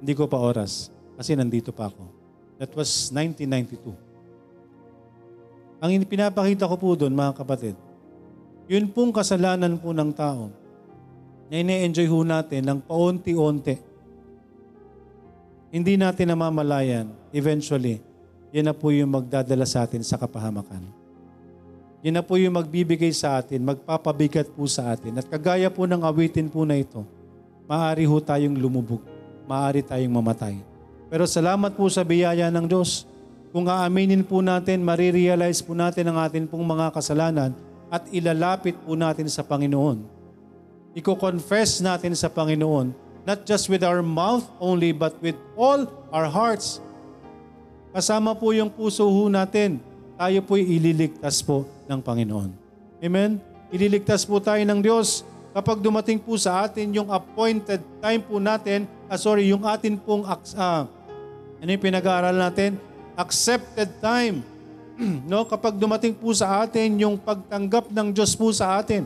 Hindi 0.04 0.14
ko 0.14 0.28
pa 0.28 0.38
oras. 0.38 0.92
Kasi 1.18 1.38
nandito 1.38 1.72
pa 1.74 1.90
ako. 1.90 2.04
That 2.58 2.72
was 2.78 3.10
1992. 3.12 3.94
Ang 5.84 5.92
in- 6.00 6.08
pinapakita 6.08 6.64
ko 6.70 6.76
po 6.80 6.96
doon, 6.96 7.12
mga 7.12 7.44
kapatid, 7.44 7.76
yun 8.72 8.88
pong 8.88 9.12
kasalanan 9.12 9.76
po 9.76 9.92
ng 9.92 10.16
tao 10.16 10.48
na 11.52 11.60
ine-enjoy 11.60 12.08
ho 12.08 12.24
natin 12.24 12.64
ng 12.64 12.80
paunti-unti. 12.80 13.76
Hindi 15.74 16.00
natin 16.00 16.32
namamalayan, 16.32 17.12
eventually, 17.36 18.00
yan 18.54 18.70
na 18.70 18.76
po 18.78 18.94
yung 18.94 19.12
magdadala 19.12 19.66
sa 19.66 19.84
atin 19.84 20.06
sa 20.06 20.16
kapahamakan. 20.16 20.86
Yan 22.06 22.20
na 22.20 22.24
po 22.24 22.38
yung 22.38 22.54
magbibigay 22.54 23.12
sa 23.12 23.42
atin, 23.42 23.64
magpapabigat 23.64 24.52
po 24.54 24.70
sa 24.70 24.94
atin. 24.94 25.18
At 25.20 25.26
kagaya 25.28 25.68
po 25.74 25.84
ng 25.84 26.04
awitin 26.06 26.48
po 26.48 26.64
na 26.64 26.78
ito, 26.78 27.04
maaari 27.68 28.04
ho 28.08 28.18
tayong 28.20 28.56
lumubog, 28.56 29.02
maaari 29.48 29.84
tayong 29.84 30.12
mamatay. 30.12 30.60
Pero 31.08 31.30
salamat 31.30 31.78
po 31.78 31.86
sa 31.88 32.02
biyaya 32.02 32.50
ng 32.50 32.66
Diyos. 32.66 33.06
Kung 33.54 33.70
aaminin 33.70 34.26
po 34.26 34.42
natin, 34.42 34.82
marirealize 34.82 35.62
po 35.62 35.78
natin 35.78 36.10
ang 36.10 36.18
atin 36.18 36.50
pong 36.50 36.66
mga 36.66 36.90
kasalanan 36.90 37.54
at 37.94 38.10
ilalapit 38.10 38.74
po 38.82 38.98
natin 38.98 39.30
sa 39.30 39.46
Panginoon. 39.46 40.02
Iko-confess 40.98 41.78
natin 41.86 42.18
sa 42.18 42.34
Panginoon, 42.34 42.90
not 43.30 43.46
just 43.46 43.70
with 43.70 43.86
our 43.86 44.02
mouth 44.02 44.50
only, 44.58 44.90
but 44.90 45.14
with 45.22 45.38
all 45.54 45.86
our 46.10 46.26
hearts. 46.26 46.82
Kasama 47.94 48.34
po 48.34 48.50
yung 48.58 48.74
puso 48.74 49.06
ho 49.06 49.30
natin. 49.30 49.78
Tayo 50.18 50.42
po'y 50.42 50.66
ililigtas 50.66 51.46
po 51.46 51.70
ng 51.86 52.02
Panginoon. 52.02 52.50
Amen? 53.06 53.38
Ililigtas 53.70 54.26
po 54.26 54.42
tayo 54.42 54.62
ng 54.66 54.82
Diyos 54.82 55.22
kapag 55.54 55.78
dumating 55.80 56.18
po 56.18 56.34
sa 56.36 56.66
atin 56.66 56.90
yung 56.92 57.14
appointed 57.14 57.80
time 58.02 58.22
po 58.26 58.42
natin, 58.42 58.90
ah, 59.06 59.16
sorry, 59.16 59.48
yung 59.54 59.62
atin 59.64 59.96
pong, 60.02 60.26
ah, 60.26 60.90
ano 61.62 61.70
yung 61.70 61.84
pinag-aaral 61.86 62.34
natin? 62.34 62.76
Accepted 63.14 64.02
time. 64.02 64.42
no, 65.30 65.46
kapag 65.46 65.78
dumating 65.78 66.18
po 66.18 66.34
sa 66.34 66.66
atin 66.66 66.98
yung 66.98 67.16
pagtanggap 67.16 67.94
ng 67.94 68.08
Diyos 68.12 68.34
po 68.34 68.50
sa 68.50 68.82
atin. 68.82 69.06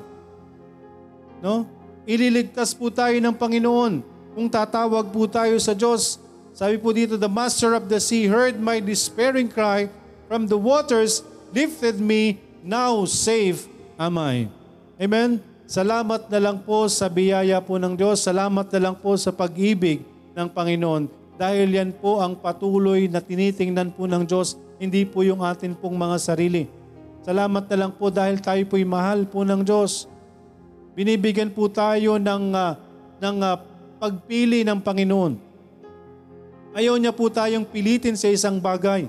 No? 1.43 1.67
Ililigtas 2.07 2.71
po 2.71 2.87
tayo 2.87 3.13
ng 3.19 3.35
Panginoon 3.35 4.01
kung 4.31 4.47
tatawag 4.47 5.11
po 5.11 5.27
tayo 5.27 5.59
sa 5.59 5.75
Diyos. 5.75 6.17
Sabi 6.55 6.79
po 6.81 6.89
dito, 6.95 7.19
the 7.19 7.29
master 7.29 7.77
of 7.77 7.91
the 7.91 8.01
sea 8.01 8.25
heard 8.25 8.57
my 8.57 8.81
despairing 8.81 9.51
cry 9.51 9.91
from 10.25 10.49
the 10.49 10.57
waters, 10.57 11.21
lifted 11.53 12.01
me, 12.01 12.41
now 12.63 13.05
safe 13.05 13.69
am 13.99 14.17
I. 14.17 14.49
Amen? 14.97 15.46
Salamat 15.68 16.32
na 16.32 16.39
lang 16.39 16.63
po 16.63 16.88
sa 16.88 17.11
biyaya 17.11 17.59
po 17.59 17.76
ng 17.76 17.99
Diyos. 17.99 18.24
Salamat 18.24 18.72
na 18.72 18.80
lang 18.88 18.95
po 18.95 19.20
sa 19.20 19.36
pag-ibig 19.36 19.99
ng 20.32 20.47
Panginoon. 20.47 21.11
Dahil 21.36 21.76
yan 21.76 21.91
po 21.91 22.24
ang 22.24 22.39
patuloy 22.39 23.11
na 23.11 23.20
tinitingnan 23.20 23.91
po 23.91 24.07
ng 24.07 24.24
Diyos, 24.24 24.55
hindi 24.80 25.03
po 25.03 25.28
yung 25.28 25.43
atin 25.43 25.76
pong 25.76 25.99
mga 25.99 26.24
sarili. 26.24 26.72
Salamat 27.20 27.68
na 27.68 27.76
lang 27.84 27.91
po 27.91 28.07
dahil 28.07 28.39
tayo 28.39 28.63
po'y 28.63 28.88
mahal 28.88 29.28
po 29.28 29.43
ng 29.43 29.59
Diyos. 29.59 30.07
Binibigyan 30.95 31.51
po 31.51 31.68
tayo 31.68 32.15
ng, 32.15 32.43
ah, 32.55 32.80
ng 33.20 33.38
ah, 33.43 33.59
pagpili 33.99 34.63
ng 34.63 34.80
Panginoon. 34.80 35.36
Ayaw 36.80 36.95
niya 36.95 37.11
po 37.11 37.28
tayong 37.28 37.68
pilitin 37.68 38.15
sa 38.15 38.32
isang 38.32 38.55
bagay. 38.63 39.03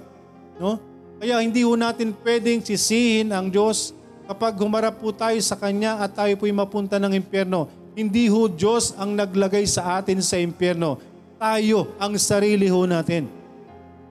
No? 0.58 0.82
Kaya 1.22 1.38
hindi 1.38 1.62
ho 1.62 1.78
natin 1.78 2.10
pwedeng 2.26 2.66
sisihin 2.66 3.30
ang 3.30 3.46
Diyos 3.46 3.94
kapag 4.28 4.60
humarap 4.60 5.00
po 5.00 5.08
tayo 5.08 5.40
sa 5.40 5.56
Kanya 5.56 6.04
at 6.04 6.12
tayo 6.12 6.36
po'y 6.36 6.52
mapunta 6.52 7.00
ng 7.00 7.16
impyerno. 7.16 7.64
Hindi 7.96 8.28
ho 8.28 8.44
Diyos 8.44 8.92
ang 9.00 9.16
naglagay 9.16 9.64
sa 9.64 9.96
atin 9.96 10.20
sa 10.20 10.36
impyerno. 10.36 11.00
Tayo 11.40 11.96
ang 11.96 12.12
sarili 12.20 12.68
ho 12.68 12.84
natin. 12.84 13.24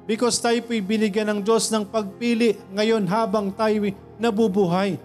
Because 0.09 0.41
tayo 0.41 0.57
po'y 0.65 0.81
binigyan 0.81 1.29
ng 1.37 1.39
Diyos 1.45 1.69
ng 1.69 1.85
pagpili 1.85 2.57
ngayon 2.73 3.05
habang 3.05 3.53
tayo 3.53 3.93
nabubuhay. 4.17 4.97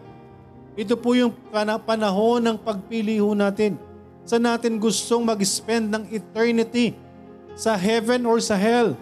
Ito 0.81 0.97
po 0.97 1.13
yung 1.13 1.37
pana- 1.53 1.77
panahon 1.77 2.41
ng 2.41 2.57
pagpili 2.57 3.21
ho 3.21 3.37
natin. 3.37 3.77
Sa 4.25 4.41
natin 4.41 4.81
gustong 4.81 5.29
mag-spend 5.29 5.93
ng 5.93 6.05
eternity 6.09 6.97
sa 7.53 7.77
heaven 7.77 8.25
or 8.25 8.41
sa 8.41 8.57
hell. 8.57 8.97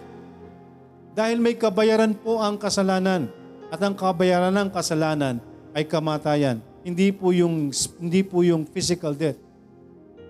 Dahil 1.15 1.39
may 1.39 1.55
kabayaran 1.55 2.11
po 2.19 2.43
ang 2.43 2.59
kasalanan. 2.59 3.31
At 3.71 3.79
ang 3.79 3.95
kabayaran 3.95 4.51
ng 4.51 4.69
kasalanan 4.75 5.50
ay 5.71 5.87
kamatayan. 5.87 6.59
Hindi 6.81 7.13
po 7.13 7.29
yung 7.31 7.69
hindi 8.01 8.21
po 8.25 8.41
yung 8.41 8.65
physical 8.65 9.13
death, 9.13 9.37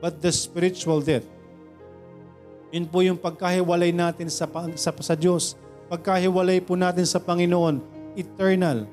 but 0.04 0.20
the 0.20 0.30
spiritual 0.30 1.00
death. 1.00 1.26
Yun 2.72 2.88
po 2.88 3.04
yung 3.04 3.20
pagkahiwalay 3.20 3.92
natin 3.92 4.32
sa, 4.32 4.48
sa, 4.80 4.92
sa 4.96 5.16
Diyos. 5.16 5.60
Pagkahiwalay 5.92 6.64
po 6.64 6.80
natin 6.80 7.04
sa 7.04 7.20
Panginoon, 7.20 7.84
eternal. 8.16 8.88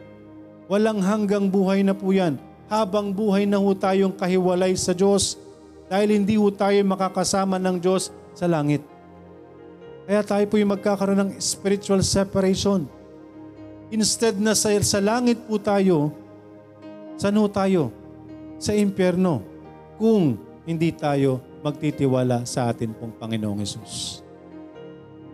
Walang 0.67 0.99
hanggang 0.99 1.47
buhay 1.47 1.87
na 1.87 1.95
po 1.95 2.11
yan. 2.11 2.43
Habang 2.67 3.15
buhay 3.15 3.47
na 3.47 3.63
ho 3.63 3.71
tayong 3.73 4.13
kahiwalay 4.13 4.75
sa 4.75 4.93
Diyos 4.93 5.39
dahil 5.87 6.21
hindi 6.21 6.35
ho 6.35 6.51
tayo 6.51 6.75
makakasama 6.85 7.57
ng 7.57 7.79
Diyos 7.79 8.11
sa 8.35 8.51
langit. 8.51 8.83
Kaya 10.11 10.27
tayo 10.27 10.45
po 10.51 10.59
yung 10.59 10.75
magkakaroon 10.75 11.21
ng 11.23 11.31
spiritual 11.39 12.03
separation. 12.03 12.85
Instead 13.95 14.37
na 14.37 14.59
sa, 14.59 14.75
sa 14.83 14.99
langit 15.01 15.39
po 15.47 15.57
tayo, 15.57 16.13
saan 17.19 17.37
ho 17.37 17.51
tayo? 17.51 17.91
Sa 18.63 18.73
impyerno. 18.73 19.43
Kung 19.99 20.39
hindi 20.63 20.95
tayo 20.95 21.43
magtitiwala 21.61 22.47
sa 22.47 22.71
atin 22.71 22.95
pong 22.95 23.11
Panginoong 23.19 23.59
Yesus. 23.59 24.23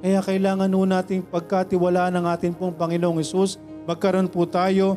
Kaya 0.00 0.20
kailangan 0.20 0.72
ho 0.72 0.82
nating 0.84 1.24
pagkatiwala 1.28 2.08
ng 2.12 2.24
atin 2.28 2.52
pong 2.56 2.72
Panginoong 2.72 3.20
Yesus, 3.20 3.60
magkaroon 3.84 4.28
po 4.28 4.48
tayo 4.48 4.96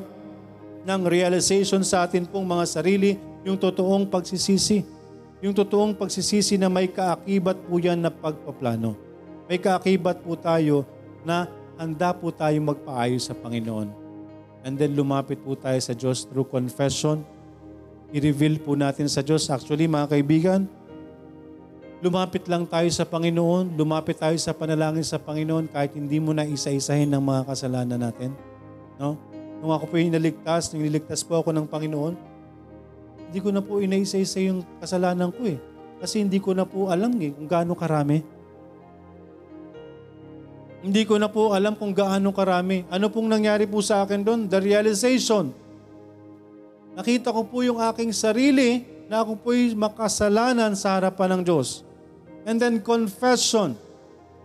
ng 0.87 1.01
realization 1.03 1.83
sa 1.83 2.07
atin 2.07 2.23
pong 2.23 2.47
mga 2.47 2.63
sarili, 2.63 3.19
yung 3.43 3.59
totoong 3.59 4.07
pagsisisi. 4.07 4.83
Yung 5.43 5.53
totoong 5.53 5.93
pagsisisi 5.93 6.55
na 6.55 6.71
may 6.71 6.87
kaakibat 6.89 7.59
po 7.67 7.77
yan 7.77 7.99
na 7.99 8.09
pagpaplano. 8.09 8.95
May 9.45 9.59
kaakibat 9.59 10.23
po 10.23 10.33
tayo 10.39 10.87
na 11.27 11.47
handa 11.77 12.15
po 12.15 12.31
tayo 12.33 12.57
magpaayos 12.63 13.29
sa 13.29 13.35
Panginoon. 13.37 14.06
And 14.67 14.75
then 14.75 14.99
lumapit 14.99 15.39
po 15.39 15.55
tayo 15.55 15.79
sa 15.79 15.95
Diyos 15.95 16.27
through 16.27 16.51
confession. 16.51 17.23
I-reveal 18.11 18.59
po 18.59 18.75
natin 18.75 19.07
sa 19.07 19.23
Diyos. 19.23 19.47
Actually, 19.47 19.87
mga 19.87 20.11
kaibigan, 20.11 20.67
lumapit 22.03 22.43
lang 22.51 22.67
tayo 22.67 22.91
sa 22.91 23.07
Panginoon, 23.07 23.79
lumapit 23.79 24.19
tayo 24.19 24.35
sa 24.35 24.51
panalangin 24.51 25.07
sa 25.07 25.23
Panginoon 25.23 25.71
kahit 25.71 25.95
hindi 25.95 26.19
mo 26.19 26.35
na 26.35 26.43
isa-isahin 26.43 27.07
ng 27.07 27.23
mga 27.23 27.47
kasalanan 27.47 28.11
natin. 28.11 28.35
No? 28.99 29.15
Nung 29.63 29.71
ako 29.71 29.87
po 29.87 29.95
inaligtas, 29.95 30.75
nung 30.75 30.83
niligtas 30.83 31.23
po 31.23 31.39
ako 31.39 31.55
ng 31.55 31.63
Panginoon, 31.71 32.13
hindi 33.31 33.39
ko 33.39 33.55
na 33.55 33.63
po 33.63 33.79
inaisa-isa 33.79 34.43
yung 34.51 34.67
kasalanan 34.83 35.31
ko 35.31 35.47
eh. 35.47 35.55
Kasi 36.03 36.27
hindi 36.27 36.43
ko 36.43 36.51
na 36.51 36.67
po 36.67 36.91
alam 36.91 37.15
eh 37.23 37.31
kung 37.31 37.47
gaano 37.47 37.71
karami. 37.71 38.19
Hindi 40.85 41.09
ko 41.09 41.17
na 41.17 41.25
po 41.25 41.57
alam 41.57 41.73
kung 41.73 41.89
gaano 41.89 42.29
karami. 42.29 42.85
Ano 42.93 43.09
pong 43.09 43.25
nangyari 43.25 43.65
po 43.65 43.81
sa 43.81 44.05
akin 44.05 44.21
doon? 44.21 44.45
The 44.45 44.61
realization. 44.61 45.49
Nakita 46.93 47.33
ko 47.33 47.45
po 47.45 47.65
yung 47.65 47.81
aking 47.81 48.13
sarili 48.13 48.85
na 49.09 49.25
ako 49.25 49.41
po'y 49.41 49.73
makasalanan 49.73 50.77
sa 50.77 50.97
harapan 50.97 51.37
ng 51.37 51.41
Diyos. 51.45 51.81
And 52.45 52.61
then 52.61 52.81
confession. 52.81 53.77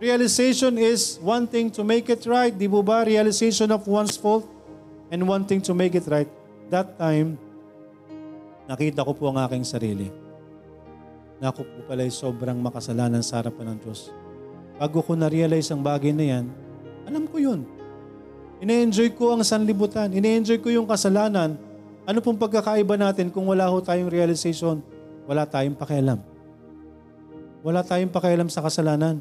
Realization 0.01 0.75
is 0.81 1.21
wanting 1.21 1.71
to 1.73 1.85
make 1.85 2.09
it 2.09 2.25
right. 2.25 2.51
Di 2.51 2.67
ba 2.67 2.81
ba? 2.81 2.97
Realization 3.05 3.69
of 3.71 3.85
one's 3.85 4.17
fault 4.17 4.43
and 5.13 5.21
wanting 5.23 5.61
to 5.61 5.71
make 5.71 5.93
it 5.93 6.09
right. 6.09 6.27
That 6.73 6.97
time, 6.97 7.37
nakita 8.65 9.05
ko 9.05 9.13
po 9.13 9.29
ang 9.29 9.37
aking 9.45 9.63
sarili. 9.63 10.09
Na 11.37 11.53
ako 11.53 11.61
po 11.63 11.77
pala 11.87 12.03
ay 12.03 12.11
sobrang 12.11 12.57
makasalanan 12.57 13.21
sa 13.21 13.39
harapan 13.39 13.77
ng 13.77 13.79
Diyos. 13.85 14.22
Bago 14.77 14.99
ko 15.05 15.13
na-realize 15.13 15.69
ang 15.69 15.81
bagay 15.81 16.11
na 16.11 16.25
yan, 16.25 16.45
alam 17.05 17.29
ko 17.29 17.37
yun. 17.37 17.67
Ine-enjoy 18.63 19.11
ko 19.13 19.35
ang 19.35 19.43
sanlibutan. 19.43 20.07
Ine-enjoy 20.07 20.63
ko 20.63 20.71
yung 20.71 20.87
kasalanan. 20.87 21.59
Ano 22.07 22.19
pong 22.23 22.39
pagkakaiba 22.39 22.95
natin 22.95 23.27
kung 23.27 23.47
wala 23.47 23.67
ho 23.67 23.83
tayong 23.83 24.07
realization? 24.07 24.79
Wala 25.27 25.43
tayong 25.43 25.75
pakialam. 25.75 26.19
Wala 27.59 27.83
tayong 27.83 28.11
pakialam 28.11 28.47
sa 28.47 28.63
kasalanan. 28.63 29.19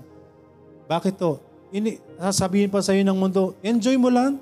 Bakit 0.87 1.15
to? 1.19 1.43
Ini, 1.73 1.99
sasabihin 2.19 2.71
pa 2.71 2.85
sa 2.85 2.93
iyo 2.93 3.03
ng 3.03 3.19
mundo, 3.19 3.57
enjoy 3.65 3.97
mo 3.97 4.13
lang. 4.13 4.39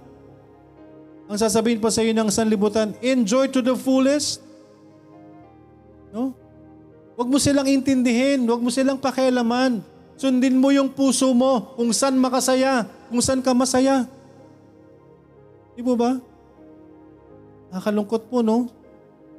Ang 1.30 1.38
sasabihin 1.38 1.78
pa 1.78 1.88
sa 1.88 2.02
iyo 2.02 2.10
ng 2.10 2.28
sanlibutan, 2.32 2.90
enjoy 2.98 3.46
to 3.48 3.62
the 3.62 3.76
fullest. 3.76 4.42
No? 6.10 6.34
Huwag 7.14 7.28
mo 7.28 7.38
silang 7.38 7.68
intindihin, 7.68 8.42
huwag 8.48 8.60
mo 8.60 8.72
silang 8.72 8.98
pakialaman. 8.98 9.84
Sundin 10.20 10.60
mo 10.60 10.68
yung 10.68 10.92
puso 10.92 11.32
mo 11.32 11.72
kung 11.80 11.88
saan 11.96 12.20
makasaya, 12.20 12.84
kung 13.08 13.24
saan 13.24 13.40
ka 13.40 13.56
masaya. 13.56 14.04
Di 15.72 15.80
ba 15.80 15.96
ba? 15.96 16.10
Nakakalungkot 17.72 18.28
po, 18.28 18.44
no? 18.44 18.68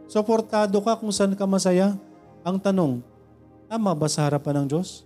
Suportado 0.10 0.82
ka 0.82 0.98
kung 0.98 1.14
saan 1.14 1.38
ka 1.38 1.46
masaya. 1.46 1.94
Ang 2.42 2.58
tanong, 2.58 2.98
tama 3.70 3.94
ba 3.94 4.10
sa 4.10 4.26
harapan 4.26 4.66
ng 4.66 4.74
Diyos? 4.74 5.06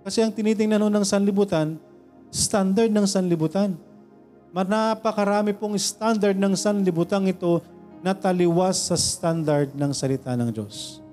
Kasi 0.00 0.24
ang 0.24 0.32
tinitingnan 0.32 0.80
nun 0.80 0.88
ng 0.88 1.04
sanlibutan, 1.04 1.76
standard 2.32 2.88
ng 2.88 3.04
sanlibutan. 3.04 3.76
Napakarami 4.56 5.52
pong 5.52 5.76
standard 5.76 6.40
ng 6.40 6.56
sanlibutan 6.56 7.28
ito 7.28 7.60
na 8.00 8.16
taliwas 8.16 8.88
sa 8.88 8.96
standard 8.96 9.76
ng 9.76 9.92
salita 9.92 10.32
ng 10.32 10.48
Diyos. 10.48 11.03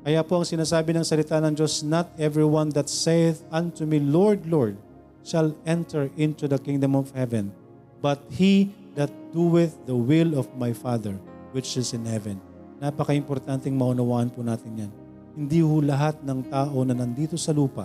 Kaya 0.00 0.24
po 0.24 0.40
ang 0.40 0.48
sinasabi 0.48 0.96
ng 0.96 1.04
salita 1.04 1.36
ng 1.44 1.52
Diyos, 1.52 1.84
Not 1.84 2.08
everyone 2.16 2.72
that 2.72 2.88
saith 2.88 3.44
unto 3.52 3.84
me, 3.84 4.00
Lord, 4.00 4.48
Lord, 4.48 4.80
shall 5.20 5.52
enter 5.68 6.08
into 6.16 6.48
the 6.48 6.56
kingdom 6.56 6.96
of 6.96 7.12
heaven, 7.12 7.52
but 8.00 8.24
he 8.32 8.72
that 8.96 9.12
doeth 9.36 9.76
the 9.84 9.94
will 9.94 10.40
of 10.40 10.48
my 10.56 10.72
Father, 10.72 11.20
which 11.52 11.76
is 11.76 11.92
in 11.92 12.08
heaven. 12.08 12.40
Napaka-importanting 12.80 13.76
maunawaan 13.76 14.32
po 14.32 14.40
natin 14.40 14.88
yan. 14.88 14.92
Hindi 15.36 15.60
ho 15.60 15.84
lahat 15.84 16.16
ng 16.24 16.48
tao 16.48 16.80
na 16.82 16.96
nandito 16.96 17.36
sa 17.36 17.52
lupa 17.52 17.84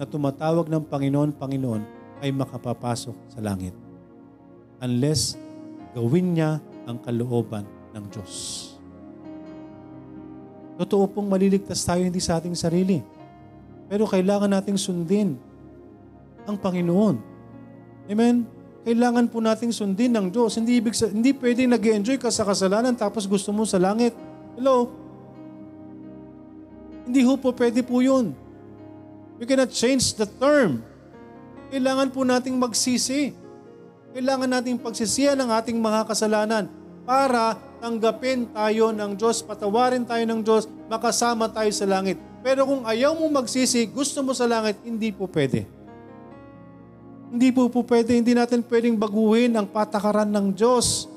na 0.00 0.08
tumatawag 0.08 0.64
ng 0.72 0.88
Panginoon, 0.88 1.36
Panginoon, 1.36 1.82
ay 2.24 2.32
makapapasok 2.32 3.36
sa 3.36 3.40
langit. 3.44 3.76
Unless 4.80 5.36
gawin 5.92 6.40
niya 6.40 6.56
ang 6.88 6.96
kalooban 7.04 7.68
ng 7.92 8.04
Diyos. 8.08 8.69
Totoo 10.80 11.04
pong 11.12 11.28
maliligtas 11.28 11.84
tayo 11.84 12.00
hindi 12.00 12.24
sa 12.24 12.40
ating 12.40 12.56
sarili. 12.56 13.04
Pero 13.84 14.08
kailangan 14.08 14.48
nating 14.48 14.80
sundin 14.80 15.36
ang 16.48 16.56
Panginoon. 16.56 17.20
Amen? 18.08 18.48
Kailangan 18.80 19.28
po 19.28 19.44
nating 19.44 19.76
sundin 19.76 20.08
ng 20.16 20.32
Diyos. 20.32 20.56
Hindi, 20.56 20.80
ibig 20.80 20.96
sa, 20.96 21.12
hindi 21.12 21.36
pwedeng 21.36 21.76
nag 21.76 21.84
enjoy 21.84 22.16
ka 22.16 22.32
sa 22.32 22.48
kasalanan 22.48 22.96
tapos 22.96 23.28
gusto 23.28 23.52
mo 23.52 23.68
sa 23.68 23.76
langit. 23.76 24.16
Hello? 24.56 24.88
Hindi 27.04 27.28
ho 27.28 27.36
po 27.36 27.52
pwede 27.52 27.84
po 27.84 28.00
yun. 28.00 28.32
We 29.36 29.44
cannot 29.44 29.76
change 29.76 30.16
the 30.16 30.24
term. 30.24 30.80
Kailangan 31.68 32.08
po 32.08 32.24
nating 32.24 32.56
magsisi. 32.56 33.36
Kailangan 34.16 34.48
nating 34.48 34.80
pagsisiyan 34.80 35.36
ng 35.36 35.50
ating 35.60 35.76
mga 35.76 36.08
kasalanan 36.08 36.72
para 37.04 37.60
tanggapin 37.80 38.46
tayo 38.52 38.92
ng 38.92 39.16
Diyos, 39.16 39.40
patawarin 39.40 40.04
tayo 40.04 40.22
ng 40.28 40.40
Diyos, 40.44 40.68
makasama 40.86 41.48
tayo 41.48 41.72
sa 41.72 41.88
langit. 41.88 42.20
Pero 42.44 42.68
kung 42.68 42.84
ayaw 42.84 43.16
mo 43.16 43.26
magsisi, 43.32 43.88
gusto 43.88 44.20
mo 44.20 44.36
sa 44.36 44.44
langit, 44.44 44.76
hindi 44.84 45.08
po 45.10 45.24
pwede. 45.26 45.64
Hindi 47.30 47.48
po 47.50 47.72
po 47.72 47.80
pwede, 47.86 48.14
hindi 48.14 48.36
natin 48.36 48.60
pwedeng 48.60 49.00
baguhin 49.00 49.56
ang 49.56 49.64
patakaran 49.64 50.28
ng 50.28 50.52
Diyos. 50.52 51.08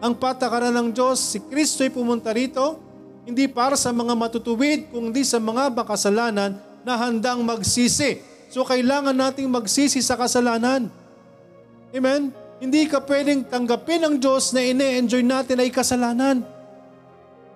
Ang 0.00 0.16
patakaran 0.16 0.72
ng 0.72 0.88
Diyos, 0.96 1.36
si 1.36 1.38
Kristo 1.44 1.84
ay 1.84 1.92
pumunta 1.92 2.32
rito, 2.32 2.80
hindi 3.28 3.44
para 3.46 3.76
sa 3.76 3.92
mga 3.92 4.16
matutuwid, 4.16 4.88
kundi 4.88 5.22
sa 5.22 5.36
mga 5.36 5.68
makasalanan 5.76 6.56
na 6.82 6.94
handang 6.96 7.44
magsisi. 7.44 8.22
So 8.48 8.64
kailangan 8.64 9.14
nating 9.14 9.46
magsisi 9.46 10.00
sa 10.00 10.16
kasalanan. 10.16 10.88
Amen? 11.94 12.34
Hindi 12.60 12.84
ka 12.84 13.00
pwedeng 13.08 13.48
tanggapin 13.48 14.04
ng 14.04 14.14
Diyos 14.20 14.52
na 14.52 14.60
ine-enjoy 14.60 15.24
natin 15.24 15.64
ay 15.64 15.72
kasalanan. 15.72 16.44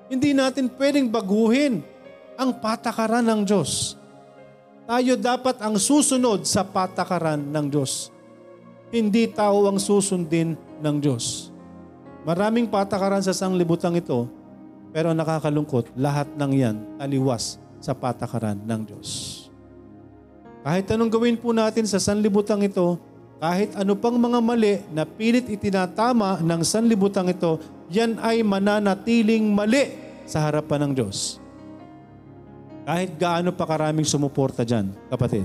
Hindi 0.09 0.33
natin 0.33 0.73
pwedeng 0.81 1.13
baguhin 1.13 1.85
ang 2.41 2.57
patakaran 2.57 3.21
ng 3.21 3.45
Diyos. 3.45 4.01
Tayo 4.89 5.17
dapat 5.21 5.61
ang 5.61 5.77
susunod 5.77 6.49
sa 6.49 6.65
patakaran 6.65 7.37
ng 7.37 7.67
Diyos. 7.69 8.09
Hindi 8.89 9.29
tao 9.29 9.69
ang 9.69 9.77
susundin 9.77 10.57
ng 10.81 10.97
Diyos. 11.01 11.53
Maraming 12.25 12.65
patakaran 12.65 13.21
sa 13.21 13.37
sanglibutang 13.37 14.01
ito, 14.01 14.25
pero 14.89 15.13
nakakalungkot, 15.13 15.93
lahat 16.01 16.33
ng 16.33 16.53
yan 16.57 16.77
taliwas 16.97 17.61
sa 17.77 17.93
patakaran 17.93 18.57
ng 18.57 18.81
Diyos. 18.89 19.09
Kahit 20.65 20.89
anong 20.89 21.13
gawin 21.13 21.37
po 21.37 21.53
natin 21.53 21.85
sa 21.85 22.01
sanlibutang 22.01 22.65
ito, 22.65 22.97
kahit 23.43 23.75
ano 23.75 23.93
pang 23.99 24.15
mga 24.15 24.39
mali 24.41 24.75
na 24.95 25.03
pilit 25.03 25.51
itinatama 25.51 26.39
ng 26.41 26.61
sanlibutan 26.63 27.29
ito, 27.29 27.59
yan 27.91 28.17
ay 28.23 28.41
mananatiling 28.47 29.45
mali 29.45 29.91
sa 30.25 30.41
harapan 30.47 30.89
ng 30.89 30.93
Diyos. 30.97 31.43
Kahit 32.85 33.17
gaano 33.17 33.51
pa 33.53 33.65
karaming 33.65 34.05
sumuporta 34.05 34.61
dyan, 34.65 34.93
kapatid. 35.09 35.45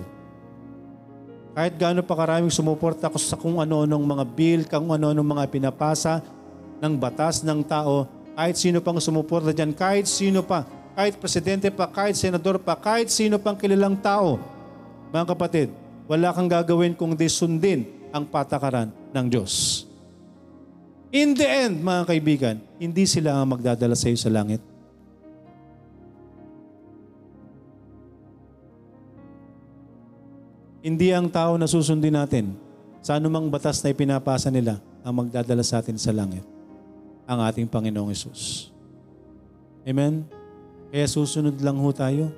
Kahit 1.56 1.76
gaano 1.76 2.04
pa 2.04 2.16
karaming 2.16 2.52
sumuporta 2.52 3.12
sa 3.20 3.36
kung 3.36 3.60
ano-anong 3.60 4.06
mga 4.06 4.26
bill, 4.32 4.62
kung 4.68 4.92
ano-anong 4.92 5.30
mga 5.36 5.44
pinapasa 5.52 6.24
ng 6.80 6.94
batas 6.96 7.44
ng 7.44 7.64
tao, 7.64 8.08
kahit 8.36 8.56
sino 8.56 8.80
pang 8.80 9.00
sumuporta 9.00 9.52
dyan, 9.52 9.76
kahit 9.76 10.08
sino 10.08 10.40
pa, 10.40 10.64
kahit 10.96 11.20
presidente 11.20 11.68
pa, 11.72 11.88
kahit 11.88 12.16
senador 12.16 12.60
pa, 12.60 12.76
kahit 12.76 13.12
sino 13.12 13.40
pang 13.40 13.56
kilalang 13.56 13.96
tao, 14.00 14.40
mga 15.12 15.26
kapatid, 15.36 15.68
wala 16.10 16.34
kang 16.34 16.50
gagawin 16.50 16.98
kung 16.98 17.14
di 17.14 17.30
sundin 17.30 17.86
ang 18.10 18.26
patakaran 18.26 18.90
ng 19.14 19.26
Diyos. 19.30 19.86
In 21.14 21.38
the 21.38 21.46
end, 21.46 21.86
mga 21.86 22.04
kaibigan, 22.10 22.56
hindi 22.82 23.06
sila 23.06 23.38
ang 23.38 23.54
magdadala 23.54 23.94
sa 23.94 24.10
iyo 24.10 24.18
sa 24.18 24.34
langit. 24.34 24.62
Hindi 30.82 31.14
ang 31.14 31.30
tao 31.30 31.62
na 31.62 31.70
susundin 31.70 32.18
natin 32.18 32.58
sa 33.06 33.22
anumang 33.22 33.46
batas 33.52 33.84
na 33.86 33.94
ipinapasa 33.94 34.50
nila 34.50 34.82
ang 35.06 35.14
magdadala 35.14 35.62
sa 35.62 35.82
atin 35.82 35.98
sa 36.02 36.10
langit. 36.10 36.42
Ang 37.30 37.46
ating 37.46 37.70
Panginoong 37.70 38.10
Isus. 38.10 38.74
Amen? 39.86 40.26
Kaya 40.90 41.06
susunod 41.06 41.62
lang 41.62 41.78
ho 41.78 41.90
tayo. 41.94 42.34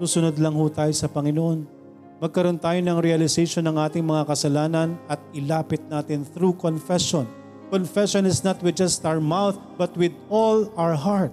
Susunod 0.00 0.40
lang 0.40 0.56
ho 0.56 0.64
tayo 0.72 0.92
sa 0.96 1.08
Panginoon 1.12 1.79
magkaroon 2.20 2.60
tayo 2.60 2.76
ng 2.84 3.00
realization 3.00 3.64
ng 3.64 3.80
ating 3.80 4.04
mga 4.04 4.28
kasalanan 4.28 4.94
at 5.08 5.16
ilapit 5.32 5.80
natin 5.88 6.22
through 6.22 6.52
confession. 6.60 7.24
Confession 7.72 8.28
is 8.28 8.44
not 8.44 8.60
with 8.60 8.76
just 8.76 9.00
our 9.08 9.18
mouth, 9.18 9.56
but 9.80 9.88
with 9.96 10.12
all 10.28 10.68
our 10.76 10.92
heart. 10.92 11.32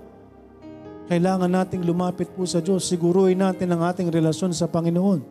Kailangan 1.11 1.51
nating 1.51 1.83
lumapit 1.83 2.31
po 2.31 2.47
sa 2.47 2.63
Diyos. 2.63 2.87
Siguruhin 2.87 3.43
natin 3.43 3.67
ang 3.71 3.83
ating 3.83 4.07
relasyon 4.07 4.55
sa 4.55 4.67
Panginoon. 4.67 5.23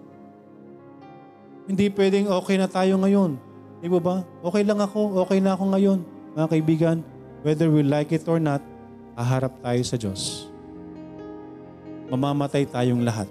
Hindi 1.67 1.89
pwedeng 1.93 2.29
okay 2.29 2.57
na 2.61 2.69
tayo 2.69 3.01
ngayon. 3.01 3.41
Di 3.81 3.89
ba 3.89 4.01
ba? 4.01 4.17
Okay 4.45 4.63
lang 4.65 4.81
ako, 4.81 5.25
okay 5.25 5.41
na 5.41 5.57
ako 5.57 5.65
ngayon. 5.73 5.99
Mga 6.37 6.47
kaibigan, 6.53 6.97
whether 7.45 7.69
we 7.73 7.81
like 7.81 8.13
it 8.13 8.25
or 8.29 8.41
not, 8.41 8.61
aharap 9.17 9.57
tayo 9.65 9.81
sa 9.85 9.97
Diyos. 9.97 10.53
mamamatay 12.07 12.63
tayong 12.71 13.03
lahat. 13.03 13.27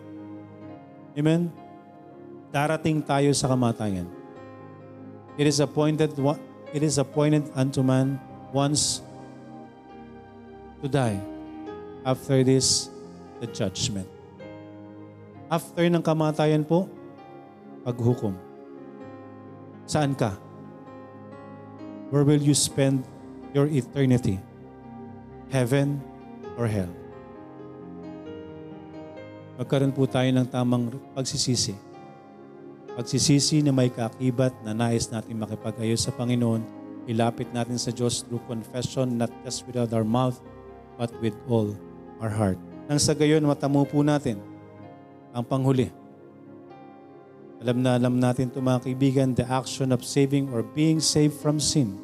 Amen? 1.15 1.47
Darating 2.55 3.03
tayo 3.03 3.35
sa 3.35 3.51
kamatayan. 3.51 4.07
It 5.35 5.43
is 5.43 5.59
appointed 5.59 6.15
it 6.71 6.79
is 6.79 6.95
appointed 6.95 7.51
unto 7.51 7.83
man 7.83 8.15
once 8.55 9.03
to 10.79 10.87
die. 10.87 11.19
After 12.07 12.47
this, 12.47 12.87
the 13.43 13.51
judgment. 13.51 14.07
After 15.51 15.83
ng 15.83 15.99
kamatayan 15.99 16.63
po, 16.63 16.87
paghukom. 17.83 18.39
Saan 19.83 20.15
ka? 20.15 20.39
Where 22.07 22.23
will 22.23 22.39
you 22.39 22.55
spend 22.55 23.03
your 23.51 23.67
eternity? 23.67 24.39
Heaven 25.51 25.99
or 26.55 26.71
hell? 26.71 26.89
Magkaroon 29.59 29.91
po 29.91 30.07
tayo 30.07 30.31
ng 30.31 30.47
tamang 30.47 30.95
pagsisisi. 31.11 31.84
Pagsisisi 32.95 33.59
na 33.59 33.75
may 33.75 33.91
kaakibat 33.91 34.55
na 34.63 34.71
nais 34.71 35.11
natin 35.11 35.35
makipag-ayos 35.35 36.07
sa 36.07 36.15
Panginoon, 36.15 36.63
ilapit 37.11 37.51
natin 37.51 37.75
sa 37.75 37.91
Diyos 37.91 38.23
through 38.23 38.39
confession, 38.47 39.19
not 39.19 39.27
just 39.43 39.67
without 39.67 39.91
our 39.91 40.07
mouth, 40.07 40.39
but 40.95 41.11
with 41.19 41.35
all 41.51 41.75
our 42.23 42.31
heart. 42.31 42.55
Nang 42.87 42.95
sa 42.95 43.11
gayon, 43.11 43.43
matamo 43.43 43.83
po 43.83 43.99
natin 43.99 44.39
ang 45.35 45.43
panghuli. 45.43 45.91
Alam 47.59 47.83
na 47.83 47.99
alam 47.99 48.15
natin 48.15 48.47
ito 48.47 48.63
mga 48.63 48.87
kaibigan, 48.87 49.35
the 49.35 49.43
action 49.43 49.91
of 49.91 49.99
saving 49.99 50.47
or 50.55 50.63
being 50.63 51.03
saved 51.03 51.35
from 51.35 51.59
sin. 51.59 51.99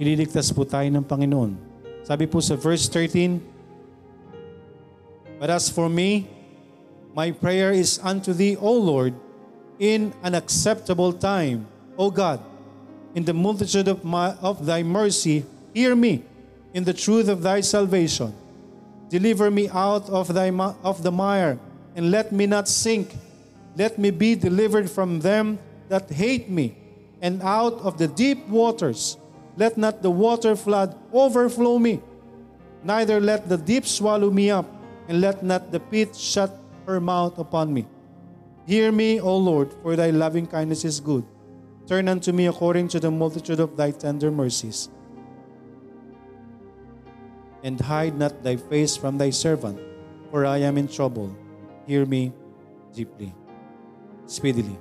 Ililigtas 0.00 0.56
po 0.56 0.64
tayo 0.64 0.88
ng 0.88 1.04
Panginoon. 1.04 1.52
Sabi 2.00 2.24
po 2.24 2.40
sa 2.40 2.56
verse 2.56 2.88
13, 2.88 3.40
But 5.36 5.52
as 5.52 5.68
for 5.68 5.92
me, 5.92 6.30
my 7.12 7.28
prayer 7.32 7.76
is 7.76 8.00
unto 8.00 8.32
thee, 8.32 8.56
O 8.56 8.72
Lord, 8.72 9.12
in 9.78 10.12
an 10.22 10.34
acceptable 10.34 11.12
time. 11.12 11.66
O 11.98 12.10
God, 12.10 12.40
in 13.14 13.24
the 13.24 13.34
multitude 13.34 13.88
of, 13.88 14.04
my, 14.04 14.34
of 14.42 14.66
thy 14.66 14.82
mercy, 14.82 15.44
hear 15.72 15.94
me 15.94 16.22
in 16.72 16.84
the 16.84 16.92
truth 16.92 17.28
of 17.28 17.42
thy 17.42 17.60
salvation. 17.60 18.34
Deliver 19.08 19.50
me 19.50 19.68
out 19.68 20.08
of, 20.10 20.34
thy, 20.34 20.50
of 20.82 21.02
the 21.02 21.12
mire, 21.12 21.58
and 21.94 22.10
let 22.10 22.32
me 22.32 22.46
not 22.46 22.68
sink. 22.68 23.14
Let 23.76 23.98
me 23.98 24.10
be 24.10 24.34
delivered 24.34 24.90
from 24.90 25.20
them 25.20 25.58
that 25.88 26.10
hate 26.10 26.48
me, 26.48 26.76
and 27.20 27.42
out 27.42 27.74
of 27.74 27.98
the 27.98 28.08
deep 28.08 28.46
waters. 28.48 29.16
Let 29.56 29.78
not 29.78 30.02
the 30.02 30.10
water 30.10 30.56
flood 30.56 30.96
overflow 31.12 31.78
me, 31.78 32.00
neither 32.82 33.20
let 33.20 33.48
the 33.48 33.56
deep 33.56 33.86
swallow 33.86 34.30
me 34.30 34.50
up, 34.50 34.66
and 35.06 35.20
let 35.20 35.44
not 35.44 35.70
the 35.70 35.78
pit 35.78 36.16
shut 36.16 36.50
her 36.86 37.00
mouth 37.00 37.38
upon 37.38 37.72
me. 37.72 37.86
Hear 38.64 38.88
me, 38.88 39.20
O 39.20 39.36
Lord, 39.36 39.76
for 39.84 39.92
thy 39.92 40.08
loving 40.08 40.48
kindness 40.48 40.88
is 40.88 40.96
good. 40.96 41.28
Turn 41.84 42.08
unto 42.08 42.32
me 42.32 42.48
according 42.48 42.88
to 42.96 42.98
the 43.00 43.12
multitude 43.12 43.60
of 43.60 43.76
thy 43.76 43.92
tender 43.92 44.32
mercies. 44.32 44.88
And 47.60 47.76
hide 47.76 48.16
not 48.16 48.40
thy 48.40 48.56
face 48.56 48.96
from 48.96 49.20
thy 49.20 49.28
servant, 49.28 49.76
for 50.32 50.48
I 50.48 50.64
am 50.64 50.80
in 50.80 50.88
trouble. 50.88 51.28
Hear 51.84 52.08
me 52.08 52.32
deeply. 52.96 53.36
Speedily. 54.24 54.80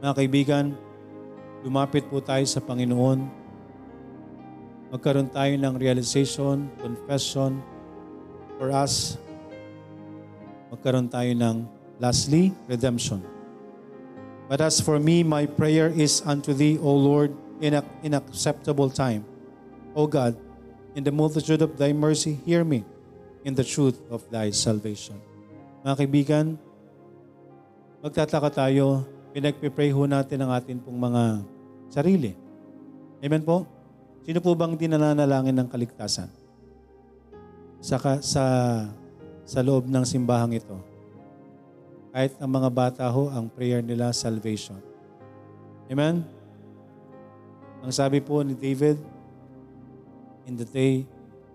Mga 0.00 0.24
kaibigan, 0.24 0.72
lumapit 1.60 2.08
po 2.08 2.24
tayo 2.24 2.48
sa 2.48 2.64
Panginoon. 2.64 3.28
Magkaroon 4.88 5.28
tayo 5.28 5.52
ng 5.60 5.74
realization, 5.76 6.72
confession, 6.80 7.60
for 8.56 8.72
us, 8.72 9.20
magkaroon 10.72 11.12
tayo 11.12 11.28
ng 11.36 11.77
lastly, 11.98 12.54
redemption. 12.66 13.22
But 14.48 14.64
as 14.64 14.80
for 14.80 14.98
me, 14.98 15.22
my 15.22 15.44
prayer 15.44 15.92
is 15.92 16.24
unto 16.24 16.56
thee, 16.56 16.80
O 16.80 16.88
Lord, 16.94 17.36
in, 17.60 17.76
a, 17.76 17.82
in 18.00 18.14
acceptable 18.14 18.88
time. 18.88 19.26
O 19.92 20.06
God, 20.06 20.38
in 20.94 21.04
the 21.04 21.12
multitude 21.12 21.60
of 21.60 21.76
thy 21.76 21.92
mercy, 21.92 22.40
hear 22.46 22.64
me 22.64 22.86
in 23.44 23.52
the 23.52 23.64
truth 23.64 24.00
of 24.08 24.24
thy 24.32 24.48
salvation. 24.50 25.20
Mga 25.84 25.94
kaibigan, 26.00 26.46
magtataka 28.00 28.66
tayo, 28.66 29.04
pinagpipray 29.36 29.92
ho 29.92 30.08
natin 30.08 30.40
ang 30.42 30.50
atin 30.56 30.80
pong 30.80 30.96
mga 30.96 31.22
sarili. 31.92 32.32
Amen 33.20 33.44
po? 33.44 33.68
Sino 34.24 34.40
po 34.40 34.56
bang 34.56 34.72
di 34.76 34.88
nananalangin 34.88 35.56
ng 35.56 35.68
kaligtasan? 35.68 36.48
sa, 37.78 37.96
sa, 38.20 38.44
sa 39.46 39.60
loob 39.62 39.86
ng 39.86 40.02
simbahang 40.02 40.58
ito. 40.58 40.76
Kahit 42.18 42.34
ang 42.42 42.50
mga 42.50 42.66
bata 42.74 43.06
ho, 43.06 43.30
ang 43.30 43.46
prayer 43.46 43.78
nila, 43.78 44.10
salvation. 44.10 44.74
Amen? 45.86 46.26
Ang 47.78 47.94
sabi 47.94 48.18
po 48.18 48.42
ni 48.42 48.58
David, 48.58 48.98
in 50.42 50.58
the 50.58 50.66
day, 50.66 51.06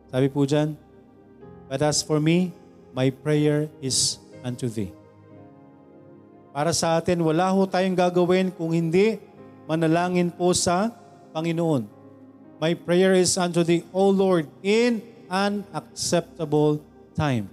sabi 0.07 0.31
po 0.31 0.47
dyan, 0.47 0.79
But 1.67 1.83
as 1.83 1.99
for 1.99 2.23
me, 2.23 2.55
my 2.95 3.11
prayer 3.11 3.67
is 3.83 4.23
unto 4.39 4.71
thee. 4.71 4.87
Para 6.55 6.71
sa 6.71 6.95
atin, 6.95 7.19
wala 7.27 7.51
ho 7.51 7.67
tayong 7.67 7.99
gagawin 7.99 8.47
kung 8.55 8.71
hindi 8.71 9.19
manalangin 9.67 10.31
po 10.31 10.55
sa 10.55 10.95
Panginoon. 11.35 11.83
My 12.63 12.71
prayer 12.71 13.11
is 13.19 13.35
unto 13.35 13.67
thee, 13.67 13.83
O 13.91 14.07
Lord, 14.07 14.47
in 14.63 15.03
an 15.27 15.67
acceptable 15.75 16.79
time. 17.19 17.51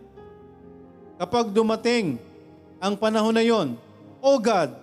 Kapag 1.18 1.50
dumating 1.50 2.29
ang 2.80 2.96
panahon 2.96 3.36
na 3.36 3.44
yon, 3.44 3.76
O 4.24 4.40
God, 4.40 4.74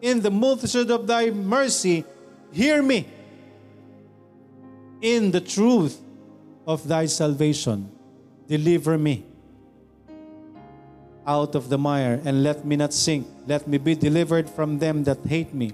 in 0.00 0.22
the 0.22 0.30
multitude 0.30 0.90
of 0.90 1.06
thy 1.06 1.30
mercy, 1.30 2.06
hear 2.50 2.82
me. 2.82 3.06
In 5.02 5.30
the 5.34 5.42
truth 5.42 5.98
of 6.66 6.86
thy 6.86 7.06
salvation, 7.06 7.90
deliver 8.46 8.96
me 8.96 9.26
out 11.26 11.54
of 11.54 11.68
the 11.68 11.78
mire 11.78 12.20
and 12.24 12.42
let 12.42 12.64
me 12.64 12.76
not 12.76 12.92
sink. 12.92 13.26
Let 13.46 13.66
me 13.66 13.78
be 13.78 13.94
delivered 13.94 14.50
from 14.50 14.78
them 14.78 15.04
that 15.04 15.18
hate 15.26 15.54
me. 15.54 15.72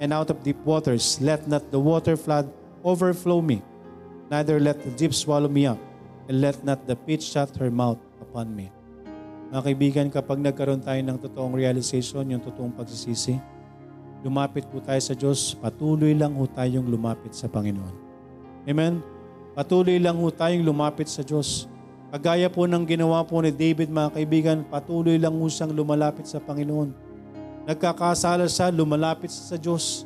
And 0.00 0.12
out 0.12 0.30
of 0.30 0.42
deep 0.42 0.58
waters, 0.64 1.20
let 1.20 1.48
not 1.48 1.70
the 1.70 1.80
water 1.80 2.16
flood 2.16 2.52
overflow 2.84 3.40
me. 3.40 3.62
Neither 4.30 4.60
let 4.60 4.82
the 4.84 4.90
deep 4.90 5.12
swallow 5.14 5.48
me 5.48 5.66
up. 5.66 5.78
And 6.28 6.40
let 6.40 6.62
not 6.64 6.86
the 6.86 6.96
pit 6.96 7.22
shut 7.22 7.56
her 7.56 7.70
mouth 7.70 7.98
upon 8.20 8.54
me. 8.54 8.70
Mga 9.48 9.62
kaibigan, 9.64 10.06
kapag 10.12 10.44
nagkaroon 10.44 10.84
tayo 10.84 11.00
ng 11.00 11.16
totoong 11.24 11.56
realization, 11.56 12.20
yung 12.28 12.44
totoong 12.44 12.68
pagsisisi, 12.68 13.40
lumapit 14.20 14.68
po 14.68 14.76
tayo 14.84 15.00
sa 15.00 15.16
Diyos, 15.16 15.56
patuloy 15.56 16.12
lang 16.12 16.36
ho 16.36 16.44
tayong 16.44 16.84
lumapit 16.84 17.32
sa 17.32 17.48
Panginoon. 17.48 17.94
Amen? 18.68 19.00
Patuloy 19.56 19.96
lang 19.96 20.20
ho 20.20 20.28
tayong 20.28 20.60
lumapit 20.60 21.08
sa 21.08 21.24
Diyos. 21.24 21.64
Kagaya 22.12 22.52
po 22.52 22.68
ng 22.68 22.84
ginawa 22.84 23.24
po 23.24 23.40
ni 23.40 23.48
David, 23.48 23.88
mga 23.88 24.20
kaibigan, 24.20 24.58
patuloy 24.68 25.16
lang 25.16 25.32
ho 25.32 25.46
siyang 25.48 25.72
lumalapit 25.72 26.28
sa 26.28 26.44
Panginoon. 26.44 26.92
Nagkakasala 27.64 28.52
siya, 28.52 28.68
lumalapit 28.68 29.32
sa 29.32 29.56
Diyos. 29.56 30.04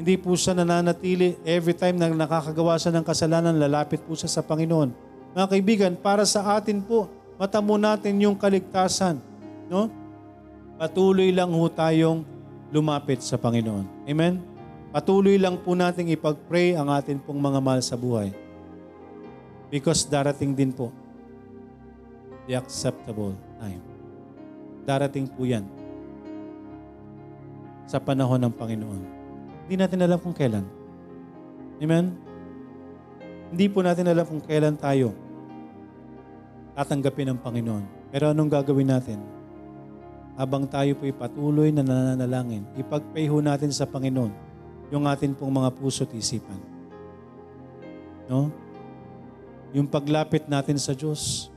Hindi 0.00 0.16
po 0.16 0.32
siya 0.40 0.56
nananatili 0.56 1.36
every 1.44 1.76
time 1.76 2.00
na 2.00 2.08
nakakagawa 2.08 2.80
siya 2.80 2.96
ng 2.96 3.04
kasalanan, 3.04 3.60
lalapit 3.60 4.00
po 4.08 4.16
siya 4.16 4.32
sa 4.32 4.40
Panginoon. 4.40 4.88
Mga 5.36 5.46
kaibigan, 5.52 5.92
para 6.00 6.24
sa 6.24 6.56
atin 6.56 6.80
po, 6.80 7.19
matamo 7.40 7.80
natin 7.80 8.20
yung 8.20 8.36
kaligtasan. 8.36 9.16
No? 9.72 9.88
Patuloy 10.76 11.32
lang 11.32 11.48
ho 11.48 11.64
tayong 11.72 12.20
lumapit 12.68 13.24
sa 13.24 13.40
Panginoon. 13.40 14.04
Amen? 14.04 14.44
Patuloy 14.92 15.40
lang 15.40 15.56
po 15.56 15.72
nating 15.72 16.12
ipag-pray 16.12 16.76
ang 16.76 16.92
atin 16.92 17.16
pong 17.16 17.40
mga 17.40 17.64
mahal 17.64 17.80
sa 17.80 17.96
buhay. 17.96 18.28
Because 19.72 20.04
darating 20.04 20.52
din 20.52 20.68
po 20.68 20.92
the 22.44 22.60
acceptable 22.60 23.32
time. 23.56 23.80
Darating 24.84 25.24
po 25.24 25.48
yan 25.48 25.64
sa 27.88 27.96
panahon 27.96 28.42
ng 28.42 28.52
Panginoon. 28.52 29.02
Hindi 29.64 29.74
natin 29.80 30.04
alam 30.04 30.18
kung 30.20 30.36
kailan. 30.36 30.66
Amen? 31.80 32.12
Hindi 33.48 33.66
po 33.70 33.80
natin 33.80 34.10
alam 34.12 34.28
kung 34.28 34.42
kailan 34.44 34.76
tayo 34.76 35.29
tatanggapin 36.80 37.36
ng 37.36 37.38
Panginoon. 37.44 37.84
Pero 38.08 38.32
anong 38.32 38.48
gagawin 38.48 38.88
natin? 38.88 39.20
Habang 40.40 40.64
tayo 40.64 40.96
po'y 40.96 41.12
patuloy 41.12 41.68
na 41.68 41.84
nananalangin, 41.84 42.64
ipag-pray 42.80 43.28
ho 43.28 43.44
natin 43.44 43.68
sa 43.68 43.84
Panginoon 43.84 44.32
yung 44.88 45.04
atin 45.04 45.36
pong 45.36 45.52
mga 45.52 45.70
puso 45.76 46.08
at 46.08 46.12
isipan. 46.16 46.56
No? 48.24 48.48
Yung 49.76 49.84
paglapit 49.86 50.48
natin 50.48 50.80
sa 50.80 50.96
Diyos. 50.96 51.52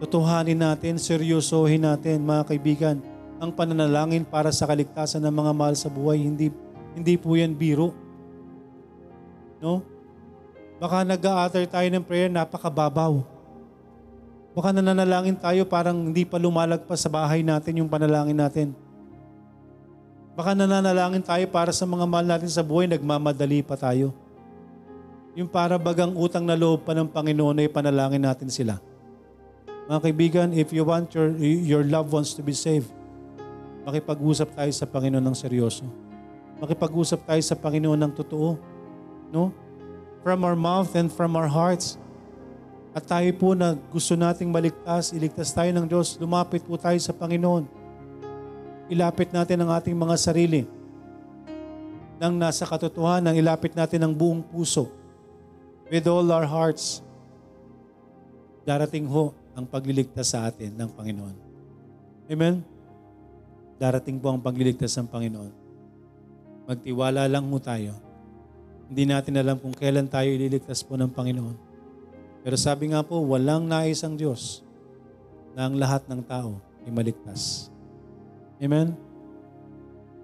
Tutuhanin 0.00 0.58
natin, 0.58 0.96
seryosohin 0.98 1.84
natin, 1.84 2.24
mga 2.24 2.42
kaibigan, 2.48 2.96
ang 3.38 3.52
pananalangin 3.52 4.24
para 4.24 4.48
sa 4.50 4.64
kaligtasan 4.64 5.22
ng 5.22 5.34
mga 5.44 5.52
mahal 5.52 5.76
sa 5.76 5.92
buhay, 5.92 6.18
hindi 6.24 6.48
hindi 6.96 7.14
po 7.14 7.36
yan 7.36 7.52
biro. 7.52 7.92
No? 9.60 9.84
Baka 10.80 11.06
nag-a-utter 11.06 11.68
tayo 11.68 11.88
ng 11.92 12.02
prayer, 12.02 12.32
napakababaw. 12.32 13.33
Baka 14.54 14.70
nananalangin 14.70 15.34
tayo 15.34 15.66
parang 15.66 16.14
hindi 16.14 16.22
pa 16.22 16.38
lumalagpas 16.38 17.02
sa 17.02 17.10
bahay 17.10 17.42
natin 17.42 17.82
yung 17.82 17.90
panalangin 17.90 18.38
natin. 18.38 18.70
Baka 20.38 20.54
nananalangin 20.54 21.26
tayo 21.26 21.42
para 21.50 21.74
sa 21.74 21.82
mga 21.86 22.06
mahal 22.06 22.26
natin 22.26 22.50
sa 22.50 22.62
buhay, 22.62 22.86
nagmamadali 22.86 23.66
pa 23.66 23.74
tayo. 23.74 24.14
Yung 25.34 25.50
para 25.50 25.74
bagang 25.74 26.14
utang 26.14 26.46
na 26.46 26.54
loob 26.54 26.86
pa 26.86 26.94
ng 26.94 27.10
Panginoon 27.10 27.66
ay 27.66 27.68
panalangin 27.70 28.22
natin 28.22 28.46
sila. 28.46 28.78
Mga 29.90 30.00
kaibigan, 30.00 30.48
if 30.54 30.70
you 30.70 30.86
want 30.86 31.10
your, 31.10 31.34
your 31.42 31.82
loved 31.82 32.14
ones 32.14 32.30
to 32.38 32.42
be 32.42 32.54
saved, 32.54 32.90
makipag-usap 33.82 34.54
tayo 34.54 34.70
sa 34.70 34.86
Panginoon 34.86 35.22
ng 35.22 35.36
seryoso. 35.36 35.82
Makipag-usap 36.62 37.26
tayo 37.26 37.42
sa 37.42 37.58
Panginoon 37.58 37.98
ng 37.98 38.12
totoo. 38.14 38.54
No? 39.34 39.50
From 40.22 40.46
our 40.46 40.54
mouth 40.54 40.94
and 40.94 41.10
from 41.10 41.34
our 41.34 41.50
hearts. 41.50 41.98
At 42.94 43.02
tayo 43.10 43.26
po 43.34 43.58
na 43.58 43.74
gusto 43.90 44.14
nating 44.14 44.54
maligtas, 44.54 45.10
iligtas 45.10 45.50
tayo 45.50 45.74
ng 45.74 45.90
Diyos, 45.90 46.14
lumapit 46.22 46.62
po 46.62 46.78
tayo 46.78 46.94
sa 47.02 47.10
Panginoon. 47.10 47.66
Ilapit 48.86 49.34
natin 49.34 49.66
ang 49.66 49.74
ating 49.74 49.98
mga 49.98 50.14
sarili 50.14 50.62
nang 52.22 52.38
nasa 52.38 52.62
katotohanan, 52.62 53.34
ilapit 53.34 53.74
natin 53.74 54.06
ang 54.06 54.14
buong 54.14 54.40
puso 54.46 54.86
with 55.90 56.06
all 56.06 56.24
our 56.30 56.46
hearts. 56.46 57.02
Darating 58.62 59.04
ho 59.10 59.34
ang 59.52 59.66
pagliligtas 59.66 60.32
sa 60.32 60.46
atin 60.46 60.72
ng 60.72 60.88
Panginoon. 60.94 61.36
Amen? 62.30 62.64
Darating 63.76 64.16
po 64.22 64.32
ang 64.32 64.40
pagliligtas 64.40 64.94
ng 64.96 65.10
Panginoon. 65.10 65.52
Magtiwala 66.64 67.28
lang 67.28 67.44
ho 67.44 67.58
tayo. 67.60 67.92
Hindi 68.88 69.04
natin 69.04 69.34
alam 69.36 69.58
kung 69.60 69.74
kailan 69.74 70.08
tayo 70.08 70.30
ililigtas 70.30 70.80
po 70.80 70.96
ng 70.96 71.10
Panginoon. 71.10 71.73
Pero 72.44 72.60
sabi 72.60 72.92
nga 72.92 73.00
po, 73.00 73.24
walang 73.24 73.64
nais 73.64 74.04
ang 74.04 74.20
Diyos 74.20 74.60
na 75.56 75.64
ang 75.64 75.80
lahat 75.80 76.04
ng 76.04 76.20
tao 76.20 76.60
ay 76.84 76.92
maligtas. 76.92 77.72
Amen? 78.60 78.92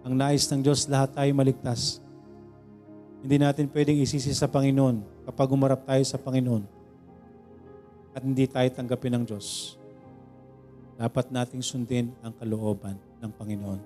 Ang 0.04 0.14
nais 0.20 0.44
ng 0.52 0.60
Diyos, 0.60 0.84
lahat 0.84 1.16
tayo 1.16 1.32
maligtas. 1.32 2.04
Hindi 3.24 3.40
natin 3.40 3.72
pwedeng 3.72 4.04
isisi 4.04 4.36
sa 4.36 4.52
Panginoon 4.52 5.24
kapag 5.32 5.48
umarap 5.48 5.88
tayo 5.88 6.04
sa 6.04 6.20
Panginoon 6.20 6.64
at 8.12 8.20
hindi 8.20 8.44
tayo 8.44 8.68
tanggapin 8.68 9.16
ng 9.16 9.24
Diyos. 9.24 9.80
Dapat 11.00 11.32
nating 11.32 11.64
sundin 11.64 12.12
ang 12.20 12.36
kalooban 12.36 13.00
ng 13.24 13.32
Panginoon. 13.32 13.80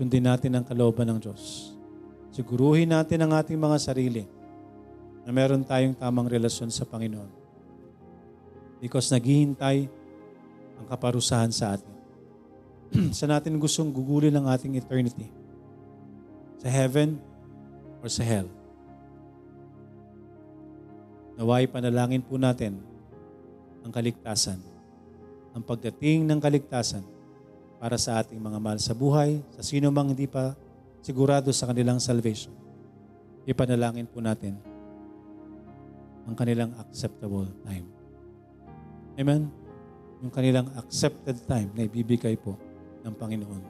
Sundin 0.00 0.24
natin 0.24 0.56
ang 0.56 0.64
kalooban 0.64 1.08
ng 1.12 1.20
Diyos. 1.20 1.72
Siguruhin 2.32 2.92
natin 2.92 3.24
ang 3.24 3.36
ating 3.36 3.56
mga 3.56 3.76
sarili 3.80 4.35
na 5.26 5.34
meron 5.34 5.66
tayong 5.66 5.98
tamang 5.98 6.30
relasyon 6.30 6.70
sa 6.70 6.86
Panginoon. 6.86 7.26
Because 8.78 9.10
naghihintay 9.10 9.90
ang 10.78 10.86
kaparusahan 10.86 11.50
sa 11.50 11.74
atin. 11.74 11.94
sa 13.18 13.26
natin 13.26 13.58
gustong 13.58 13.90
gugulin 13.90 14.30
ang 14.38 14.46
ating 14.46 14.78
eternity. 14.78 15.26
Sa 16.62 16.70
heaven 16.70 17.18
or 17.98 18.06
sa 18.06 18.22
hell. 18.22 18.46
Naway 21.34 21.66
panalangin 21.66 22.22
po 22.22 22.38
natin 22.38 22.78
ang 23.82 23.90
kaligtasan. 23.90 24.62
Ang 25.58 25.62
pagdating 25.66 26.22
ng 26.22 26.38
kaligtasan 26.38 27.02
para 27.82 27.98
sa 27.98 28.22
ating 28.22 28.38
mga 28.38 28.62
mahal 28.62 28.78
sa 28.78 28.94
buhay, 28.94 29.42
sa 29.58 29.66
sino 29.66 29.90
mang 29.90 30.14
hindi 30.14 30.30
pa 30.30 30.54
sigurado 31.02 31.50
sa 31.50 31.66
kanilang 31.66 31.98
salvation. 31.98 32.54
Ipanalangin 33.42 34.06
po 34.06 34.22
natin 34.22 34.75
ang 36.26 36.34
kanilang 36.34 36.74
acceptable 36.82 37.46
time. 37.62 37.86
Amen? 39.16 39.48
Yung 40.20 40.32
kanilang 40.34 40.68
accepted 40.74 41.38
time 41.46 41.70
na 41.72 41.86
ibibigay 41.86 42.34
po 42.34 42.58
ng 43.06 43.14
Panginoon. 43.14 43.62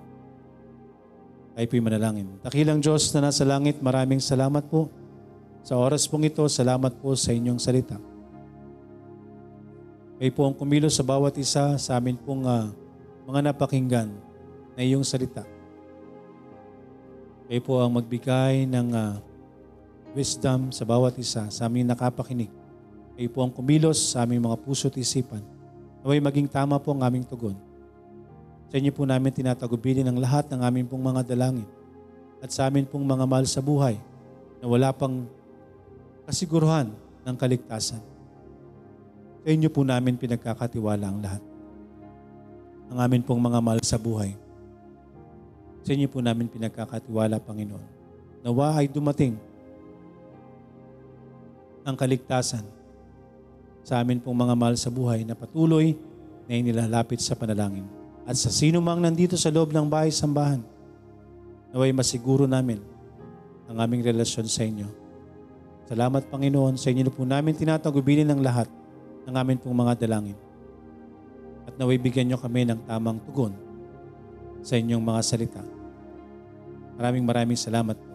Tayo 1.56 1.66
po'y 1.72 1.80
manalangin. 1.80 2.28
Dakilang 2.44 2.84
Diyos 2.84 3.12
na 3.16 3.28
nasa 3.28 3.44
langit, 3.44 3.80
maraming 3.80 4.20
salamat 4.20 4.64
po 4.68 4.92
sa 5.64 5.80
oras 5.80 6.04
pong 6.04 6.28
ito. 6.28 6.44
Salamat 6.48 6.96
po 7.00 7.16
sa 7.16 7.32
inyong 7.32 7.60
salita. 7.60 7.96
Kayo 10.16 10.32
po 10.32 10.48
ang 10.48 10.56
kumilos 10.56 10.96
sa 10.96 11.04
bawat 11.04 11.36
isa 11.36 11.76
sa 11.76 12.00
amin 12.00 12.16
pong 12.16 12.48
ah, 12.48 12.72
mga 13.28 13.52
napakinggan 13.52 14.08
na 14.72 14.80
iyong 14.80 15.04
salita. 15.04 15.44
Kayo 17.48 17.60
po 17.60 17.84
ang 17.84 17.92
magbigay 18.00 18.64
ng 18.64 18.88
ah, 18.96 19.20
wisdom 20.16 20.72
sa 20.72 20.88
bawat 20.88 21.12
isa 21.20 21.44
sa 21.52 21.68
aming 21.68 21.84
nakapakinig. 21.84 22.48
Kayo 23.12 23.28
po 23.28 23.44
ang 23.44 23.52
kumilos 23.52 24.16
sa 24.16 24.24
aming 24.24 24.40
mga 24.40 24.56
puso 24.64 24.88
at 24.88 24.96
isipan. 24.96 25.44
Naway 26.00 26.24
maging 26.24 26.48
tama 26.48 26.80
po 26.80 26.96
ang 26.96 27.04
aming 27.04 27.28
tugon. 27.28 27.56
Sa 28.72 28.80
inyo 28.80 28.96
po 28.96 29.04
namin 29.04 29.28
tinatagubilin 29.28 30.08
ang 30.08 30.16
lahat 30.16 30.48
ng 30.48 30.60
aming 30.64 30.88
pong 30.88 31.04
mga 31.04 31.20
dalangin 31.28 31.68
at 32.40 32.48
sa 32.48 32.64
amin 32.64 32.88
pong 32.88 33.04
mga 33.04 33.28
mahal 33.28 33.44
sa 33.44 33.60
buhay 33.60 34.00
na 34.60 34.66
wala 34.66 34.88
pang 34.96 35.28
kasiguruhan 36.24 36.88
ng 37.22 37.36
kaligtasan. 37.36 38.00
Sa 39.44 39.48
inyo 39.52 39.68
po 39.68 39.84
namin 39.84 40.16
pinagkakatiwala 40.16 41.06
ang 41.06 41.20
lahat. 41.20 41.44
Ang 42.90 42.98
amin 42.98 43.22
pong 43.22 43.38
mga 43.38 43.60
mahal 43.60 43.82
sa 43.84 44.00
buhay. 44.00 44.34
Sa 45.86 45.94
inyo 45.94 46.10
po 46.10 46.18
namin 46.18 46.50
pinagkakatiwala, 46.50 47.38
Panginoon. 47.38 47.86
Nawa 48.42 48.74
ay 48.74 48.90
dumating 48.90 49.38
ang 51.86 51.94
kaligtasan 51.94 52.66
sa 53.86 54.02
amin 54.02 54.18
pong 54.18 54.34
mga 54.34 54.58
mahal 54.58 54.74
sa 54.74 54.90
buhay 54.90 55.22
na 55.22 55.38
patuloy 55.38 55.94
na 56.50 56.58
inilalapit 56.58 57.22
sa 57.22 57.38
panalangin. 57.38 57.86
At 58.26 58.34
sa 58.34 58.50
sino 58.50 58.82
mang 58.82 58.98
nandito 58.98 59.38
sa 59.38 59.54
loob 59.54 59.70
ng 59.70 59.86
bahay-sambahan, 59.86 60.58
naway 61.70 61.94
masiguro 61.94 62.50
namin 62.50 62.82
ang 63.70 63.78
aming 63.78 64.02
relasyon 64.02 64.50
sa 64.50 64.66
inyo. 64.66 64.90
Salamat 65.86 66.26
Panginoon, 66.26 66.74
sa 66.74 66.90
inyo 66.90 67.06
po 67.14 67.22
namin 67.22 67.54
tinatagubilin 67.54 68.26
ng 68.26 68.42
lahat 68.42 68.66
ng 69.30 69.34
amin 69.38 69.62
pong 69.62 69.78
mga 69.78 69.94
dalangin. 70.02 70.34
At 71.70 71.78
naway 71.78 72.02
bigyan 72.02 72.34
nyo 72.34 72.38
kami 72.42 72.66
ng 72.66 72.82
tamang 72.90 73.22
tugon 73.22 73.54
sa 74.66 74.74
inyong 74.74 75.02
mga 75.02 75.20
salita. 75.22 75.62
Maraming 76.98 77.22
maraming 77.22 77.58
salamat 77.58 77.94
po. 77.94 78.12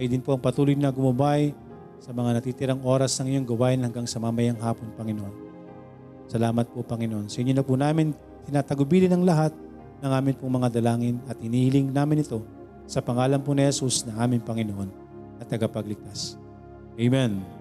Kayo 0.00 0.08
din 0.08 0.24
po 0.24 0.32
ang 0.32 0.40
patuloy 0.40 0.72
na 0.72 0.88
gumabay 0.88 1.52
sa 2.00 2.10
mga 2.16 2.40
natitirang 2.40 2.80
oras 2.80 3.14
ng 3.20 3.28
iyong 3.36 3.46
gawain 3.46 3.80
hanggang 3.84 4.08
sa 4.08 4.16
mamayang 4.16 4.58
hapon, 4.58 4.88
Panginoon. 4.96 5.34
Salamat 6.26 6.66
po, 6.72 6.80
Panginoon. 6.80 7.28
Sa 7.28 7.44
inyo 7.44 7.52
na 7.52 7.64
po 7.64 7.76
namin 7.76 8.16
tinatagubilin 8.48 9.12
ang 9.12 9.22
lahat 9.22 9.52
ng 10.00 10.10
amin 10.10 10.34
pong 10.34 10.56
mga 10.56 10.72
dalangin 10.80 11.20
at 11.28 11.36
inihiling 11.44 11.92
namin 11.92 12.24
ito 12.24 12.40
sa 12.88 13.04
pangalan 13.04 13.38
po 13.38 13.52
ni 13.52 13.68
Jesus 13.68 14.08
na 14.08 14.16
aming 14.24 14.40
Panginoon 14.40 14.88
at 15.38 15.46
tagapagligtas. 15.46 16.40
Amen. 16.96 17.59